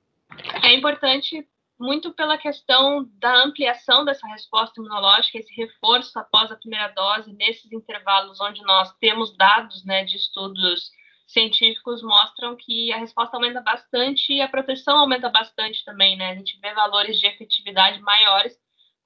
É 0.63 0.73
importante 0.75 1.47
muito 1.79 2.13
pela 2.13 2.39
questão 2.39 3.07
da 3.19 3.45
ampliação 3.45 4.05
dessa 4.05 4.27
resposta 4.29 4.81
imunológica, 4.81 5.39
esse 5.39 5.53
reforço 5.55 6.19
após 6.19 6.51
a 6.51 6.57
primeira 6.57 6.89
dose, 6.89 7.33
nesses 7.35 7.71
intervalos 7.73 8.41
onde 8.41 8.63
nós 8.63 8.95
temos 8.99 9.37
dados 9.37 9.85
né, 9.85 10.05
de 10.05 10.17
estudos 10.17 10.91
científicos 11.27 12.03
mostram 12.03 12.55
que 12.55 12.93
a 12.93 12.99
resposta 12.99 13.37
aumenta 13.37 13.61
bastante 13.61 14.33
e 14.33 14.41
a 14.41 14.49
proteção 14.49 14.99
aumenta 14.99 15.29
bastante 15.29 15.85
também, 15.85 16.17
né? 16.17 16.31
A 16.31 16.35
gente 16.37 16.59
vê 16.61 16.73
valores 16.73 17.19
de 17.19 17.27
efetividade 17.27 18.01
maiores 18.01 18.57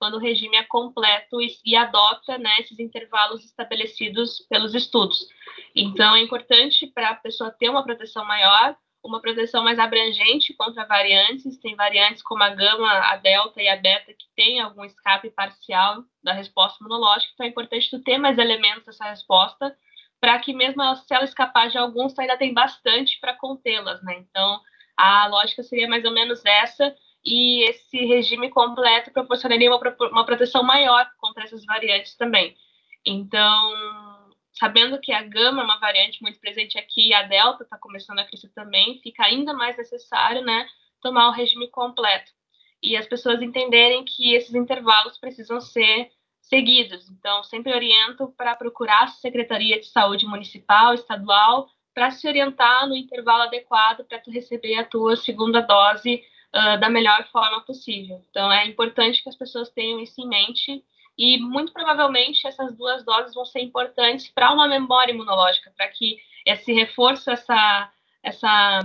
quando 0.01 0.15
o 0.15 0.19
regime 0.19 0.57
é 0.57 0.65
completo 0.65 1.43
e, 1.43 1.55
e 1.63 1.77
adota 1.77 2.39
né, 2.39 2.51
esses 2.59 2.79
intervalos 2.81 3.45
estabelecidos 3.45 4.41
pelos 4.49 4.75
estudos. 4.75 5.29
Então, 5.77 6.17
é 6.17 6.23
importante 6.23 6.87
para 6.87 7.11
a 7.11 7.15
pessoa 7.15 7.51
ter 7.51 7.69
uma 7.69 7.85
proteção 7.85 8.25
maior, 8.25 8.75
uma 9.05 9.21
proteção 9.21 9.63
mais 9.63 9.79
abrangente 9.79 10.55
contra 10.55 10.87
variantes. 10.87 11.59
Tem 11.59 11.77
variantes 11.77 12.23
como 12.23 12.43
a 12.43 12.49
gama, 12.49 12.91
a 12.91 13.17
delta 13.17 13.61
e 13.61 13.69
a 13.69 13.77
beta 13.77 14.15
que 14.15 14.27
tem 14.35 14.59
algum 14.59 14.87
escape 14.87 15.29
parcial 15.31 16.03
da 16.25 16.33
resposta 16.33 16.79
imunológica. 16.81 17.33
Então, 17.35 17.45
é 17.45 17.51
importante 17.51 17.91
tu 17.91 18.03
ter 18.03 18.17
mais 18.17 18.39
elementos 18.39 18.87
dessa 18.87 19.05
resposta 19.05 19.77
para 20.19 20.39
que 20.39 20.55
mesmo 20.55 20.83
se 20.97 21.15
ela 21.15 21.25
escapar 21.25 21.69
de 21.69 21.77
alguns, 21.77 22.19
ainda 22.19 22.39
tem 22.39 22.55
bastante 22.55 23.19
para 23.21 23.37
contê-las, 23.37 24.03
né? 24.03 24.17
Então, 24.19 24.61
a 24.97 25.27
lógica 25.27 25.63
seria 25.63 25.89
mais 25.89 26.05
ou 26.05 26.11
menos 26.11 26.45
essa, 26.45 26.95
e 27.25 27.65
esse 27.69 27.99
regime 28.07 28.49
completo 28.51 29.13
proporcionaria 29.13 29.71
uma, 29.71 29.97
uma 30.11 30.25
proteção 30.25 30.63
maior 30.63 31.07
contra 31.19 31.45
essas 31.45 31.65
variantes 31.65 32.17
também. 32.17 32.57
Então, 33.05 34.31
sabendo 34.53 35.01
que 35.01 35.13
a 35.13 35.23
gama 35.23 35.63
é 35.63 35.65
uma 35.65 35.79
variante 35.79 36.23
muito 36.23 36.41
presente 36.41 36.79
aqui 36.79 37.09
e 37.09 37.15
a 37.15 37.23
delta 37.23 37.65
está 37.65 37.79
começando 37.79 38.19
a 38.19 38.25
crescer 38.25 38.51
também, 38.51 39.01
fica 39.03 39.25
ainda 39.25 39.53
mais 39.53 39.77
necessário, 39.77 40.43
né, 40.43 40.67
tomar 41.01 41.29
o 41.29 41.33
regime 41.33 41.69
completo. 41.69 42.31
E 42.83 42.97
as 42.97 43.07
pessoas 43.07 43.43
entenderem 43.43 44.05
que 44.05 44.35
esses 44.35 44.55
intervalos 44.55 45.19
precisam 45.19 45.61
ser 45.61 46.11
seguidos. 46.41 47.09
Então, 47.11 47.45
sempre 47.45 47.75
oriento 47.75 48.35
para 48.37 48.57
procurar 48.57 49.05
a 49.05 49.09
Secretaria 49.09 49.79
de 49.79 49.87
Saúde 49.87 50.27
Municipal, 50.27 50.95
estadual, 50.95 51.69
para 51.95 52.11
se 52.11 52.27
orientar 52.27 52.89
no 52.89 52.97
intervalo 52.97 53.43
adequado 53.43 54.05
para 54.05 54.19
tu 54.19 54.31
receber 54.31 54.77
a 54.77 54.85
tua 54.85 55.17
segunda 55.17 55.61
dose 55.61 56.23
uh, 56.55 56.79
da 56.81 56.89
melhor 56.89 57.27
forma 57.31 57.61
possível. 57.63 58.23
Então, 58.31 58.51
é 58.53 58.67
importante 58.67 59.23
que 59.23 59.29
as 59.29 59.37
pessoas 59.37 59.71
tenham 59.71 60.01
isso 60.01 60.21
em 60.21 60.29
mente 60.29 60.85
e, 61.17 61.39
muito 61.39 61.73
provavelmente, 61.73 62.47
essas 62.47 62.77
duas 62.77 63.05
doses 63.05 63.35
vão 63.35 63.45
ser 63.45 63.61
importantes 63.61 64.29
para 64.29 64.53
uma 64.53 64.69
memória 64.69 65.13
imunológica, 65.13 65.73
para 65.77 65.89
que 65.89 66.17
esse 66.47 66.73
reforço, 66.73 67.31
essa, 67.31 67.91
essa 68.23 68.81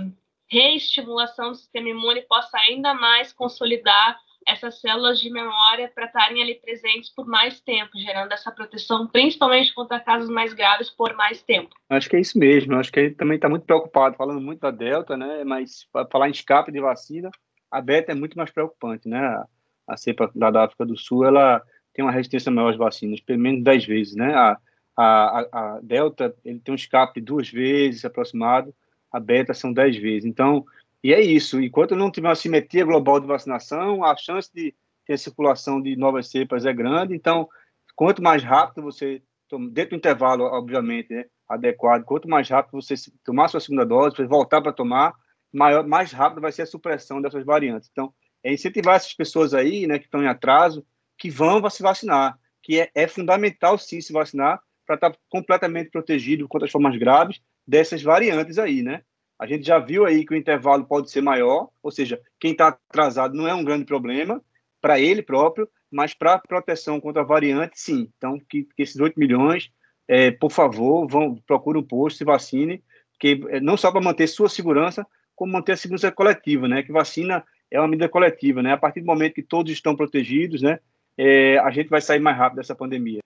reestimulação 0.48 1.50
do 1.50 1.56
sistema 1.56 1.88
imune 1.88 2.22
possa 2.22 2.58
ainda 2.58 2.94
mais 2.94 3.32
consolidar 3.32 4.18
essas 4.46 4.80
células 4.80 5.18
de 5.18 5.28
memória 5.28 5.90
para 5.92 6.06
estarem 6.06 6.40
ali 6.40 6.54
presentes 6.54 7.10
por 7.10 7.26
mais 7.26 7.60
tempo, 7.60 7.98
gerando 7.98 8.32
essa 8.32 8.52
proteção, 8.52 9.06
principalmente 9.08 9.74
contra 9.74 9.98
casos 9.98 10.28
mais 10.28 10.54
graves, 10.54 10.88
por 10.88 11.14
mais 11.14 11.42
tempo. 11.42 11.74
Acho 11.90 12.08
que 12.08 12.16
é 12.16 12.20
isso 12.20 12.38
mesmo. 12.38 12.76
Acho 12.76 12.92
que 12.92 13.00
ele 13.00 13.14
também 13.14 13.36
está 13.36 13.48
muito 13.48 13.66
preocupado, 13.66 14.16
falando 14.16 14.40
muito 14.40 14.60
da 14.60 14.70
Delta, 14.70 15.16
né? 15.16 15.42
Mas 15.42 15.88
falar 16.12 16.28
em 16.28 16.32
escape 16.32 16.70
de 16.70 16.80
vacina, 16.80 17.28
a 17.70 17.80
Beta 17.80 18.12
é 18.12 18.14
muito 18.14 18.36
mais 18.36 18.50
preocupante, 18.50 19.08
né? 19.08 19.44
A, 19.86 19.96
cepa 19.96 20.30
da 20.34 20.64
África 20.64 20.84
do 20.84 20.96
Sul, 20.96 21.24
ela 21.24 21.62
tem 21.94 22.04
uma 22.04 22.12
resistência 22.12 22.50
maior 22.50 22.70
às 22.70 22.76
vacinas, 22.76 23.20
pelo 23.20 23.38
menos 23.38 23.62
10 23.62 23.84
vezes, 23.86 24.14
né? 24.16 24.34
A, 24.34 24.58
a, 24.96 25.46
a 25.52 25.80
Delta, 25.82 26.34
ele 26.44 26.58
tem 26.58 26.72
um 26.72 26.76
escape 26.76 27.20
duas 27.20 27.48
vezes 27.48 28.04
aproximado, 28.04 28.74
a 29.12 29.20
Beta 29.20 29.54
são 29.54 29.72
10 29.72 29.96
vezes. 29.96 30.24
Então, 30.24 30.64
e 31.02 31.12
é 31.12 31.20
isso. 31.20 31.60
Enquanto 31.60 31.94
não 31.94 32.10
tiver 32.10 32.28
uma 32.28 32.34
simetria 32.34 32.84
global 32.84 33.20
de 33.20 33.26
vacinação, 33.26 34.04
a 34.04 34.16
chance 34.16 34.50
de 34.52 34.74
ter 35.06 35.18
circulação 35.18 35.80
de 35.80 35.96
novas 35.96 36.28
cepas 36.28 36.66
é 36.66 36.72
grande. 36.72 37.14
Então, 37.14 37.48
quanto 37.94 38.22
mais 38.22 38.42
rápido 38.42 38.82
você, 38.82 39.22
dentro 39.70 39.90
do 39.90 39.96
intervalo, 39.96 40.44
obviamente, 40.44 41.14
né, 41.14 41.26
adequado, 41.48 42.04
quanto 42.04 42.28
mais 42.28 42.48
rápido 42.48 42.80
você 42.80 42.94
tomar 43.24 43.48
sua 43.48 43.60
segunda 43.60 43.86
dose, 43.86 44.22
voltar 44.24 44.60
para 44.60 44.72
tomar, 44.72 45.14
maior, 45.56 45.86
mais 45.86 46.12
rápido 46.12 46.42
vai 46.42 46.52
ser 46.52 46.62
a 46.62 46.66
supressão 46.66 47.20
dessas 47.20 47.44
variantes. 47.44 47.88
Então, 47.90 48.12
é 48.44 48.52
incentivar 48.52 48.96
essas 48.96 49.14
pessoas 49.14 49.54
aí, 49.54 49.86
né, 49.86 49.98
que 49.98 50.04
estão 50.04 50.22
em 50.22 50.28
atraso, 50.28 50.86
que 51.18 51.30
vão 51.30 51.68
se 51.70 51.82
vacinar, 51.82 52.38
que 52.62 52.78
é, 52.78 52.90
é 52.94 53.08
fundamental 53.08 53.78
sim 53.78 54.00
se 54.00 54.12
vacinar 54.12 54.60
para 54.84 54.96
estar 54.96 55.16
completamente 55.28 55.90
protegido 55.90 56.46
contra 56.46 56.66
as 56.66 56.72
formas 56.72 56.96
graves 56.98 57.40
dessas 57.66 58.02
variantes 58.02 58.58
aí, 58.58 58.82
né? 58.82 59.02
A 59.38 59.46
gente 59.46 59.66
já 59.66 59.78
viu 59.78 60.04
aí 60.04 60.24
que 60.24 60.32
o 60.32 60.36
intervalo 60.36 60.84
pode 60.84 61.10
ser 61.10 61.20
maior, 61.20 61.70
ou 61.82 61.90
seja, 61.90 62.20
quem 62.38 62.52
está 62.52 62.68
atrasado 62.68 63.34
não 63.34 63.48
é 63.48 63.54
um 63.54 63.64
grande 63.64 63.84
problema 63.84 64.42
para 64.80 65.00
ele 65.00 65.22
próprio, 65.22 65.68
mas 65.90 66.14
para 66.14 66.38
proteção 66.38 67.00
contra 67.00 67.22
a 67.22 67.24
variante, 67.24 67.80
sim. 67.80 68.10
Então, 68.16 68.38
que, 68.48 68.64
que 68.64 68.82
esses 68.82 69.00
8 69.00 69.18
milhões, 69.18 69.70
é, 70.06 70.30
por 70.30 70.50
favor, 70.50 71.06
vão 71.08 71.34
procure 71.46 71.78
um 71.78 71.82
posto, 71.82 72.18
se 72.18 72.24
vacine, 72.24 72.82
que 73.18 73.40
é, 73.48 73.60
não 73.60 73.76
só 73.76 73.90
para 73.90 74.00
manter 74.00 74.26
sua 74.26 74.48
segurança, 74.48 75.06
como 75.36 75.52
manter 75.52 75.72
a 75.72 75.76
segurança 75.76 76.10
coletiva, 76.10 76.66
né? 76.66 76.82
Que 76.82 76.90
vacina 76.90 77.44
é 77.70 77.78
uma 77.78 77.86
medida 77.86 78.08
coletiva, 78.08 78.62
né? 78.62 78.72
A 78.72 78.76
partir 78.76 79.00
do 79.00 79.06
momento 79.06 79.34
que 79.34 79.42
todos 79.42 79.70
estão 79.70 79.94
protegidos, 79.94 80.62
né? 80.62 80.80
É, 81.16 81.58
a 81.58 81.70
gente 81.70 81.88
vai 81.88 82.00
sair 82.00 82.18
mais 82.18 82.36
rápido 82.36 82.56
dessa 82.56 82.74
pandemia. 82.74 83.20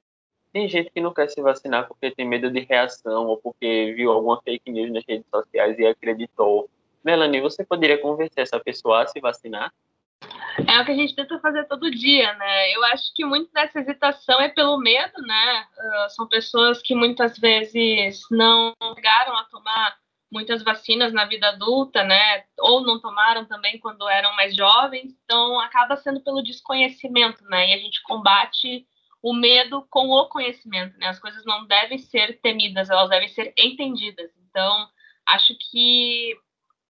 Tem 0.53 0.69
gente 0.69 0.91
que 0.91 1.01
não 1.01 1.15
quer 1.15 1.29
se 1.31 1.41
vacinar 1.41 1.87
porque 1.87 2.11
tem 2.11 2.27
medo 2.27 2.51
de 2.51 2.61
reação 2.61 3.29
ou 3.29 3.37
porque 3.37 3.95
viu 3.97 4.11
alguma 4.11 4.43
fake 4.43 4.71
news 4.71 4.93
nas 4.93 5.05
redes 5.09 5.27
sociais 5.31 5.79
e 5.79 5.87
acreditou. 5.87 6.69
Melanie, 7.05 7.41
você 7.41 7.65
poderia 7.65 7.99
convencer 7.99 8.43
essa 8.43 8.59
pessoa 8.59 9.05
a 9.05 9.07
se 9.07 9.21
vacinar? 9.21 9.73
É 10.67 10.81
o 10.81 10.85
que 10.85 10.91
a 10.91 10.95
gente 10.95 11.15
tenta 11.15 11.39
fazer 11.39 11.65
todo 11.65 11.91
dia, 11.91 12.35
né? 12.35 12.75
Eu 12.75 12.85
acho 12.87 13.15
que 13.15 13.25
muito 13.25 13.51
dessa 13.53 13.81
hesitação 13.81 14.41
é 14.41 14.49
pelo 14.49 14.79
medo, 14.79 15.23
né? 15.23 15.67
Uh, 15.79 16.11
são 16.11 16.29
pessoas 16.29 16.83
que 16.83 16.95
muitas 16.95 17.39
vezes 17.39 18.21
não 18.31 18.75
chegaram 18.95 19.37
a 19.37 19.45
tomar 19.45 19.97
muitas 20.31 20.63
vacinas 20.63 21.13
na 21.13 21.25
vida 21.25 21.49
adulta, 21.49 22.05
né? 22.05 22.45
Ou 22.59 22.83
não 22.83 23.01
tomaram 23.01 23.45
também 23.47 23.79
quando 23.79 24.09
eram 24.09 24.35
mais 24.37 24.55
jovens, 24.55 25.13
então 25.25 25.59
acaba 25.61 25.97
sendo 25.97 26.21
pelo 26.21 26.43
desconhecimento, 26.43 27.43
né? 27.45 27.71
E 27.71 27.75
a 27.75 27.79
gente 27.79 28.03
combate 28.03 28.87
o 29.23 29.35
medo 29.35 29.87
com 29.91 30.09
o 30.09 30.29
conhecimento, 30.29 30.97
né? 30.99 31.09
As 31.09 31.19
coisas 31.19 31.45
não 31.45 31.67
devem 31.67 31.99
ser 31.99 32.41
temidas, 32.41 32.89
elas 32.89 33.11
devem 33.11 33.29
ser 33.29 33.53
entendidas. 33.59 34.31
Então, 34.49 34.89
acho 35.27 35.55
que 35.71 36.37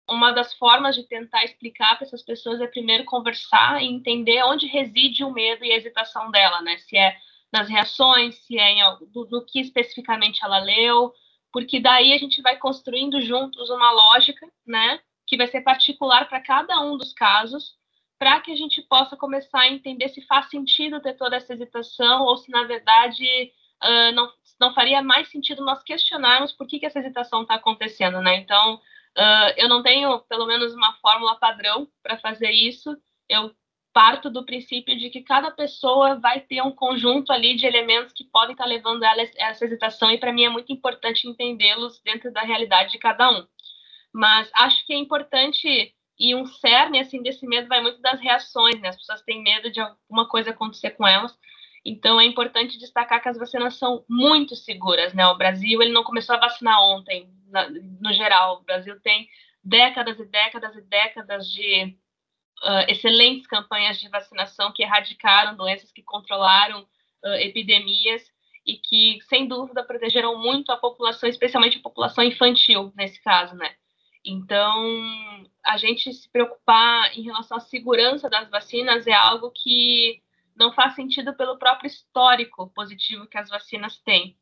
uma 0.09 0.31
das 0.31 0.53
formas 0.53 0.95
de 0.95 1.03
tentar 1.03 1.43
explicar 1.43 1.95
para 1.97 2.05
essas 2.05 2.23
pessoas 2.23 2.61
é 2.61 2.67
primeiro 2.67 3.05
conversar 3.05 3.81
e 3.81 3.87
entender 3.87 4.43
onde 4.43 4.67
reside 4.67 5.23
o 5.23 5.31
medo 5.31 5.65
e 5.65 5.71
a 5.71 5.77
hesitação 5.77 6.31
dela, 6.31 6.61
né? 6.61 6.77
Se 6.77 6.97
é 6.97 7.17
nas 7.51 7.69
reações, 7.69 8.35
se 8.45 8.57
é 8.57 8.71
em, 8.71 8.81
do, 9.11 9.25
do 9.25 9.45
que 9.45 9.59
especificamente 9.59 10.43
ela 10.43 10.59
leu, 10.59 11.13
porque 11.55 11.79
daí 11.79 12.11
a 12.11 12.17
gente 12.17 12.41
vai 12.41 12.57
construindo 12.57 13.21
juntos 13.21 13.69
uma 13.69 13.89
lógica, 13.89 14.45
né? 14.67 14.99
Que 15.25 15.37
vai 15.37 15.47
ser 15.47 15.61
particular 15.61 16.27
para 16.27 16.41
cada 16.41 16.81
um 16.81 16.97
dos 16.97 17.13
casos 17.13 17.77
para 18.19 18.41
que 18.41 18.51
a 18.51 18.55
gente 18.57 18.81
possa 18.81 19.15
começar 19.15 19.61
a 19.61 19.69
entender 19.69 20.09
se 20.09 20.21
faz 20.23 20.49
sentido 20.49 20.99
ter 20.99 21.13
toda 21.13 21.37
essa 21.37 21.53
hesitação 21.53 22.23
ou 22.23 22.35
se, 22.35 22.51
na 22.51 22.65
verdade, 22.65 23.53
uh, 23.81 24.11
não, 24.13 24.29
não 24.59 24.73
faria 24.73 25.01
mais 25.01 25.29
sentido 25.29 25.63
nós 25.63 25.81
questionarmos 25.81 26.51
por 26.51 26.67
que, 26.67 26.77
que 26.77 26.87
essa 26.87 26.99
hesitação 26.99 27.43
está 27.43 27.55
acontecendo, 27.55 28.19
né? 28.19 28.35
Então, 28.35 28.75
uh, 28.75 29.53
eu 29.55 29.69
não 29.69 29.81
tenho, 29.81 30.19
pelo 30.27 30.45
menos, 30.45 30.73
uma 30.73 30.91
fórmula 30.95 31.37
padrão 31.37 31.87
para 32.03 32.17
fazer 32.17 32.51
isso. 32.51 32.97
Eu 33.29 33.55
parto 33.95 34.29
do 34.29 34.43
princípio 34.43 34.97
de 34.97 35.09
que 35.09 35.21
cada 35.21 35.49
pessoa 35.51 36.19
vai 36.19 36.41
ter 36.41 36.61
um 36.61 36.71
conjunto 36.71 37.31
ali 37.31 37.55
de 37.55 37.65
elementos 37.65 38.11
que 38.11 38.25
podem 38.25 38.51
estar 38.51 38.65
levando 38.65 39.03
ela 39.03 39.21
a 39.21 39.49
essa 39.49 39.63
hesitação, 39.63 40.11
e 40.11 40.17
para 40.17 40.33
mim 40.33 40.43
é 40.43 40.49
muito 40.49 40.69
importante 40.73 41.29
entendê-los 41.29 42.01
dentro 42.01 42.29
da 42.33 42.41
realidade 42.41 42.91
de 42.91 42.97
cada 42.97 43.31
um. 43.31 43.47
Mas 44.13 44.51
acho 44.53 44.85
que 44.85 44.91
é 44.91 44.97
importante 44.97 45.95
e 46.19 46.35
um 46.35 46.45
cerne 46.45 46.99
assim 46.99 47.23
desse 47.23 47.47
medo 47.47 47.69
vai 47.69 47.81
muito 47.81 48.01
das 48.01 48.19
reações, 48.19 48.81
né? 48.81 48.89
As 48.89 48.97
pessoas 48.97 49.21
têm 49.21 49.41
medo 49.41 49.71
de 49.71 49.79
alguma 49.79 50.27
coisa 50.27 50.49
acontecer 50.49 50.91
com 50.91 51.07
elas. 51.07 51.33
Então 51.85 52.19
é 52.19 52.25
importante 52.25 52.77
destacar 52.77 53.21
que 53.21 53.29
as 53.29 53.37
vacinas 53.37 53.75
são 53.75 54.03
muito 54.09 54.57
seguras, 54.57 55.13
né? 55.13 55.25
O 55.27 55.37
Brasil 55.37 55.81
ele 55.81 55.93
não 55.93 56.03
começou 56.03 56.35
a 56.35 56.39
vacinar 56.39 56.81
ontem, 56.81 57.29
na, 57.47 57.69
no 57.69 58.11
geral. 58.11 58.57
O 58.57 58.63
Brasil 58.63 58.99
tem 58.99 59.29
décadas 59.63 60.19
e 60.19 60.25
décadas 60.25 60.75
e 60.75 60.81
décadas 60.81 61.49
de 61.49 61.97
uh, 62.63 62.85
excelentes 62.87 63.47
campanhas 63.47 63.99
de 63.99 64.09
vacinação 64.09 64.71
que 64.73 64.83
erradicaram 64.83 65.55
doenças, 65.55 65.91
que 65.91 66.03
controlaram 66.03 66.81
uh, 66.81 67.33
epidemias 67.39 68.23
e 68.65 68.77
que, 68.77 69.19
sem 69.27 69.47
dúvida, 69.47 69.83
protegeram 69.83 70.39
muito 70.39 70.71
a 70.71 70.77
população, 70.77 71.29
especialmente 71.29 71.77
a 71.77 71.81
população 71.81 72.23
infantil, 72.23 72.91
nesse 72.95 73.21
caso, 73.21 73.55
né? 73.55 73.75
Então, 74.25 75.45
a 75.63 75.77
gente 75.77 76.11
se 76.11 76.27
preocupar 76.31 77.15
em 77.15 77.21
relação 77.21 77.57
à 77.57 77.59
segurança 77.59 78.27
das 78.27 78.49
vacinas 78.49 79.05
é 79.05 79.13
algo 79.13 79.51
que 79.51 80.19
não 80.55 80.73
faz 80.73 80.95
sentido 80.95 81.35
pelo 81.35 81.59
próprio 81.59 81.87
histórico 81.87 82.71
positivo 82.73 83.27
que 83.27 83.37
as 83.37 83.49
vacinas 83.49 83.97
têm. 83.99 84.35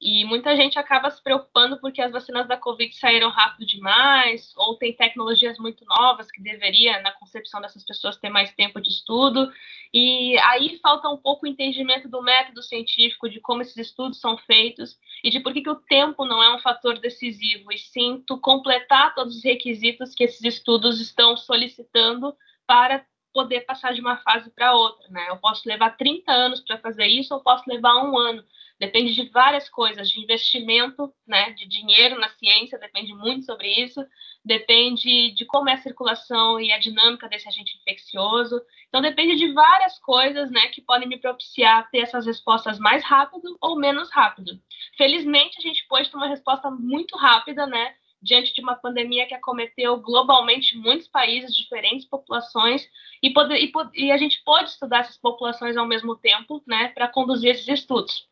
E 0.00 0.24
muita 0.24 0.54
gente 0.56 0.78
acaba 0.78 1.10
se 1.10 1.22
preocupando 1.22 1.78
porque 1.80 2.02
as 2.02 2.12
vacinas 2.12 2.46
da 2.46 2.56
Covid 2.56 2.94
saíram 2.94 3.30
rápido 3.30 3.66
demais, 3.66 4.52
ou 4.56 4.76
tem 4.76 4.92
tecnologias 4.92 5.58
muito 5.58 5.84
novas 5.86 6.30
que 6.30 6.42
deveria, 6.42 7.00
na 7.00 7.12
concepção 7.12 7.60
dessas 7.60 7.84
pessoas, 7.84 8.16
ter 8.16 8.28
mais 8.28 8.52
tempo 8.52 8.80
de 8.80 8.90
estudo. 8.90 9.50
E 9.92 10.36
aí 10.40 10.78
falta 10.82 11.08
um 11.08 11.16
pouco 11.16 11.46
o 11.46 11.48
entendimento 11.48 12.08
do 12.08 12.22
método 12.22 12.62
científico, 12.62 13.30
de 13.30 13.40
como 13.40 13.62
esses 13.62 13.76
estudos 13.76 14.20
são 14.20 14.36
feitos 14.36 14.98
e 15.22 15.30
de 15.30 15.40
por 15.40 15.52
que, 15.52 15.62
que 15.62 15.70
o 15.70 15.76
tempo 15.76 16.24
não 16.26 16.42
é 16.42 16.54
um 16.54 16.58
fator 16.58 16.98
decisivo, 16.98 17.72
e 17.72 17.78
sim 17.78 18.22
tu 18.26 18.38
completar 18.38 19.14
todos 19.14 19.36
os 19.36 19.44
requisitos 19.44 20.14
que 20.14 20.24
esses 20.24 20.42
estudos 20.42 21.00
estão 21.00 21.36
solicitando 21.36 22.36
para 22.66 23.06
poder 23.32 23.62
passar 23.62 23.94
de 23.94 24.00
uma 24.00 24.16
fase 24.18 24.50
para 24.50 24.74
outra, 24.74 25.08
né? 25.08 25.26
Eu 25.28 25.36
posso 25.38 25.68
levar 25.68 25.96
30 25.96 26.30
anos 26.30 26.60
para 26.60 26.78
fazer 26.78 27.06
isso, 27.06 27.34
ou 27.34 27.40
posso 27.40 27.64
levar 27.68 27.96
um 28.04 28.16
ano 28.16 28.44
depende 28.78 29.14
de 29.14 29.28
várias 29.30 29.68
coisas, 29.68 30.10
de 30.10 30.20
investimento, 30.20 31.12
né, 31.26 31.50
de 31.52 31.66
dinheiro 31.66 32.18
na 32.18 32.28
ciência, 32.30 32.78
depende 32.78 33.14
muito 33.14 33.44
sobre 33.44 33.68
isso, 33.68 34.04
depende 34.44 35.30
de 35.32 35.44
como 35.44 35.68
é 35.68 35.74
a 35.74 35.82
circulação 35.82 36.60
e 36.60 36.72
a 36.72 36.78
dinâmica 36.78 37.28
desse 37.28 37.48
agente 37.48 37.78
infeccioso. 37.78 38.60
Então 38.88 39.00
depende 39.00 39.36
de 39.36 39.52
várias 39.52 39.98
coisas, 40.00 40.50
né, 40.50 40.68
que 40.68 40.82
podem 40.82 41.08
me 41.08 41.18
propiciar 41.18 41.88
ter 41.90 41.98
essas 41.98 42.26
respostas 42.26 42.78
mais 42.78 43.04
rápido 43.04 43.56
ou 43.60 43.78
menos 43.78 44.10
rápido. 44.10 44.60
Felizmente 44.96 45.58
a 45.58 45.62
gente 45.62 45.86
pode 45.88 46.10
ter 46.10 46.16
uma 46.16 46.28
resposta 46.28 46.70
muito 46.70 47.16
rápida, 47.16 47.66
né, 47.66 47.94
diante 48.20 48.54
de 48.54 48.62
uma 48.62 48.74
pandemia 48.74 49.26
que 49.26 49.34
acometeu 49.34 49.98
globalmente 49.98 50.76
muitos 50.78 51.06
países, 51.06 51.54
diferentes 51.54 52.06
populações, 52.06 52.88
e, 53.22 53.30
poder, 53.30 53.58
e, 53.58 53.70
e 53.94 54.10
a 54.10 54.16
gente 54.16 54.42
pode 54.42 54.70
estudar 54.70 55.00
essas 55.00 55.18
populações 55.18 55.76
ao 55.76 55.86
mesmo 55.86 56.16
tempo, 56.16 56.62
né, 56.66 56.88
para 56.88 57.06
conduzir 57.06 57.50
esses 57.50 57.68
estudos. 57.68 58.26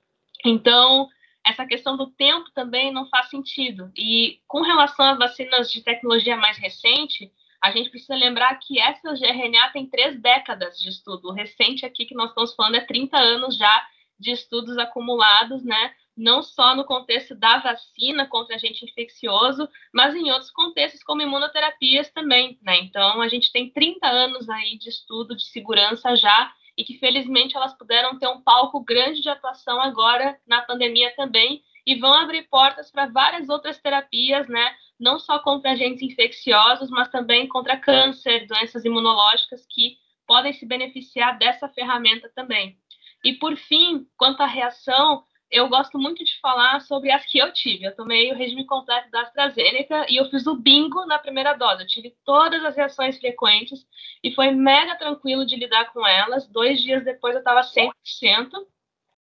Então, 0.44 1.08
essa 1.46 1.66
questão 1.66 1.96
do 1.96 2.06
tempo 2.06 2.50
também 2.54 2.92
não 2.92 3.08
faz 3.08 3.28
sentido. 3.28 3.90
E 3.96 4.40
com 4.46 4.62
relação 4.62 5.06
às 5.06 5.18
vacinas 5.18 5.70
de 5.70 5.82
tecnologia 5.82 6.36
mais 6.36 6.58
recente, 6.58 7.30
a 7.62 7.70
gente 7.70 7.90
precisa 7.90 8.14
lembrar 8.14 8.54
que 8.56 8.80
essa 8.80 9.12
GRNA 9.14 9.70
tem 9.72 9.86
três 9.86 10.20
décadas 10.20 10.80
de 10.80 10.88
estudo. 10.88 11.28
O 11.28 11.32
recente 11.32 11.86
aqui 11.86 12.04
que 12.06 12.14
nós 12.14 12.30
estamos 12.30 12.54
falando 12.54 12.76
é 12.76 12.80
30 12.80 13.16
anos 13.16 13.56
já 13.56 13.86
de 14.18 14.30
estudos 14.32 14.78
acumulados, 14.78 15.64
né? 15.64 15.94
não 16.16 16.42
só 16.42 16.76
no 16.76 16.84
contexto 16.84 17.34
da 17.34 17.58
vacina 17.58 18.26
contra 18.26 18.56
agente 18.56 18.84
infeccioso, 18.84 19.68
mas 19.92 20.14
em 20.14 20.30
outros 20.30 20.50
contextos, 20.50 21.02
como 21.02 21.22
imunoterapias 21.22 22.10
também, 22.10 22.58
né? 22.62 22.78
Então, 22.80 23.20
a 23.20 23.28
gente 23.28 23.50
tem 23.50 23.70
30 23.70 24.06
anos 24.06 24.48
aí 24.48 24.76
de 24.76 24.88
estudo 24.88 25.34
de 25.34 25.44
segurança 25.44 26.14
já, 26.14 26.52
e 26.76 26.84
que 26.84 26.98
felizmente 26.98 27.56
elas 27.56 27.76
puderam 27.76 28.18
ter 28.18 28.28
um 28.28 28.40
palco 28.40 28.80
grande 28.80 29.20
de 29.20 29.28
atuação 29.28 29.80
agora 29.80 30.38
na 30.46 30.62
pandemia 30.62 31.14
também, 31.14 31.62
e 31.86 31.96
vão 31.96 32.14
abrir 32.14 32.48
portas 32.48 32.90
para 32.90 33.06
várias 33.06 33.48
outras 33.48 33.78
terapias, 33.78 34.48
né? 34.48 34.74
Não 34.98 35.18
só 35.18 35.38
contra 35.40 35.72
agentes 35.72 36.02
infecciosos, 36.02 36.90
mas 36.90 37.08
também 37.08 37.48
contra 37.48 37.76
câncer, 37.76 38.46
doenças 38.46 38.84
imunológicas 38.84 39.66
que 39.68 39.96
podem 40.26 40.52
se 40.52 40.64
beneficiar 40.64 41.36
dessa 41.38 41.68
ferramenta 41.68 42.30
também. 42.34 42.78
E 43.24 43.34
por 43.34 43.56
fim, 43.56 44.06
quanto 44.16 44.42
à 44.42 44.46
reação, 44.46 45.24
eu 45.52 45.68
gosto 45.68 45.98
muito 45.98 46.24
de 46.24 46.40
falar 46.40 46.80
sobre 46.80 47.10
as 47.12 47.26
que 47.26 47.36
eu 47.36 47.52
tive. 47.52 47.84
Eu 47.84 47.94
tomei 47.94 48.32
o 48.32 48.34
regime 48.34 48.64
completo 48.64 49.10
da 49.10 49.20
AstraZeneca 49.20 50.06
e 50.08 50.16
eu 50.16 50.24
fiz 50.30 50.46
o 50.46 50.56
bingo 50.56 51.04
na 51.04 51.18
primeira 51.18 51.52
dose. 51.52 51.82
Eu 51.82 51.86
tive 51.86 52.16
todas 52.24 52.64
as 52.64 52.74
reações 52.74 53.18
frequentes 53.18 53.86
e 54.24 54.34
foi 54.34 54.50
mega 54.50 54.96
tranquilo 54.96 55.44
de 55.44 55.54
lidar 55.54 55.92
com 55.92 56.06
elas. 56.06 56.48
Dois 56.48 56.80
dias 56.82 57.04
depois 57.04 57.34
eu 57.34 57.40
estava 57.40 57.60
100%. 57.60 57.92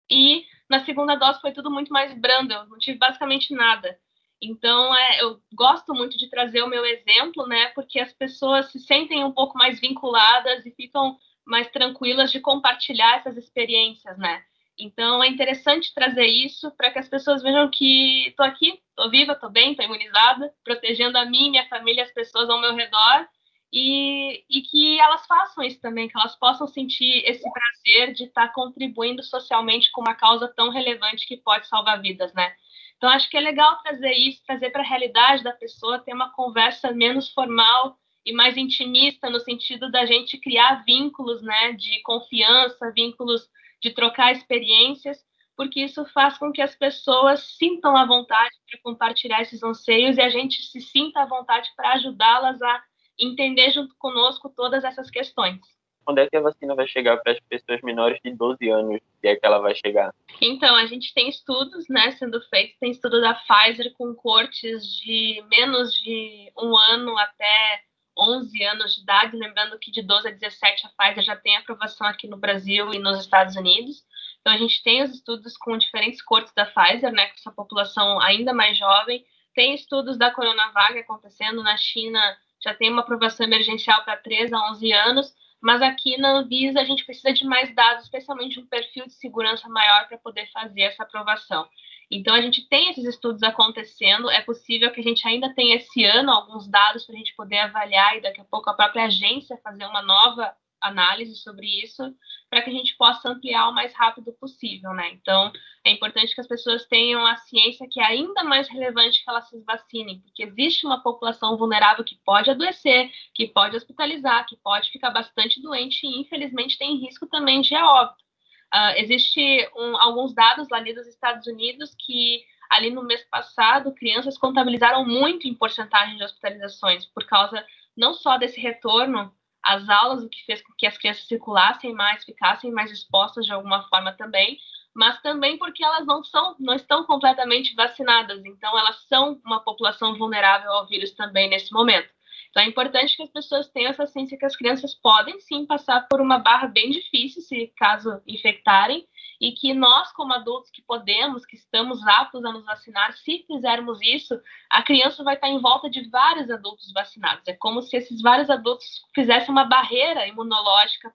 E 0.09 0.47
na 0.69 0.85
segunda 0.85 1.17
dose 1.17 1.41
foi 1.41 1.51
tudo 1.51 1.69
muito 1.69 1.93
mais 1.93 2.15
brando, 2.15 2.53
eu 2.53 2.67
não 2.67 2.79
tive 2.79 2.97
basicamente 2.97 3.53
nada. 3.53 3.99
Então, 4.41 4.97
é, 4.97 5.23
eu 5.23 5.41
gosto 5.53 5.93
muito 5.93 6.17
de 6.17 6.31
trazer 6.31 6.63
o 6.63 6.69
meu 6.69 6.85
exemplo, 6.87 7.47
né? 7.47 7.67
Porque 7.75 8.01
as 8.01 8.13
pessoas 8.13 8.71
se 8.71 8.79
sentem 8.79 9.25
um 9.25 9.33
pouco 9.33 9.59
mais 9.59 9.81
vinculadas 9.81 10.65
e 10.65 10.71
ficam 10.71 11.19
mais 11.45 11.69
tranquilas 11.71 12.31
de 12.31 12.41
compartilhar 12.41 13.17
essas 13.17 13.37
experiências, 13.37 14.17
né? 14.17 14.45
Então, 14.81 15.23
é 15.23 15.29
interessante 15.29 15.93
trazer 15.95 16.27
isso 16.27 16.71
para 16.73 16.91
que 16.91 16.99
as 16.99 17.09
pessoas 17.09 17.43
vejam 17.43 17.69
que 17.71 18.29
estou 18.29 18.47
aqui, 18.47 18.81
estou 18.89 19.11
viva, 19.11 19.33
estou 19.33 19.51
bem, 19.51 19.73
estou 19.73 19.85
imunizada, 19.85 20.53
protegendo 20.65 21.19
a 21.19 21.27
mim, 21.27 21.51
minha 21.51 21.69
família, 21.69 22.03
as 22.03 22.13
pessoas 22.13 22.49
ao 22.49 22.61
meu 22.61 22.75
redor, 22.75 23.29
e, 23.73 24.45
e, 24.51 24.63
que 24.63 24.99
elas 24.99 25.25
façam 25.27 25.63
isso 25.63 25.81
também, 25.81 26.09
que 26.09 26.19
elas 26.19 26.35
possam 26.37 26.67
sentir 26.67 27.23
esse 27.25 27.45
prazer 27.53 28.15
de 28.15 28.25
estar 28.25 28.49
tá 28.49 28.53
contribuindo 28.53 29.23
socialmente 29.23 29.93
com 29.93 30.01
uma 30.01 30.15
causa 30.15 30.49
tão 30.49 30.71
relevante 30.71 31.27
que 31.27 31.37
pode 31.37 31.69
salvar 31.69 32.01
vidas, 32.01 32.33
né? 32.35 32.53
Então, 32.97 33.09
acho 33.11 33.31
que 33.31 33.37
é 33.37 33.41
legal 33.41 33.81
trazer 33.83 34.13
isso, 34.13 34.43
trazer 34.45 34.71
para 34.71 34.83
a 34.83 34.87
realidade 34.87 35.45
da 35.45 35.53
pessoa, 35.53 36.01
ter 36.01 36.13
uma 36.13 36.33
conversa 36.33 36.91
menos 36.91 37.31
formal 37.31 37.97
e 38.27 38.33
mais 38.33 38.57
intimista, 38.57 39.31
no 39.31 39.41
sentido 39.41 39.91
da 39.91 40.05
gente 40.05 40.37
criar 40.39 40.85
vínculos, 40.85 41.41
né, 41.41 41.73
de 41.73 42.03
confiança, 42.03 42.93
vínculos 42.93 43.49
de 43.81 43.91
trocar 43.91 44.33
experiências, 44.33 45.19
porque 45.57 45.81
isso 45.81 46.05
faz 46.07 46.39
com 46.39 46.53
que 46.53 46.63
as 46.63 46.75
pessoas 46.75 47.57
sintam 47.59 47.97
a 47.97 48.07
vontade 48.07 48.55
para 48.71 48.81
compartilhar 48.83 49.43
esses 49.43 49.63
anseios 49.63 50.17
e 50.17 50.21
a 50.21 50.31
gente 50.31 50.63
se 50.63 50.81
sinta 50.81 51.21
à 51.21 51.27
vontade 51.27 51.69
para 51.77 51.93
ajudá-las 51.93 52.61
a 52.63 52.83
entender 53.19 53.71
junto 53.71 53.95
conosco 53.99 54.53
todas 54.57 54.85
essas 54.85 55.11
questões. 55.11 55.61
Quando 56.05 56.19
é 56.19 56.27
que 56.27 56.37
a 56.37 56.41
vacina 56.41 56.75
vai 56.75 56.89
chegar 56.89 57.19
para 57.19 57.33
as 57.33 57.41
pessoas 57.41 57.81
menores 57.83 58.19
de 58.25 58.35
12 58.35 58.69
anos? 58.69 59.01
E 59.23 59.29
é 59.29 59.37
que 59.37 59.47
ela 59.47 59.59
vai 59.59 59.75
chegar? 59.75 60.13
Então, 60.41 60.75
a 60.75 60.87
gente 60.87 61.13
tem 61.13 61.29
estudos 61.29 61.87
né, 61.89 62.11
sendo 62.13 62.41
feitos. 62.49 62.77
Tem 62.81 62.91
estudo 62.91 63.21
da 63.21 63.35
Pfizer 63.35 63.93
com 63.95 64.15
cortes 64.15 64.83
de 64.97 65.45
menos 65.51 65.95
de 65.95 66.51
um 66.59 66.77
ano 66.77 67.17
até 67.19 67.83
11 68.21 68.63
anos 68.65 68.95
de 68.95 69.03
idade, 69.03 69.37
lembrando 69.37 69.79
que 69.79 69.91
de 69.91 70.03
12 70.03 70.29
a 70.29 70.31
17 70.31 70.87
a 70.87 70.91
Pfizer 70.91 71.25
já 71.25 71.37
tem 71.37 71.57
aprovação 71.57 72.07
aqui 72.07 72.29
no 72.29 72.37
Brasil 72.37 72.93
e 72.93 72.99
nos 72.99 73.19
Estados 73.21 73.57
Unidos. 73.57 74.05
Então 74.41 74.53
a 74.53 74.59
gente 74.59 74.83
tem 74.83 75.03
os 75.03 75.11
estudos 75.11 75.57
com 75.57 75.77
diferentes 75.79 76.21
cortes 76.23 76.53
da 76.55 76.67
Pfizer, 76.67 77.13
né, 77.13 77.29
com 77.29 77.35
essa 77.35 77.51
população 77.51 78.21
ainda 78.21 78.53
mais 78.53 78.77
jovem. 78.79 79.25
Tem 79.55 79.75
estudos 79.75 80.19
da 80.19 80.31
Coronavac 80.31 80.99
acontecendo 80.99 81.63
na 81.63 81.77
China, 81.77 82.21
já 82.63 82.75
tem 82.75 82.91
uma 82.91 83.01
aprovação 83.01 83.47
emergencial 83.47 84.05
para 84.05 84.17
3 84.17 84.53
a 84.53 84.71
11 84.71 84.93
anos, 84.93 85.35
mas 85.61 85.83
aqui 85.83 86.17
na 86.17 86.39
Anvisa 86.39 86.81
a 86.81 86.85
gente 86.85 87.05
precisa 87.05 87.33
de 87.33 87.45
mais 87.45 87.75
dados, 87.75 88.05
especialmente 88.05 88.61
um 88.61 88.67
perfil 88.67 89.07
de 89.07 89.15
segurança 89.15 89.69
maior 89.69 90.09
para 90.09 90.19
poder 90.19 90.51
fazer 90.53 90.83
essa 90.83 91.03
aprovação. 91.03 91.69
Então, 92.11 92.35
a 92.35 92.41
gente 92.41 92.69
tem 92.69 92.91
esses 92.91 93.05
estudos 93.05 93.43
acontecendo, 93.43 94.29
é 94.31 94.41
possível 94.43 94.91
que 94.91 95.01
a 95.01 95.05
gente 95.05 95.27
ainda 95.27 95.55
tenha 95.55 95.77
esse 95.77 96.05
ano 96.05 96.33
alguns 96.33 96.67
dados 96.69 97.07
para 97.07 97.15
a 97.15 97.19
gente 97.19 97.37
poder 97.37 97.59
avaliar 97.59 98.17
e 98.17 98.21
daqui 98.21 98.41
a 98.41 98.45
pouco 98.45 98.69
a 98.69 98.75
própria 98.75 99.05
agência 99.05 99.61
fazer 99.63 99.85
uma 99.85 100.03
nova 100.03 100.53
análise 100.81 101.37
sobre 101.37 101.67
isso, 101.85 102.03
para 102.49 102.63
que 102.63 102.71
a 102.71 102.73
gente 102.73 102.97
possa 102.97 103.29
ampliar 103.29 103.69
o 103.69 103.75
mais 103.75 103.95
rápido 103.95 104.33
possível, 104.33 104.93
né? 104.93 105.11
Então, 105.13 105.53
é 105.85 105.91
importante 105.93 106.35
que 106.35 106.41
as 106.41 106.49
pessoas 106.49 106.87
tenham 106.87 107.25
a 107.25 107.37
ciência 107.37 107.87
que 107.89 108.01
é 108.01 108.05
ainda 108.05 108.43
mais 108.43 108.69
relevante 108.69 109.23
que 109.23 109.31
elas 109.31 109.49
se 109.49 109.61
vacinem, 109.63 110.21
porque 110.21 110.43
existe 110.43 110.87
uma 110.87 111.03
população 111.03 111.57
vulnerável 111.57 112.05
que 112.05 112.19
pode 112.25 112.51
adoecer, 112.51 113.11
que 113.35 113.47
pode 113.47 113.77
hospitalizar, 113.77 114.47
que 114.47 114.57
pode 114.57 114.91
ficar 114.91 115.11
bastante 115.11 115.61
doente 115.61 116.07
e, 116.07 116.21
infelizmente, 116.21 116.79
tem 116.79 116.97
risco 116.97 117.27
também 117.27 117.61
de 117.61 117.75
óbito. 117.77 118.30
Uh, 118.73 118.95
existe 118.97 119.69
um, 119.77 119.97
alguns 119.97 120.33
dados 120.33 120.71
ali 120.71 120.95
dos 120.95 121.07
Estados 121.07 121.47
Unidos 121.47 121.95
que 121.99 122.45
ali 122.71 122.91
no 122.91 123.03
mês 123.03 123.25
passado 123.29 123.93
crianças 123.93 124.39
contabilizaram 124.39 125.05
muito 125.05 125.49
em 125.49 125.55
porcentagem 125.55 126.17
de 126.17 126.23
hospitalizações 126.23 127.05
por 127.07 127.27
causa 127.27 127.67
não 127.97 128.15
só 128.15 128.39
desse 128.39 128.61
retorno 128.61 129.35
às 129.63 129.89
aulas, 129.89 130.23
o 130.23 130.29
que 130.29 130.45
fez 130.45 130.63
com 130.63 130.73
que 130.79 130.87
as 130.87 130.97
crianças 130.97 131.27
circulassem 131.27 131.93
mais, 131.93 132.25
ficassem 132.25 132.71
mais 132.71 132.91
expostas 132.91 133.45
de 133.45 133.53
alguma 133.53 133.83
forma 133.89 134.13
também, 134.13 134.59
mas 134.95 135.21
também 135.21 135.59
porque 135.59 135.85
elas 135.85 136.07
não 136.07 136.23
são, 136.25 136.57
não 136.59 136.75
estão 136.75 137.05
completamente 137.05 137.75
vacinadas, 137.75 138.45
então 138.45 138.77
elas 138.79 139.05
são 139.09 139.41
uma 139.45 139.61
população 139.61 140.17
vulnerável 140.17 140.71
ao 140.73 140.87
vírus 140.87 141.13
também 141.13 141.49
nesse 141.49 141.73
momento. 141.73 142.09
Então 142.51 142.65
é 142.65 142.67
importante 142.67 143.17
que 143.17 143.23
as 143.23 143.31
pessoas 143.31 143.69
tenham 143.69 143.91
essa 143.91 144.07
ciência 144.07 144.37
que 144.37 144.45
as 144.45 144.57
crianças 144.57 144.93
podem 144.95 145.39
sim 145.41 145.67
passar 145.67 146.09
por 146.09 146.21
uma 146.21 146.39
barra 146.39 146.67
bem 146.67 146.91
difícil 146.91 147.43
se 147.43 147.73
caso 147.77 148.21
infectarem 148.27 149.07
e 149.41 149.53
que 149.53 149.73
nós 149.73 150.13
como 150.13 150.35
adultos 150.35 150.71
que 150.71 150.83
podemos, 150.83 151.47
que 151.47 151.55
estamos 151.55 152.05
aptos 152.07 152.45
a 152.45 152.53
nos 152.53 152.65
vacinar, 152.65 153.13
se 153.13 153.45
fizermos 153.47 154.01
isso, 154.03 154.39
a 154.69 154.83
criança 154.83 155.23
vai 155.23 155.35
estar 155.35 155.49
em 155.49 155.61
volta 155.61 155.89
de 155.89 156.09
vários 156.11 156.51
adultos 156.51 156.93
vacinados. 156.93 157.47
É 157.47 157.55
como 157.55 157.81
se 157.83 157.97
esses 157.97 158.21
vários 158.21 158.51
adultos 158.51 158.87
fizessem 159.15 159.51
uma 159.51 159.65
barreira 159.65 160.27
imunológica 160.27 161.13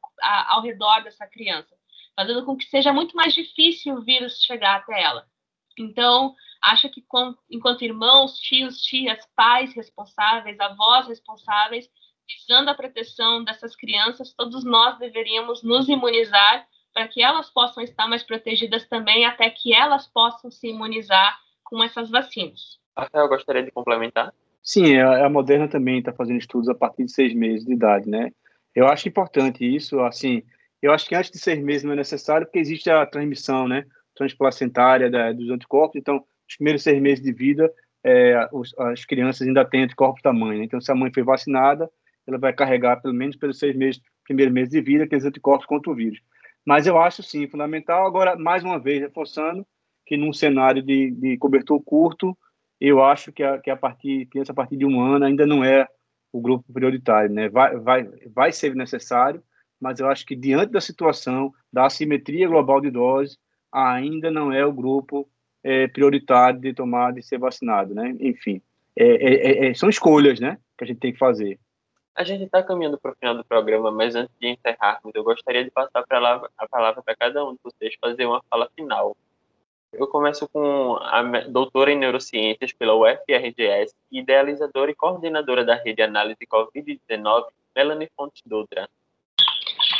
ao 0.48 0.62
redor 0.62 1.04
dessa 1.04 1.28
criança, 1.28 1.76
fazendo 2.16 2.46
com 2.46 2.56
que 2.56 2.66
seja 2.66 2.94
muito 2.94 3.16
mais 3.16 3.34
difícil 3.34 3.96
o 3.96 4.02
vírus 4.02 4.42
chegar 4.42 4.78
até 4.78 5.04
ela. 5.04 5.28
Então, 5.78 6.34
acha 6.66 6.90
que 6.90 7.02
com, 7.08 7.36
enquanto 7.50 7.84
irmãos, 7.84 8.38
tios, 8.40 8.82
tias, 8.82 9.20
pais 9.36 9.74
responsáveis, 9.76 10.60
avós 10.60 11.08
responsáveis, 11.08 11.88
visando 12.28 12.72
a 12.72 12.76
proteção 12.76 13.44
dessas 13.44 13.76
crianças, 13.76 14.34
todos 14.34 14.64
nós 14.64 14.98
deveríamos 14.98 15.62
nos 15.62 15.88
imunizar 15.88 16.68
para 16.92 17.08
que 17.08 17.22
elas 17.22 17.50
possam 17.50 17.84
estar 17.84 18.08
mais 18.08 18.24
protegidas 18.24 18.88
também, 18.88 19.26
até 19.26 19.50
que 19.50 19.74
elas 19.74 20.08
possam 20.08 20.50
se 20.50 20.70
imunizar 20.70 21.38
com 21.64 21.84
essas 21.84 22.10
vacinas. 22.10 22.80
Rafael, 22.98 23.28
gostaria 23.28 23.64
de 23.64 23.72
complementar? 23.72 24.34
Sim, 24.64 24.98
a 24.98 25.30
Moderna 25.30 25.68
também 25.68 26.00
está 26.00 26.12
fazendo 26.12 26.40
estudos 26.40 26.70
a 26.70 26.74
partir 26.74 27.06
de 27.06 27.12
seis 27.12 27.36
meses 27.36 27.66
de 27.66 27.74
idade, 27.74 28.10
né? 28.10 28.32
Eu 28.74 28.88
acho 28.88 29.08
importante 29.08 29.64
isso, 29.64 30.00
assim, 30.00 30.42
eu 30.82 30.92
acho 30.92 31.08
que 31.08 31.14
antes 31.14 31.30
de 31.30 31.38
seis 31.38 31.62
meses 31.62 31.84
não 31.84 31.94
é 31.94 31.98
necessário, 31.98 32.48
porque 32.48 32.60
existe 32.60 32.90
a 32.90 33.06
transmissão, 33.06 33.68
né? 33.68 33.86
Transplacentária 34.16 35.12
da, 35.12 35.32
dos 35.32 35.50
anticorpos, 35.52 35.98
então 36.00 36.26
os 36.48 36.56
primeiros 36.58 36.84
seis 36.84 37.02
meses 37.02 37.24
de 37.24 37.32
vida, 37.32 37.72
é, 38.04 38.48
os, 38.52 38.78
as 38.78 39.04
crianças 39.04 39.48
ainda 39.48 39.66
têm 39.66 39.84
anticorpos 39.84 40.22
da 40.22 40.32
mãe. 40.32 40.60
Né? 40.60 40.66
Então, 40.66 40.80
se 40.80 40.92
a 40.92 40.96
mãe 40.96 41.12
foi 41.14 41.24
vacinada, 41.24 41.90
ela 42.28 42.38
vai 42.38 42.54
carregar 42.54 43.02
pelo 43.02 43.14
menos 43.14 43.36
pelos 43.36 43.60
seis 43.60 43.76
meses, 43.76 44.02
primeiros 44.24 44.54
meses 44.54 44.72
de 44.72 44.82
vida, 44.82 45.04
aqueles 45.04 45.26
anticorpos 45.26 45.66
contra 45.66 45.92
o 45.92 45.96
vírus. 45.96 46.20
Mas 46.66 46.88
eu 46.88 47.00
acho, 47.00 47.22
sim, 47.22 47.48
fundamental. 47.48 48.06
Agora, 48.06 48.36
mais 48.36 48.64
uma 48.64 48.80
vez, 48.80 49.00
reforçando, 49.02 49.66
que 50.06 50.18
num 50.18 50.34
cenário 50.34 50.82
de, 50.82 51.12
de 51.12 51.38
cobertor 51.38 51.82
curto, 51.82 52.38
eu 52.80 53.04
acho 53.04 53.32
que 53.32 53.44
a, 53.44 53.60
que 53.60 53.70
a 53.70 53.78
partir, 53.78 54.28
criança 54.28 54.52
a 54.52 54.56
partir 54.56 54.78
de 54.78 54.86
um 54.86 55.00
ano 55.00 55.26
ainda 55.26 55.46
não 55.46 55.64
é 55.64 55.88
o 56.32 56.42
grupo 56.42 56.72
prioritário, 56.72 57.34
né? 57.34 57.50
Vai, 57.50 57.78
vai, 57.78 58.04
vai 58.34 58.52
ser 58.52 58.76
necessário, 58.76 59.42
mas 59.80 60.00
eu 60.00 60.10
acho 60.10 60.26
que 60.26 60.36
diante 60.36 60.72
da 60.72 60.82
situação, 60.82 61.54
da 61.72 61.86
assimetria 61.86 62.48
global 62.48 62.82
de 62.82 62.92
doses, 62.92 63.38
ainda 63.72 64.30
não 64.30 64.52
é 64.52 64.66
o 64.66 64.74
grupo 64.74 65.30
é, 65.66 65.88
prioritário 65.88 66.60
de 66.60 66.74
tomar, 66.76 67.12
de 67.12 67.24
ser 67.24 67.40
vacinado, 67.40 67.96
né? 67.96 68.16
Enfim, 68.20 68.62
é, 68.96 69.04
é, 69.04 69.34
é, 69.34 69.68
é 69.68 69.74
são 69.74 69.90
escolhas, 69.90 70.40
né? 70.40 70.60
Que 70.78 70.84
a 70.84 70.88
gente 70.88 71.00
tem 71.00 71.12
que 71.12 71.18
fazer. 71.18 71.60
A 72.14 72.24
gente 72.24 72.44
está 72.44 72.62
caminhando 72.62 73.00
para 73.00 73.12
o 73.12 73.16
final 73.16 73.36
do 73.36 73.44
programa, 73.44 73.92
mas 73.92 74.16
antes 74.16 74.34
de 74.40 74.48
encerrarmos, 74.48 75.12
eu 75.16 75.24
gostaria 75.24 75.64
de 75.64 75.72
passar 75.72 76.06
a 76.06 76.68
palavra 76.68 77.02
para 77.02 77.16
cada 77.16 77.44
um 77.44 77.54
de 77.54 77.60
vocês 77.64 77.96
fazer 78.00 78.28
uma 78.28 78.44
fala 78.48 78.70
final. 78.76 79.18
Eu 79.92 80.08
começo 80.08 80.48
com 80.48 80.98
a 81.02 81.24
doutora 81.48 81.92
em 81.92 81.98
neurociências 81.98 82.72
pela 82.72 82.94
UFRGS, 82.94 83.96
idealizadora 84.12 84.92
e 84.92 84.96
coordenadora 84.96 85.66
da 85.66 85.76
rede 85.76 86.04
Análise 86.04 86.46
Covid-19, 86.46 87.48
Melanie 87.76 88.12
Fontes 88.16 88.44
Dutra. 88.46 88.88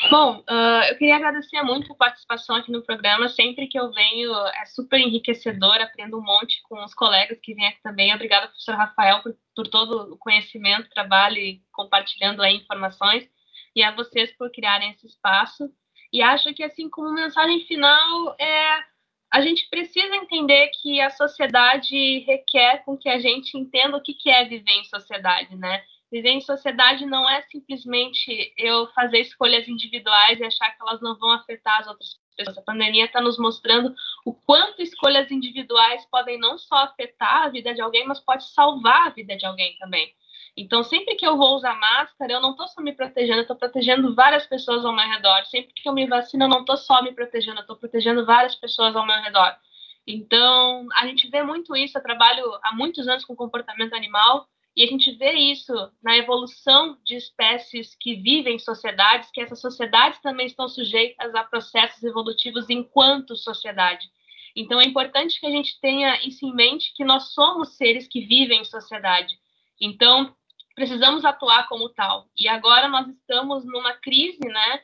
Bom, 0.10 0.44
uh, 0.50 0.84
eu 0.90 0.98
queria 0.98 1.16
agradecer 1.16 1.62
muito 1.64 1.92
a 1.92 1.96
participação 1.96 2.56
aqui 2.56 2.72
no 2.72 2.84
programa. 2.84 3.28
Sempre 3.28 3.68
que 3.68 3.78
eu 3.78 3.92
venho, 3.92 4.34
é 4.48 4.66
super 4.66 5.00
enriquecedor, 5.00 5.82
aprendo 5.82 6.18
um 6.18 6.24
monte 6.24 6.62
com 6.64 6.84
os 6.84 6.94
colegas 6.94 7.40
que 7.42 7.54
vêm 7.54 7.68
aqui 7.68 7.82
também. 7.82 8.14
Obrigada, 8.14 8.48
professor 8.48 8.76
Rafael, 8.76 9.22
por, 9.22 9.36
por 9.56 9.68
todo 9.68 10.14
o 10.14 10.18
conhecimento, 10.18 10.90
trabalho 10.90 11.38
e 11.38 11.62
compartilhando 11.72 12.42
aí 12.42 12.58
informações. 12.58 13.28
E 13.76 13.84
a 13.84 13.92
vocês 13.92 14.32
por 14.38 14.52
criarem 14.52 14.92
esse 14.92 15.08
espaço. 15.08 15.70
E 16.14 16.22
acho 16.22 16.54
que, 16.54 16.64
assim, 16.64 16.90
como 16.90 17.12
mensagem 17.12 17.66
final, 17.66 18.36
é 18.40 18.84
a 19.32 19.42
gente 19.42 19.68
precisa 19.70 20.16
entender 20.16 20.70
que 20.82 21.02
a 21.02 21.10
sociedade 21.10 22.20
requer 22.20 22.86
com 22.86 22.98
que 22.98 23.10
a 23.10 23.20
gente 23.20 23.58
entenda 23.58 23.98
o 23.98 24.02
que, 24.02 24.30
é 24.30 24.46
viver 24.46 24.72
em 24.72 24.86
sociedade, 24.86 25.56
né? 25.58 25.84
Viver 26.16 26.30
em 26.30 26.40
sociedade 26.40 27.06
não 27.06 27.30
é 27.30 27.42
simplesmente 27.42 28.54
eu 28.58 28.88
fazer 28.94 29.20
escolhas 29.20 29.68
individuais 29.68 30.40
e 30.40 30.46
achar 30.46 30.72
que 30.72 30.82
elas 30.82 31.02
não 31.02 31.18
vão 31.18 31.30
afetar 31.32 31.82
as 31.82 31.88
outras 31.88 32.18
pessoas. 32.38 32.58
A 32.58 32.62
pandemia 32.62 33.04
está 33.04 33.20
nos 33.20 33.38
mostrando 33.38 33.94
o 34.26 34.34
quanto 34.34 34.82
escolhas 34.82 35.30
individuais 35.30 36.06
podem 36.10 36.40
não 36.40 36.58
só 36.58 36.76
afetar 36.78 37.44
a 37.44 37.50
vida 37.50 37.74
de 37.74 37.82
alguém, 37.82 38.08
mas 38.08 38.22
pode 38.22 38.50
salvar 38.54 39.08
a 39.08 39.10
vida 39.10 39.36
de 39.36 39.46
alguém 39.46 39.76
também. 39.78 40.10
Então, 40.56 40.84
sempre 40.84 41.16
que 41.16 41.28
eu 41.28 41.36
vou 41.36 41.54
usar 41.54 41.78
máscara, 41.78 42.32
eu 42.32 42.40
não 42.40 42.52
estou 42.52 42.70
só 42.70 42.82
me 42.82 42.94
protegendo, 42.94 43.40
eu 43.40 43.42
estou 43.42 43.58
protegendo 43.58 44.16
várias 44.16 44.48
pessoas 44.48 44.86
ao 44.86 44.96
meu 44.96 45.06
redor. 45.06 45.44
Sempre 45.48 45.74
que 45.74 45.90
eu 45.90 45.92
me 45.92 46.08
vacino, 46.08 46.46
eu 46.46 46.50
não 46.50 46.62
estou 46.62 46.78
só 46.78 47.04
me 47.04 47.12
protegendo, 47.12 47.58
eu 47.58 47.64
estou 47.64 47.76
protegendo 47.76 48.26
várias 48.26 48.56
pessoas 48.56 48.96
ao 48.96 49.06
meu 49.06 49.22
redor. 49.22 49.54
Então, 50.08 50.88
a 50.94 51.06
gente 51.08 51.30
vê 51.30 51.44
muito 51.44 51.76
isso. 51.76 51.98
Eu 51.98 52.04
trabalho 52.04 52.58
há 52.64 52.74
muitos 52.74 53.06
anos 53.06 53.26
com 53.26 53.36
comportamento 53.36 53.94
animal 53.94 54.48
e 54.76 54.84
a 54.84 54.88
gente 54.88 55.12
vê 55.12 55.32
isso 55.32 55.74
na 56.04 56.18
evolução 56.18 56.98
de 57.06 57.16
espécies 57.16 57.96
que 57.96 58.16
vivem 58.16 58.56
em 58.56 58.60
sociedades, 58.60 59.32
que 59.32 59.40
essas 59.40 59.62
sociedades 59.62 60.20
também 60.20 60.48
estão 60.48 60.68
sujeitas 60.68 61.34
a 61.34 61.44
processos 61.44 62.04
evolutivos 62.04 62.70
enquanto 62.70 63.38
sociedade. 63.38 64.06
Então, 64.54 64.80
é 64.82 64.86
importante 64.86 65.40
que 65.40 65.46
a 65.46 65.52
gente 65.52 65.80
tenha 65.80 66.22
isso 66.28 66.46
em 66.46 66.54
mente, 66.54 66.94
que 66.94 67.06
nós 67.06 67.34
somos 67.34 67.78
seres 67.78 68.08
que 68.08 68.22
vivem 68.26 68.62
em 68.62 68.66
sociedade. 68.66 69.38
Então, 69.80 70.36
precisamos 70.76 71.24
atuar 71.24 71.68
como 71.70 71.90
tal. 71.90 72.28
E 72.38 72.48
agora 72.48 72.90
nós 72.90 73.08
estamos 73.08 73.66
numa 73.66 73.94
crise, 73.94 74.46
né, 74.46 74.82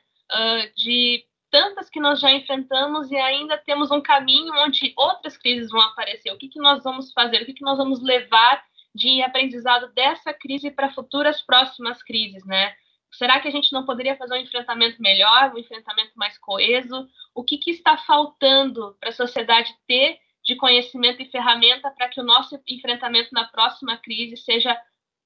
de 0.75 1.25
tantas 1.49 1.89
que 1.89 1.99
nós 1.99 2.21
já 2.21 2.31
enfrentamos 2.31 3.11
e 3.11 3.17
ainda 3.17 3.57
temos 3.57 3.91
um 3.91 3.99
caminho 3.99 4.53
onde 4.63 4.93
outras 4.95 5.37
crises 5.37 5.69
vão 5.69 5.81
aparecer. 5.81 6.31
O 6.31 6.37
que, 6.37 6.47
que 6.47 6.59
nós 6.59 6.81
vamos 6.81 7.11
fazer? 7.11 7.41
O 7.41 7.45
que, 7.45 7.53
que 7.53 7.65
nós 7.65 7.77
vamos 7.77 8.01
levar 8.01 8.63
de 8.93 9.21
aprendizado 9.21 9.91
dessa 9.93 10.33
crise 10.33 10.71
para 10.71 10.91
futuras 10.91 11.41
próximas 11.41 12.03
crises, 12.03 12.45
né? 12.45 12.73
Será 13.11 13.39
que 13.39 13.47
a 13.47 13.51
gente 13.51 13.73
não 13.73 13.85
poderia 13.85 14.15
fazer 14.15 14.33
um 14.33 14.41
enfrentamento 14.41 15.01
melhor, 15.01 15.53
um 15.53 15.57
enfrentamento 15.57 16.11
mais 16.15 16.37
coeso? 16.37 17.07
O 17.35 17.43
que, 17.43 17.57
que 17.57 17.71
está 17.71 17.97
faltando 17.97 18.95
para 18.99 19.09
a 19.09 19.13
sociedade 19.13 19.73
ter 19.87 20.17
de 20.43 20.55
conhecimento 20.55 21.21
e 21.21 21.29
ferramenta 21.29 21.91
para 21.91 22.09
que 22.09 22.19
o 22.19 22.23
nosso 22.23 22.59
enfrentamento 22.67 23.29
na 23.31 23.45
próxima 23.45 23.97
crise 23.97 24.37
seja 24.37 24.77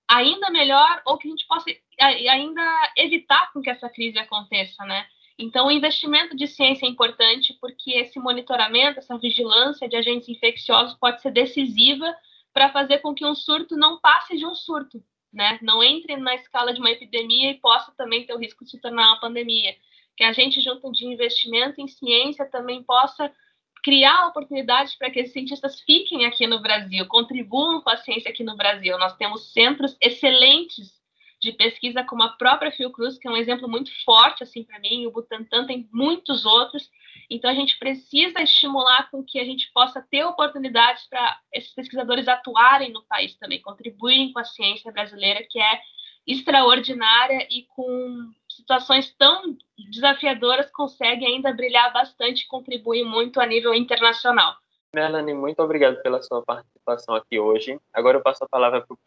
ainda 0.08 0.50
melhor 0.50 1.02
ou 1.06 1.18
que 1.18 1.28
a 1.28 1.32
gente 1.32 1.48
possa 1.48 1.66
ainda 2.00 2.94
evitar 2.98 3.52
com 3.54 3.62
que 3.62 3.70
essa 3.70 3.90
crise 3.90 4.20
aconteça, 4.20 4.84
né? 4.86 5.06
Então, 5.38 5.68
o 5.68 5.72
investimento 5.72 6.36
de 6.36 6.48
ciência 6.48 6.86
é 6.86 6.90
importante 6.90 7.58
porque 7.60 7.92
esse 7.92 8.20
monitoramento, 8.20 9.00
essa 9.00 9.18
vigilância 9.18 9.88
de 9.88 9.96
agentes 9.96 10.30
infecciosos 10.30 10.98
pode 10.98 11.22
ser 11.22 11.32
decisiva 11.32 12.16
para 12.56 12.72
fazer 12.72 13.00
com 13.00 13.14
que 13.14 13.26
um 13.26 13.36
surto 13.36 13.76
não 13.76 14.00
passe 14.00 14.38
de 14.38 14.46
um 14.46 14.56
surto, 14.56 15.04
né? 15.32 15.60
Não 15.62 15.84
entre 15.84 16.16
na 16.16 16.36
escala 16.36 16.74
de 16.74 16.80
uma 16.80 16.90
epidemia 16.90 17.52
e 17.52 17.60
possa 17.60 17.92
também 17.98 18.26
ter 18.26 18.34
o 18.34 18.38
risco 18.38 18.64
de 18.64 18.72
se 18.72 18.80
tornar 18.80 19.10
uma 19.10 19.20
pandemia. 19.20 19.76
Que 20.16 20.24
a 20.24 20.32
gente, 20.32 20.62
junto 20.62 20.90
de 20.94 21.06
investimento 21.06 21.82
em 21.82 21.88
ciência, 21.90 22.46
também 22.46 22.82
possa 22.82 23.30
criar 23.84 24.28
oportunidades 24.28 24.96
para 24.96 25.12
que 25.12 25.20
esses 25.20 25.34
cientistas 25.34 25.82
fiquem 25.82 26.26
aqui 26.26 26.48
no 26.48 26.62
Brasil, 26.62 27.06
contribuam 27.08 27.82
com 27.82 27.90
a 27.90 27.98
ciência 27.98 28.32
aqui 28.32 28.42
no 28.42 28.56
Brasil. 28.56 28.98
Nós 28.98 29.18
temos 29.18 29.52
centros 29.52 29.98
excelentes 30.00 30.94
de 31.46 31.58
pesquisa, 31.58 32.04
como 32.04 32.24
a 32.24 32.30
própria 32.30 32.72
Fiocruz, 32.72 33.18
que 33.18 33.28
é 33.28 33.32
um 33.32 33.38
exemplo 33.38 33.70
muito 33.70 33.92
forte 34.04 34.44
assim 34.44 34.64
para 34.64 34.80
mim, 34.80 35.06
o 35.06 35.12
Butantan 35.12 35.66
tem 35.66 35.88
muitos 35.92 36.46
outros, 36.46 36.90
então, 37.30 37.50
a 37.50 37.54
gente 37.54 37.78
precisa 37.80 38.42
estimular 38.42 39.10
com 39.10 39.24
que 39.24 39.40
a 39.40 39.44
gente 39.44 39.72
possa 39.74 40.02
ter 40.10 40.24
oportunidades 40.24 41.08
para 41.08 41.40
esses 41.52 41.74
pesquisadores 41.74 42.28
atuarem 42.28 42.92
no 42.92 43.04
país 43.04 43.36
também, 43.38 43.62
contribuírem 43.62 44.32
com 44.32 44.40
a 44.40 44.44
ciência 44.44 44.92
brasileira, 44.92 45.46
que 45.50 45.60
é 45.60 45.82
extraordinária 46.28 47.48
e 47.50 47.68
com 47.76 48.32
situações 48.50 49.14
tão 49.16 49.56
desafiadoras 49.78 50.72
consegue 50.72 51.26
ainda 51.26 51.54
brilhar 51.54 51.92
bastante 51.94 52.44
e 52.44 52.48
contribuir 52.48 53.04
muito 53.04 53.40
a 53.40 53.46
nível 53.46 53.74
internacional. 53.74 54.56
Melanie, 54.94 55.34
muito 55.34 55.62
obrigado 55.62 56.02
pela 56.02 56.22
sua 56.22 56.42
participação 56.42 57.16
aqui 57.16 57.40
hoje. 57.40 57.80
Agora 57.94 58.18
eu 58.18 58.24
passo 58.24 58.44
a 58.44 58.50
palavra 58.50 58.82
para 58.82 58.94
o 58.94 58.98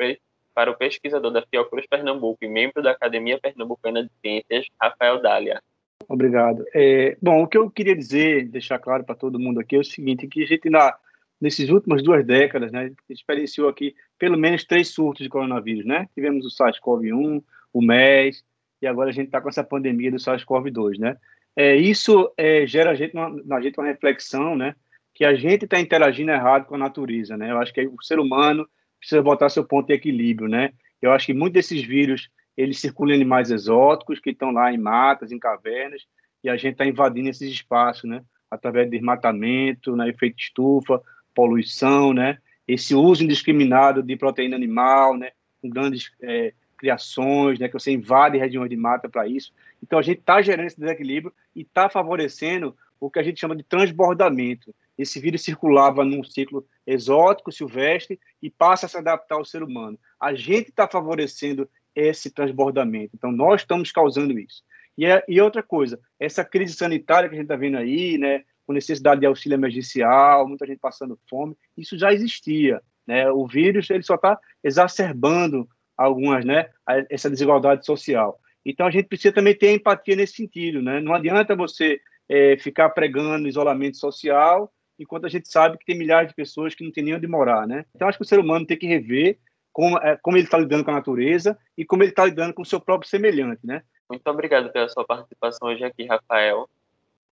pesquisador 0.77 1.31
da 1.31 1.43
Fiocruz 1.43 1.87
Pernambuco 1.87 2.39
e 2.43 2.49
membro 2.49 2.83
da 2.83 2.91
Academia 2.91 3.39
Pernambucana 3.39 4.03
de 4.03 4.11
Ciências, 4.21 4.67
Rafael 4.81 5.21
Dália. 5.21 5.63
Obrigado. 6.09 6.65
É, 6.75 7.17
bom, 7.21 7.43
o 7.43 7.47
que 7.47 7.59
eu 7.59 7.71
queria 7.71 7.95
dizer, 7.95 8.49
deixar 8.49 8.79
claro 8.79 9.05
para 9.05 9.15
todo 9.15 9.39
mundo 9.39 9.61
aqui, 9.61 9.77
é 9.77 9.79
o 9.79 9.85
seguinte, 9.85 10.27
que 10.27 10.43
a 10.43 10.47
gente, 10.47 10.71
na, 10.71 10.95
nesses 11.41 11.69
últimas 11.69 12.03
duas 12.03 12.25
décadas, 12.25 12.73
né, 12.73 12.93
experienciou 13.09 13.69
aqui 13.69 13.95
pelo 14.19 14.39
menos 14.39 14.65
três 14.65 14.89
surtos 14.89 15.23
de 15.23 15.29
coronavírus, 15.29 15.85
né? 15.85 16.09
Tivemos 16.15 16.47
o 16.47 16.51
SARS-CoV-1, 16.51 17.43
o 17.73 17.83
MERS, 17.83 18.45
e 18.81 18.87
agora 18.87 19.11
a 19.11 19.13
gente 19.13 19.27
está 19.27 19.41
com 19.41 19.49
essa 19.49 19.65
pandemia 19.65 20.11
do 20.11 20.17
SARS-CoV-2, 20.17 20.99
né? 20.99 21.17
É, 21.55 21.75
isso 21.75 22.33
é, 22.37 22.67
gera 22.67 22.91
a 22.91 22.95
gente 22.95 23.15
uma, 23.15 23.31
na 23.45 23.61
gente 23.61 23.79
uma 23.79 23.87
reflexão, 23.87 24.57
né? 24.57 24.75
Que 25.15 25.25
a 25.25 25.35
gente 25.35 25.65
está 25.65 25.81
interagindo 25.81 26.31
errado 26.31 26.67
com 26.67 26.77
a 26.77 26.79
natureza, 26.79 27.37
né? 27.37 27.51
Eu 27.51 27.59
acho 27.59 27.73
que 27.73 27.87
o 27.87 28.03
ser 28.03 28.19
humano 28.21 28.69
precisa 28.99 29.23
botar 29.23 29.49
seu 29.49 29.65
ponto 29.65 29.87
de 29.87 29.95
equilíbrio, 29.95 30.49
né? 30.49 30.73
Eu 31.01 31.13
acho 31.13 31.27
que 31.27 31.35
muitos 31.35 31.55
desses 31.55 31.83
vírus 31.83 32.31
eles 32.57 32.81
circulam 32.81 33.13
em 33.13 33.21
animais 33.21 33.51
exóticos 33.51 34.19
que 34.19 34.31
estão 34.31 34.51
lá 34.51 34.73
em 34.73 34.79
matas, 34.79 35.31
em 35.31 35.39
cavernas, 35.39 36.03
e 36.43 36.49
a 36.49 36.57
gente 36.57 36.73
está 36.73 36.85
invadindo 36.85 37.29
esses 37.29 37.49
espaços, 37.51 38.11
né? 38.11 38.23
Através 38.51 38.87
de 38.87 38.97
desmatamento, 38.97 39.95
né? 39.95 40.09
efeito 40.09 40.39
estufa, 40.39 41.01
poluição, 41.35 42.13
né? 42.13 42.39
Esse 42.67 42.95
uso 42.95 43.23
indiscriminado 43.23 44.03
de 44.03 44.17
proteína 44.17 44.57
animal, 44.57 45.17
né? 45.17 45.31
Com 45.63 45.69
grandes 45.71 46.11
é, 46.21 46.53
criações, 46.77 47.59
né? 47.59 47.69
Que 47.69 47.75
você 47.75 47.93
invade 47.93 48.39
regiões 48.39 48.69
de 48.69 48.77
mata 48.77 49.09
para 49.09 49.29
isso. 49.29 49.53
Então 49.83 49.99
a 49.99 50.03
gente 50.03 50.19
está 50.19 50.43
gerando 50.43 50.67
esse 50.67 50.81
desequilíbrio 50.81 51.33
e 51.55 51.63
está 51.63 51.89
favorecendo 51.89 52.77
o 53.01 53.09
que 53.09 53.21
a 53.21 53.23
gente 53.23 53.39
chama 53.39 53.55
de 53.55 53.63
transbordamento. 53.63 54.75
Esse 54.99 55.21
vírus 55.21 55.43
circulava 55.43 56.05
num 56.05 56.25
ciclo 56.25 56.67
exótico, 56.85 57.53
silvestre, 57.53 58.19
e 58.43 58.51
passa 58.51 58.87
a 58.87 58.89
se 58.89 58.99
adaptar 58.99 59.37
ao 59.37 59.45
ser 59.45 59.63
humano. 59.63 59.99
A 60.21 60.35
gente 60.35 60.71
está 60.71 60.89
favorecendo 60.89 61.71
esse 61.95 62.31
transbordamento. 62.31 63.13
Então, 63.15 63.31
nós 63.31 63.61
estamos 63.61 63.93
causando 63.93 64.37
isso. 64.39 64.63
E, 64.97 65.07
é, 65.07 65.25
e 65.29 65.41
outra 65.41 65.63
coisa, 65.63 66.01
essa 66.19 66.45
crise 66.45 66.75
sanitária 66.75 67.29
que 67.29 67.37
a 67.37 67.39
gente 67.39 67.45
está 67.45 67.55
vendo 67.55 67.77
aí, 67.77 68.19
né, 68.19 68.43
com 68.67 68.73
necessidade 68.73 69.21
de 69.21 69.27
auxílio 69.27 69.55
emergencial, 69.55 70.49
muita 70.49 70.67
gente 70.67 70.81
passando 70.81 71.19
fome, 71.31 71.57
isso 71.77 71.97
já 71.97 72.13
existia. 72.13 72.83
Né? 73.07 73.31
O 73.31 73.47
vírus 73.47 73.89
ele 73.91 74.03
só 74.03 74.17
está 74.17 74.39
exacerbando 74.63 75.69
algumas, 75.97 76.45
né, 76.45 76.69
essa 77.09 77.31
desigualdade 77.31 77.87
social. 77.87 78.41
Então, 78.67 78.87
a 78.87 78.91
gente 78.91 79.07
precisa 79.07 79.33
também 79.33 79.55
ter 79.55 79.73
empatia 79.73 80.17
nesse 80.17 80.35
sentido. 80.35 80.83
Né? 80.83 81.01
Não 81.01 81.15
adianta 81.15 81.55
você 81.55 82.01
é, 82.29 82.57
ficar 82.59 82.91
pregando 82.91 83.49
isolamento 83.49 83.97
social 83.97 84.73
enquanto 84.99 85.27
a 85.27 85.29
gente 85.29 85.49
sabe 85.49 85.79
que 85.79 85.85
tem 85.85 85.97
milhares 85.97 86.29
de 86.29 86.35
pessoas 86.35 86.75
que 86.75 86.85
não 86.85 86.91
têm 86.91 87.05
nem 87.05 87.15
onde 87.15 87.27
morar. 87.27 87.67
Né? 87.67 87.85
Então, 87.95 88.09
acho 88.09 88.19
que 88.19 88.25
o 88.25 88.29
ser 88.29 88.39
humano 88.39 88.67
tem 88.67 88.77
que 88.77 88.87
rever 88.87 89.39
como, 89.73 89.97
é, 89.99 90.17
como 90.17 90.37
ele 90.37 90.45
está 90.45 90.59
lidando 90.59 90.85
com 90.85 90.91
a 90.91 90.95
natureza 90.95 91.57
e 91.77 91.85
como 91.85 92.03
ele 92.03 92.11
está 92.11 92.25
lidando 92.25 92.53
com 92.53 92.63
o 92.63 92.67
seu 92.67 92.81
próprio 92.81 93.09
semelhante, 93.09 93.65
né? 93.65 93.83
Muito 94.11 94.27
obrigado 94.29 94.73
pela 94.73 94.89
sua 94.89 95.05
participação 95.05 95.69
hoje 95.69 95.85
aqui, 95.85 96.05
Rafael. 96.05 96.69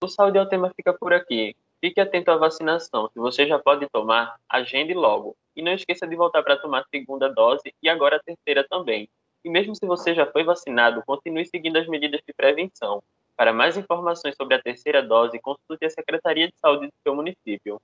O 0.00 0.08
Saúde 0.08 0.38
é 0.38 0.42
o 0.42 0.48
tema 0.48 0.72
fica 0.76 0.92
por 0.92 1.12
aqui. 1.12 1.56
Fique 1.80 2.00
atento 2.00 2.30
à 2.30 2.36
vacinação. 2.36 3.08
Se 3.12 3.18
você 3.18 3.46
já 3.46 3.58
pode 3.58 3.88
tomar, 3.88 4.36
agende 4.48 4.94
logo. 4.94 5.36
E 5.54 5.62
não 5.62 5.72
esqueça 5.72 6.06
de 6.06 6.14
voltar 6.14 6.42
para 6.42 6.56
tomar 6.56 6.80
a 6.80 6.86
segunda 6.88 7.28
dose 7.28 7.74
e 7.82 7.88
agora 7.88 8.16
a 8.16 8.20
terceira 8.20 8.64
também. 8.68 9.08
E 9.44 9.50
mesmo 9.50 9.74
se 9.74 9.86
você 9.86 10.14
já 10.14 10.26
foi 10.26 10.44
vacinado, 10.44 11.02
continue 11.06 11.46
seguindo 11.46 11.78
as 11.78 11.88
medidas 11.88 12.20
de 12.26 12.32
prevenção. 12.32 13.02
Para 13.36 13.52
mais 13.52 13.76
informações 13.76 14.34
sobre 14.34 14.54
a 14.54 14.62
terceira 14.62 15.02
dose, 15.02 15.38
consulte 15.38 15.84
a 15.84 15.90
Secretaria 15.90 16.48
de 16.48 16.54
Saúde 16.56 16.86
do 16.86 16.92
seu 17.02 17.14
município. 17.14 17.78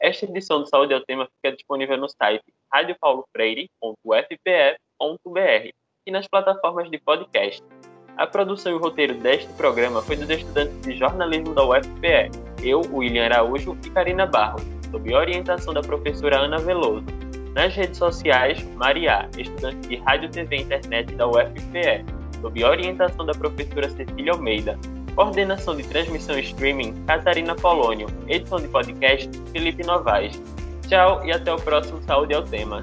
Esta 0.00 0.24
edição 0.24 0.60
do 0.60 0.66
Saúde 0.66 0.94
é 0.94 0.96
o 0.96 1.04
Tema 1.04 1.28
fica 1.36 1.54
disponível 1.54 1.98
no 1.98 2.08
site 2.08 2.42
radiopaulofreire.ufpe.br 2.72 5.68
e 6.06 6.10
nas 6.10 6.26
plataformas 6.26 6.90
de 6.90 6.98
podcast. 6.98 7.62
A 8.16 8.26
produção 8.26 8.72
e 8.72 8.76
o 8.76 8.78
roteiro 8.78 9.14
deste 9.14 9.52
programa 9.54 10.00
foi 10.00 10.16
dos 10.16 10.30
estudantes 10.30 10.80
de 10.80 10.96
jornalismo 10.96 11.54
da 11.54 11.64
UFPE, 11.64 12.30
eu, 12.62 12.80
William 12.90 13.24
Araújo 13.24 13.76
e 13.84 13.90
Karina 13.90 14.24
Barro, 14.24 14.60
sob 14.90 15.14
orientação 15.14 15.74
da 15.74 15.82
professora 15.82 16.38
Ana 16.38 16.58
Veloso. 16.58 17.04
Nas 17.54 17.74
redes 17.74 17.98
sociais, 17.98 18.62
Maria, 18.74 19.28
estudante 19.36 19.88
de 19.88 19.96
Rádio, 19.96 20.30
TV 20.30 20.56
e 20.56 20.62
Internet 20.62 21.14
da 21.14 21.28
UFPE, 21.28 22.04
sob 22.44 22.62
orientação 22.62 23.24
da 23.24 23.32
professora 23.32 23.88
Cecília 23.88 24.32
Almeida. 24.32 24.78
Coordenação 25.14 25.74
de 25.74 25.82
transmissão 25.84 26.38
streaming, 26.38 26.92
Catarina 27.06 27.54
Polônio. 27.54 28.06
Edição 28.28 28.58
de 28.60 28.68
podcast, 28.68 29.30
Felipe 29.50 29.82
Novaes. 29.86 30.42
Tchau 30.86 31.24
e 31.24 31.32
até 31.32 31.50
o 31.50 31.56
próximo 31.56 32.02
Saúde 32.02 32.34
ao 32.34 32.42
Tema. 32.42 32.82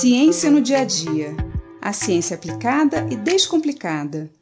Ciência 0.00 0.50
no 0.50 0.62
dia 0.62 0.78
a 0.78 0.84
dia. 0.86 1.36
A 1.78 1.92
ciência 1.92 2.34
aplicada 2.34 3.06
e 3.12 3.16
descomplicada. 3.16 4.32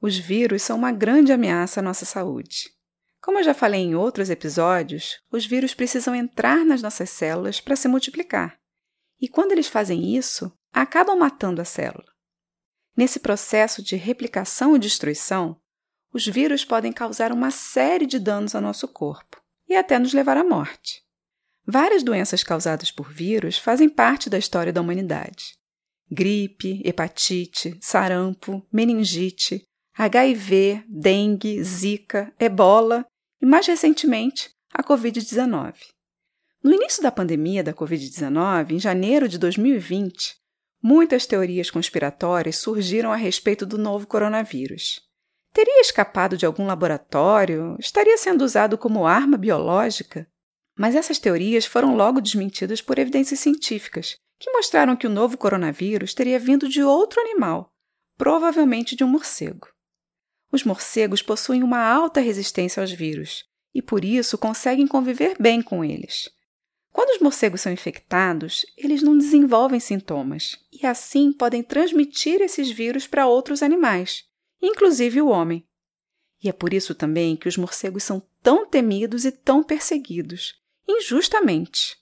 Os 0.00 0.16
vírus 0.16 0.62
são 0.62 0.78
uma 0.78 0.92
grande 0.92 1.32
ameaça 1.32 1.80
à 1.80 1.82
nossa 1.82 2.04
saúde. 2.04 2.70
Como 3.20 3.40
eu 3.40 3.42
já 3.42 3.52
falei 3.52 3.80
em 3.80 3.96
outros 3.96 4.30
episódios, 4.30 5.20
os 5.28 5.44
vírus 5.44 5.74
precisam 5.74 6.14
entrar 6.14 6.64
nas 6.64 6.82
nossas 6.82 7.10
células 7.10 7.60
para 7.60 7.74
se 7.74 7.88
multiplicar. 7.88 8.56
E 9.20 9.26
quando 9.26 9.50
eles 9.50 9.66
fazem 9.66 10.14
isso, 10.14 10.52
acabam 10.72 11.18
matando 11.18 11.60
a 11.60 11.64
célula. 11.64 12.12
Nesse 12.96 13.18
processo 13.18 13.82
de 13.82 13.96
replicação 13.96 14.76
e 14.76 14.78
destruição, 14.78 15.60
os 16.14 16.24
vírus 16.24 16.64
podem 16.64 16.92
causar 16.92 17.32
uma 17.32 17.50
série 17.50 18.06
de 18.06 18.20
danos 18.20 18.54
ao 18.54 18.62
nosso 18.62 18.86
corpo 18.86 19.47
e 19.68 19.76
até 19.76 19.98
nos 19.98 20.12
levar 20.12 20.36
à 20.36 20.44
morte. 20.44 21.02
Várias 21.66 22.02
doenças 22.02 22.42
causadas 22.42 22.90
por 22.90 23.12
vírus 23.12 23.58
fazem 23.58 23.88
parte 23.88 24.30
da 24.30 24.38
história 24.38 24.72
da 24.72 24.80
humanidade. 24.80 25.54
Gripe, 26.10 26.80
hepatite, 26.84 27.76
sarampo, 27.80 28.66
meningite, 28.72 29.62
HIV, 29.92 30.84
dengue, 30.88 31.62
zika, 31.62 32.32
ebola 32.40 33.04
e, 33.42 33.44
mais 33.44 33.66
recentemente, 33.66 34.50
a 34.72 34.82
Covid-19. 34.82 35.74
No 36.62 36.72
início 36.72 37.02
da 37.02 37.12
pandemia 37.12 37.62
da 37.62 37.74
Covid-19, 37.74 38.70
em 38.70 38.78
janeiro 38.78 39.28
de 39.28 39.38
2020, 39.38 40.36
muitas 40.82 41.26
teorias 41.26 41.70
conspiratórias 41.70 42.56
surgiram 42.56 43.12
a 43.12 43.16
respeito 43.16 43.66
do 43.66 43.76
novo 43.76 44.06
coronavírus. 44.06 45.07
Teria 45.58 45.80
escapado 45.80 46.36
de 46.36 46.46
algum 46.46 46.66
laboratório? 46.66 47.74
Estaria 47.80 48.16
sendo 48.16 48.44
usado 48.44 48.78
como 48.78 49.08
arma 49.08 49.36
biológica? 49.36 50.24
Mas 50.78 50.94
essas 50.94 51.18
teorias 51.18 51.66
foram 51.66 51.96
logo 51.96 52.20
desmentidas 52.20 52.80
por 52.80 52.96
evidências 52.96 53.40
científicas, 53.40 54.16
que 54.38 54.52
mostraram 54.52 54.94
que 54.94 55.04
o 55.04 55.10
novo 55.10 55.36
coronavírus 55.36 56.14
teria 56.14 56.38
vindo 56.38 56.68
de 56.68 56.80
outro 56.80 57.20
animal, 57.20 57.72
provavelmente 58.16 58.94
de 58.94 59.02
um 59.02 59.08
morcego. 59.08 59.66
Os 60.52 60.62
morcegos 60.62 61.22
possuem 61.22 61.64
uma 61.64 61.80
alta 61.80 62.20
resistência 62.20 62.80
aos 62.80 62.92
vírus 62.92 63.44
e, 63.74 63.82
por 63.82 64.04
isso, 64.04 64.38
conseguem 64.38 64.86
conviver 64.86 65.34
bem 65.40 65.60
com 65.60 65.84
eles. 65.84 66.30
Quando 66.92 67.16
os 67.16 67.20
morcegos 67.20 67.62
são 67.62 67.72
infectados, 67.72 68.64
eles 68.76 69.02
não 69.02 69.18
desenvolvem 69.18 69.80
sintomas 69.80 70.56
e, 70.72 70.86
assim, 70.86 71.32
podem 71.32 71.64
transmitir 71.64 72.40
esses 72.42 72.70
vírus 72.70 73.08
para 73.08 73.26
outros 73.26 73.60
animais, 73.60 74.28
inclusive 74.60 75.20
o 75.20 75.28
homem. 75.28 75.66
E 76.42 76.48
é 76.48 76.52
por 76.52 76.72
isso 76.72 76.94
também 76.94 77.36
que 77.36 77.48
os 77.48 77.56
morcegos 77.56 78.04
são 78.04 78.22
tão 78.42 78.66
temidos 78.66 79.24
e 79.24 79.32
tão 79.32 79.62
perseguidos, 79.62 80.54
injustamente. 80.86 81.96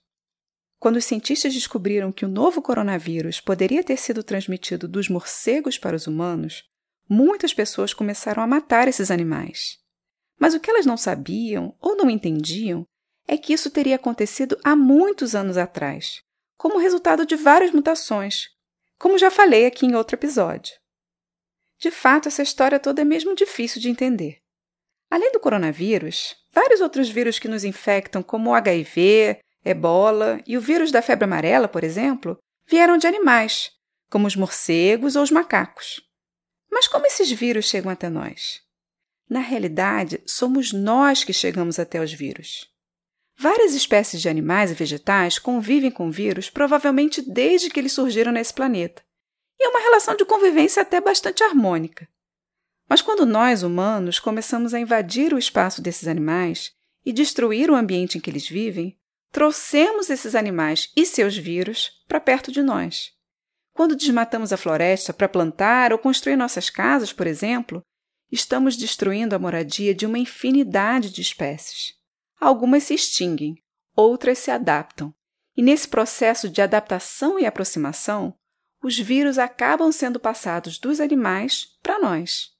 Quando 0.78 0.96
os 0.96 1.04
cientistas 1.04 1.54
descobriram 1.54 2.12
que 2.12 2.24
o 2.24 2.28
novo 2.28 2.60
coronavírus 2.60 3.40
poderia 3.40 3.82
ter 3.82 3.96
sido 3.96 4.22
transmitido 4.22 4.86
dos 4.86 5.08
morcegos 5.08 5.78
para 5.78 5.96
os 5.96 6.06
humanos, 6.06 6.64
muitas 7.08 7.54
pessoas 7.54 7.94
começaram 7.94 8.42
a 8.42 8.46
matar 8.46 8.86
esses 8.88 9.10
animais. 9.10 9.78
Mas 10.38 10.54
o 10.54 10.60
que 10.60 10.70
elas 10.70 10.84
não 10.84 10.96
sabiam 10.96 11.74
ou 11.80 11.96
não 11.96 12.10
entendiam 12.10 12.86
é 13.26 13.36
que 13.36 13.52
isso 13.52 13.70
teria 13.70 13.96
acontecido 13.96 14.58
há 14.62 14.76
muitos 14.76 15.34
anos 15.34 15.56
atrás, 15.56 16.22
como 16.56 16.78
resultado 16.78 17.24
de 17.26 17.36
várias 17.36 17.72
mutações, 17.72 18.48
como 18.98 19.18
já 19.18 19.30
falei 19.30 19.66
aqui 19.66 19.86
em 19.86 19.94
outro 19.94 20.14
episódio. 20.14 20.74
De 21.78 21.90
fato, 21.90 22.28
essa 22.28 22.42
história 22.42 22.80
toda 22.80 23.02
é 23.02 23.04
mesmo 23.04 23.34
difícil 23.34 23.80
de 23.80 23.90
entender. 23.90 24.38
Além 25.10 25.30
do 25.32 25.40
coronavírus, 25.40 26.34
vários 26.50 26.80
outros 26.80 27.08
vírus 27.08 27.38
que 27.38 27.48
nos 27.48 27.64
infectam, 27.64 28.22
como 28.22 28.50
o 28.50 28.54
HIV, 28.54 29.38
ebola 29.64 30.40
e 30.46 30.56
o 30.56 30.60
vírus 30.60 30.90
da 30.90 31.02
febre 31.02 31.24
amarela, 31.24 31.68
por 31.68 31.84
exemplo, 31.84 32.38
vieram 32.68 32.96
de 32.96 33.06
animais, 33.06 33.70
como 34.10 34.26
os 34.26 34.34
morcegos 34.34 35.16
ou 35.16 35.22
os 35.22 35.30
macacos. 35.30 36.00
Mas 36.70 36.88
como 36.88 37.06
esses 37.06 37.30
vírus 37.30 37.66
chegam 37.66 37.90
até 37.90 38.08
nós? 38.08 38.62
Na 39.28 39.40
realidade, 39.40 40.20
somos 40.26 40.72
nós 40.72 41.24
que 41.24 41.32
chegamos 41.32 41.78
até 41.78 42.00
os 42.00 42.12
vírus. 42.12 42.70
Várias 43.38 43.74
espécies 43.74 44.22
de 44.22 44.28
animais 44.28 44.70
e 44.70 44.74
vegetais 44.74 45.38
convivem 45.38 45.90
com 45.90 46.10
vírus 46.10 46.48
provavelmente 46.48 47.20
desde 47.20 47.68
que 47.68 47.78
eles 47.78 47.92
surgiram 47.92 48.32
nesse 48.32 48.54
planeta 48.54 49.02
e 49.58 49.66
é 49.66 49.68
uma 49.68 49.80
relação 49.80 50.14
de 50.14 50.24
convivência 50.24 50.82
até 50.82 51.00
bastante 51.00 51.42
harmônica. 51.42 52.08
Mas 52.88 53.02
quando 53.02 53.26
nós, 53.26 53.62
humanos, 53.62 54.18
começamos 54.18 54.72
a 54.72 54.78
invadir 54.78 55.32
o 55.32 55.38
espaço 55.38 55.82
desses 55.82 56.06
animais 56.06 56.72
e 57.04 57.12
destruir 57.12 57.70
o 57.70 57.74
ambiente 57.74 58.16
em 58.16 58.20
que 58.20 58.30
eles 58.30 58.48
vivem, 58.48 58.96
trouxemos 59.32 60.08
esses 60.08 60.34
animais 60.34 60.90
e 60.96 61.04
seus 61.04 61.36
vírus 61.36 61.90
para 62.06 62.20
perto 62.20 62.52
de 62.52 62.62
nós. 62.62 63.12
Quando 63.72 63.96
desmatamos 63.96 64.52
a 64.52 64.56
floresta 64.56 65.12
para 65.12 65.28
plantar 65.28 65.92
ou 65.92 65.98
construir 65.98 66.36
nossas 66.36 66.70
casas, 66.70 67.12
por 67.12 67.26
exemplo, 67.26 67.82
estamos 68.30 68.76
destruindo 68.76 69.34
a 69.34 69.38
moradia 69.38 69.94
de 69.94 70.06
uma 70.06 70.18
infinidade 70.18 71.10
de 71.10 71.20
espécies. 71.20 71.92
Algumas 72.40 72.84
se 72.84 72.94
extinguem, 72.94 73.56
outras 73.94 74.38
se 74.38 74.50
adaptam. 74.50 75.12
E 75.56 75.62
nesse 75.62 75.88
processo 75.88 76.48
de 76.48 76.62
adaptação 76.62 77.38
e 77.38 77.46
aproximação, 77.46 78.34
os 78.82 78.98
vírus 78.98 79.38
acabam 79.38 79.90
sendo 79.90 80.20
passados 80.20 80.78
dos 80.78 81.00
animais 81.00 81.76
para 81.82 81.98
nós. 81.98 82.50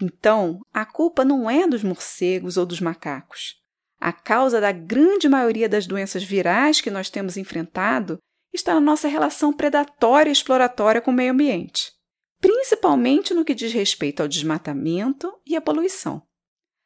Então, 0.00 0.60
a 0.72 0.84
culpa 0.84 1.24
não 1.24 1.50
é 1.50 1.66
dos 1.66 1.82
morcegos 1.82 2.56
ou 2.56 2.64
dos 2.64 2.80
macacos. 2.80 3.56
A 4.00 4.12
causa 4.12 4.60
da 4.60 4.70
grande 4.70 5.28
maioria 5.28 5.68
das 5.68 5.86
doenças 5.86 6.22
virais 6.22 6.80
que 6.80 6.90
nós 6.90 7.10
temos 7.10 7.36
enfrentado 7.36 8.18
está 8.52 8.74
na 8.74 8.80
nossa 8.80 9.08
relação 9.08 9.52
predatória 9.52 10.30
e 10.30 10.32
exploratória 10.32 11.00
com 11.00 11.10
o 11.10 11.14
meio 11.14 11.32
ambiente, 11.32 11.92
principalmente 12.40 13.34
no 13.34 13.44
que 13.44 13.54
diz 13.54 13.72
respeito 13.72 14.20
ao 14.20 14.28
desmatamento 14.28 15.32
e 15.44 15.56
à 15.56 15.60
poluição. 15.60 16.22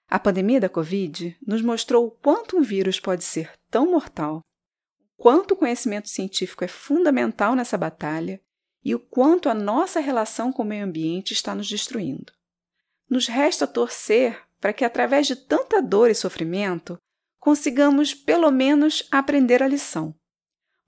A 0.09 0.19
pandemia 0.19 0.61
da 0.61 0.69
Covid 0.69 1.37
nos 1.47 1.63
mostrou 1.63 2.07
o 2.07 2.11
quanto 2.11 2.57
um 2.57 2.63
vírus 2.63 2.99
pode 2.99 3.25
ser 3.25 3.53
tão 3.71 3.91
mortal, 3.91 4.41
quanto 5.17 5.53
o 5.53 5.57
conhecimento 5.57 6.09
científico 6.09 6.65
é 6.65 6.69
fundamental 6.69 7.55
nessa 7.55 7.79
batalha 7.79 8.41
e 8.85 8.95
o 8.95 8.99
quanto 8.99 9.49
a 9.49 9.55
nossa 9.55 10.01
relação 10.01 10.53
com 10.53 10.63
o 10.63 10.67
meio 10.67 10.85
ambiente 10.85 11.33
está 11.33 11.55
nos 11.55 11.69
destruindo. 11.69 12.33
Nos 13.09 13.27
resta 13.27 13.67
torcer 13.67 14.41
para 14.61 14.73
que, 14.73 14.85
através 14.85 15.27
de 15.27 15.37
tanta 15.37 15.81
dor 15.83 16.11
e 16.11 16.15
sofrimento, 16.15 16.97
consigamos 17.39 18.15
pelo 18.15 18.51
menos 18.51 19.07
aprender 19.11 19.63
a 19.63 19.69
lição, 19.69 20.15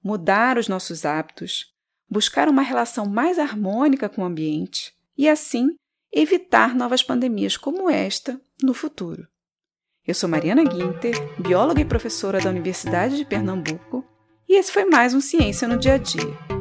mudar 0.02 0.58
os 0.58 0.68
nossos 0.68 1.04
hábitos, 1.04 1.72
buscar 2.08 2.48
uma 2.48 2.62
relação 2.62 3.06
mais 3.06 3.38
harmônica 3.38 4.08
com 4.08 4.22
o 4.22 4.24
ambiente 4.24 4.94
e, 5.18 5.28
assim, 5.28 5.74
evitar 6.12 6.74
novas 6.74 7.02
pandemias 7.02 7.56
como 7.56 7.90
esta 7.90 8.40
no 8.62 8.72
futuro. 8.72 9.26
Eu 10.06 10.14
sou 10.14 10.28
Mariana 10.28 10.62
Guinter, 10.62 11.14
bióloga 11.40 11.80
e 11.80 11.84
professora 11.84 12.40
da 12.40 12.50
Universidade 12.50 13.16
de 13.16 13.24
Pernambuco, 13.24 14.04
e 14.48 14.56
esse 14.56 14.70
foi 14.70 14.84
mais 14.84 15.14
um 15.14 15.20
Ciência 15.20 15.66
no 15.66 15.78
Dia 15.78 15.94
a 15.94 15.98
Dia. 15.98 16.53